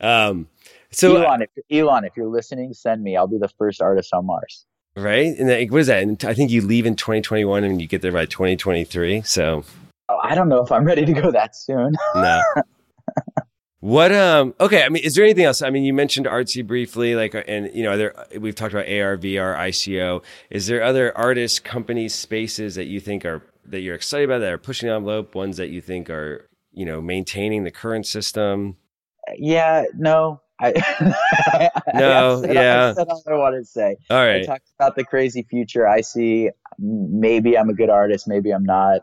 um 0.00 0.48
so 0.90 1.16
elon 1.16 1.42
if, 1.42 1.50
elon 1.70 2.04
if 2.04 2.16
you're 2.16 2.28
listening 2.28 2.72
send 2.72 3.02
me 3.02 3.16
i'll 3.16 3.26
be 3.26 3.38
the 3.38 3.48
first 3.58 3.82
artist 3.82 4.12
on 4.12 4.26
mars 4.26 4.66
right? 4.96 5.36
And 5.36 5.70
what 5.70 5.80
is 5.80 5.86
that? 5.88 6.02
And 6.02 6.22
I 6.24 6.34
think 6.34 6.50
you 6.50 6.60
leave 6.60 6.86
in 6.86 6.96
2021 6.96 7.64
and 7.64 7.80
you 7.80 7.86
get 7.86 8.02
there 8.02 8.12
by 8.12 8.26
2023. 8.26 9.22
So 9.22 9.64
oh, 10.08 10.18
I 10.22 10.34
don't 10.34 10.48
know 10.48 10.62
if 10.62 10.72
I'm 10.72 10.84
ready 10.84 11.04
to 11.04 11.12
go 11.12 11.30
that 11.30 11.56
soon. 11.56 11.92
no. 12.14 12.42
What 13.84 14.12
um 14.12 14.54
okay, 14.58 14.82
I 14.82 14.88
mean 14.88 15.04
is 15.04 15.14
there 15.14 15.24
anything 15.24 15.44
else? 15.44 15.60
I 15.60 15.68
mean 15.68 15.84
you 15.84 15.92
mentioned 15.92 16.24
Artsy 16.24 16.66
briefly 16.66 17.14
like 17.14 17.34
and 17.46 17.70
you 17.74 17.82
know 17.82 17.98
there 17.98 18.14
we've 18.40 18.54
talked 18.54 18.72
about 18.72 18.86
AR, 18.86 19.18
VR, 19.18 19.54
ICO. 19.58 20.22
Is 20.48 20.68
there 20.68 20.82
other 20.82 21.14
artists, 21.14 21.58
companies, 21.58 22.14
spaces 22.14 22.76
that 22.76 22.86
you 22.86 22.98
think 22.98 23.26
are 23.26 23.42
that 23.66 23.80
you're 23.80 23.94
excited 23.94 24.24
about 24.24 24.38
that 24.38 24.50
are 24.50 24.56
pushing 24.56 24.88
the 24.88 24.94
envelope, 24.94 25.34
ones 25.34 25.58
that 25.58 25.68
you 25.68 25.82
think 25.82 26.08
are, 26.08 26.48
you 26.72 26.86
know, 26.86 27.02
maintaining 27.02 27.64
the 27.64 27.70
current 27.70 28.06
system? 28.06 28.78
Yeah, 29.36 29.84
no. 29.94 30.40
I, 30.58 30.70
no, 31.94 32.42
I 32.42 32.52
yeah. 32.52 32.88
I 32.88 32.94
said 32.94 33.08
all 33.08 33.22
I 33.28 33.34
wanted 33.34 33.58
to 33.58 33.64
say. 33.66 33.98
All 34.08 34.16
right. 34.16 34.44
I 34.44 34.44
talked 34.46 34.70
about 34.78 34.96
the 34.96 35.04
crazy 35.04 35.42
future 35.50 35.86
I 35.86 36.00
see. 36.00 36.48
Maybe 36.78 37.58
I'm 37.58 37.68
a 37.68 37.74
good 37.74 37.90
artist. 37.90 38.28
Maybe 38.28 38.50
I'm 38.50 38.64
not. 38.64 39.02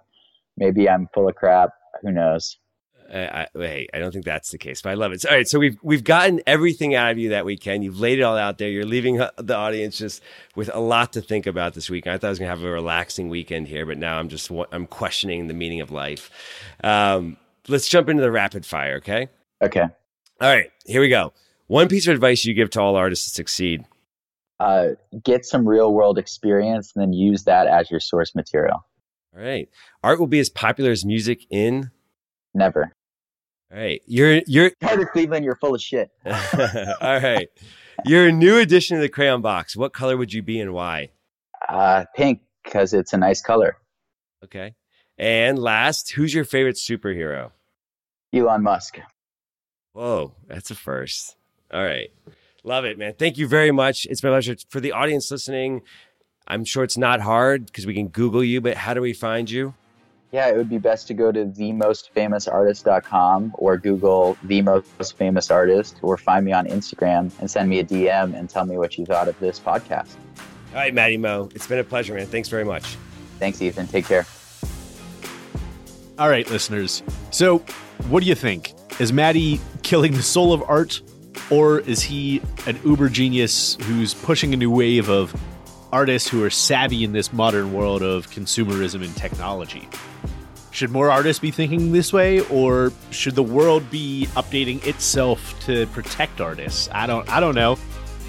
Maybe 0.58 0.90
I'm 0.90 1.08
full 1.14 1.30
of 1.30 1.36
crap. 1.36 1.70
Who 2.02 2.12
knows? 2.12 2.58
I, 3.14 3.48
I, 3.56 3.88
I 3.94 4.00
don't 4.00 4.12
think 4.12 4.26
that's 4.26 4.52
the 4.52 4.58
case, 4.58 4.82
but 4.82 4.92
I 4.92 4.94
love 4.94 5.12
it. 5.12 5.22
So, 5.22 5.30
all 5.30 5.36
right, 5.36 5.48
so 5.48 5.60
we've 5.60 5.78
we've 5.82 6.04
gotten 6.04 6.42
everything 6.48 6.96
out 6.96 7.12
of 7.12 7.18
you 7.18 7.30
that 7.30 7.46
weekend. 7.46 7.84
You've 7.84 8.00
laid 8.00 8.20
it 8.20 8.22
all 8.22 8.38
out 8.38 8.58
there. 8.58 8.70
You're 8.70 8.86
leaving 8.86 9.20
uh, 9.20 9.32
the 9.38 9.56
audience 9.56 9.98
just 9.98 10.22
with 10.56 10.70
a 10.74 10.80
lot 10.80 11.14
to 11.14 11.22
think 11.22 11.46
about 11.46 11.74
this 11.74 11.90
week. 11.90 12.08
I 12.08 12.18
thought 12.18 12.28
I 12.28 12.30
was 12.30 12.40
gonna 12.40 12.50
have 12.50 12.64
a 12.64 12.70
relaxing 12.70 13.30
weekend 13.30 13.68
here, 13.68 13.86
but 13.86 13.98
now 13.98 14.18
I'm 14.18 14.30
just 14.30 14.50
I'm 14.72 14.88
questioning 14.88 15.48
the 15.48 15.54
meaning 15.54 15.82
of 15.82 15.92
life. 15.92 16.32
Um, 16.84 17.38
let's 17.68 17.90
jump 17.90 18.08
into 18.10 18.22
the 18.22 18.32
rapid 18.32 18.66
fire, 18.66 18.96
okay? 18.98 19.28
Okay. 19.62 19.82
All 19.82 20.56
right, 20.56 20.72
here 20.86 21.02
we 21.02 21.10
go. 21.10 21.34
One 21.68 21.88
piece 21.88 22.08
of 22.08 22.14
advice 22.14 22.46
you 22.46 22.54
give 22.54 22.70
to 22.72 22.82
all 22.82 22.96
artists 22.96 23.30
to 23.30 23.34
succeed. 23.34 23.86
Uh, 24.60 24.90
get 25.24 25.46
some 25.46 25.68
real 25.68 25.94
world 25.94 26.18
experience 26.18 26.94
and 26.96 27.02
then 27.02 27.14
use 27.14 27.44
that 27.44 27.68
as 27.68 27.90
your 27.90 28.00
source 28.00 28.36
material. 28.36 28.86
All 29.36 29.42
right. 29.42 29.70
Art 30.04 30.20
will 30.20 30.28
be 30.28 30.40
as 30.40 30.50
popular 30.50 30.92
as 30.92 31.04
music 31.06 31.46
in 31.50 31.90
Never. 32.54 32.92
All 33.72 33.80
right. 33.80 34.02
You're 34.06 34.42
you're 34.48 34.70
Carter 34.82 35.06
Cleveland, 35.06 35.46
you're 35.46 35.56
full 35.56 35.76
of 35.76 35.82
shit. 35.82 36.12
All 36.26 37.20
right. 37.20 37.48
You're 38.06 38.28
a 38.28 38.32
new 38.32 38.58
addition 38.58 38.98
to 38.98 39.02
the 39.02 39.10
crayon 39.10 39.42
box. 39.42 39.76
What 39.76 39.94
color 39.94 40.18
would 40.18 40.34
you 40.34 40.42
be 40.42 40.60
and 40.60 40.74
why? 40.74 41.12
Uh, 41.70 42.06
pink, 42.16 42.42
because 42.64 42.94
it's 42.94 43.14
a 43.14 43.18
nice 43.18 43.42
color. 43.42 43.78
Okay. 44.44 44.74
And 45.18 45.60
last, 45.60 46.12
who's 46.12 46.34
your 46.34 46.46
favorite 46.46 46.78
superhero? 46.78 47.52
Elon 48.34 48.64
Musk. 48.64 49.00
Whoa, 49.94 50.34
that's 50.48 50.72
a 50.72 50.76
first. 50.76 51.36
All 51.72 51.84
right. 51.84 52.10
Love 52.64 52.86
it, 52.86 52.98
man. 52.98 53.14
Thank 53.18 53.38
you 53.38 53.48
very 53.48 53.72
much. 53.72 54.06
It's 54.10 54.24
my 54.24 54.30
pleasure. 54.30 54.56
For 54.70 54.80
the 54.80 54.94
audience 54.94 55.30
listening, 55.30 55.82
I'm 56.48 56.66
sure 56.66 56.84
it's 56.84 56.98
not 56.98 57.22
hard 57.22 57.66
because 57.68 57.86
we 57.86 57.94
can 57.94 58.08
Google 58.08 58.44
you, 58.44 58.62
but 58.62 58.78
how 58.78 58.94
do 58.94 59.02
we 59.02 59.14
find 59.14 59.50
you? 59.50 59.74
Yeah, 60.32 60.48
it 60.48 60.56
would 60.56 60.70
be 60.70 60.78
best 60.78 61.08
to 61.08 61.14
go 61.14 61.34
to 61.34 61.46
themostfamousartist.com 61.46 63.52
or 63.56 63.78
Google 63.78 64.38
the 64.44 64.62
most 64.62 65.18
famous 65.18 65.52
artist 65.52 65.98
or 66.02 66.16
find 66.18 66.46
me 66.46 66.54
on 66.54 66.68
Instagram 66.68 67.32
and 67.40 67.52
send 67.52 67.70
me 67.70 67.80
a 67.80 67.84
DM 67.84 68.34
and 68.34 68.50
tell 68.50 68.66
me 68.66 68.78
what 68.78 68.98
you 68.98 69.06
thought 69.06 69.28
of 69.28 69.38
this 69.40 69.60
podcast. 69.60 70.16
All 70.70 70.78
right, 70.78 70.94
Matty 70.94 71.18
Mo. 71.18 71.50
It's 71.54 71.68
been 71.68 71.80
a 71.80 71.84
pleasure, 71.84 72.14
man. 72.14 72.28
Thanks 72.28 72.48
very 72.48 72.64
much. 72.64 72.96
Thanks, 73.40 73.62
Ethan. 73.62 73.88
Take 73.88 74.06
care. 74.06 74.26
All 76.18 76.30
right, 76.30 76.50
listeners. 76.50 77.04
So, 77.32 77.58
what 78.08 78.24
do 78.24 78.30
you 78.30 78.36
think? 78.36 78.74
Is 79.02 79.12
Matty 79.12 79.60
killing 79.84 80.14
the 80.14 80.24
soul 80.24 80.54
of 80.54 80.64
art, 80.70 81.02
or 81.50 81.80
is 81.80 82.02
he 82.02 82.42
an 82.68 82.80
uber 82.86 83.10
genius 83.10 83.76
who's 83.82 84.14
pushing 84.14 84.54
a 84.54 84.58
new 84.58 84.72
wave 84.72 85.10
of 85.10 85.36
artists 85.92 86.30
who 86.30 86.42
are 86.42 86.50
savvy 86.50 87.04
in 87.04 87.12
this 87.12 87.34
modern 87.34 87.74
world 87.74 88.02
of 88.02 88.30
consumerism 88.30 89.04
and 89.04 89.14
technology? 89.18 89.90
Should 90.72 90.92
more 90.92 91.12
artists 91.12 91.40
be 91.40 91.52
thinking 91.52 91.92
this 91.92 92.14
way, 92.14 92.40
or 92.48 92.94
should 93.12 93.36
the 93.36 93.44
world 93.44 93.90
be 93.92 94.28
updating 94.36 94.86
itself 94.88 95.60
to 95.66 95.86
protect 95.88 96.40
artists? 96.40 96.90
I 96.94 97.06
don't, 97.08 97.30
I 97.30 97.40
don't 97.40 97.56
know. 97.56 97.78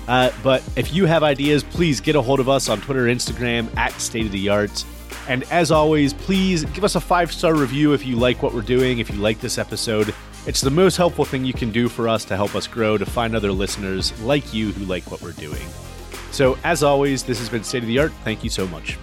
Uh, 0.08 0.30
but 0.42 0.62
if 0.76 0.92
you 0.92 1.06
have 1.06 1.22
ideas, 1.22 1.62
please 1.62 2.00
get 2.00 2.16
a 2.16 2.22
hold 2.22 2.40
of 2.40 2.48
us 2.48 2.68
on 2.68 2.80
Twitter, 2.80 3.04
Instagram 3.06 3.74
at 3.76 3.92
State 3.92 4.26
of 4.26 4.32
the 4.32 4.48
Art. 4.48 4.84
And 5.28 5.44
as 5.44 5.70
always, 5.70 6.12
please 6.12 6.64
give 6.64 6.82
us 6.82 6.96
a 6.96 7.00
five 7.00 7.32
star 7.32 7.54
review 7.54 7.92
if 7.92 8.04
you 8.04 8.16
like 8.16 8.42
what 8.42 8.52
we're 8.52 8.62
doing, 8.62 8.98
if 8.98 9.10
you 9.10 9.16
like 9.16 9.40
this 9.40 9.58
episode. 9.58 10.12
It's 10.44 10.60
the 10.60 10.70
most 10.70 10.96
helpful 10.96 11.24
thing 11.24 11.44
you 11.44 11.52
can 11.52 11.70
do 11.70 11.88
for 11.88 12.08
us 12.08 12.24
to 12.24 12.36
help 12.36 12.56
us 12.56 12.66
grow, 12.66 12.98
to 12.98 13.06
find 13.06 13.36
other 13.36 13.52
listeners 13.52 14.18
like 14.22 14.52
you 14.52 14.72
who 14.72 14.84
like 14.86 15.08
what 15.08 15.22
we're 15.22 15.32
doing. 15.32 15.64
So, 16.32 16.58
as 16.64 16.82
always, 16.82 17.22
this 17.22 17.38
has 17.38 17.48
been 17.48 17.62
State 17.62 17.84
of 17.84 17.88
the 17.88 18.00
Art. 18.00 18.12
Thank 18.24 18.42
you 18.42 18.50
so 18.50 18.66
much. 18.66 18.98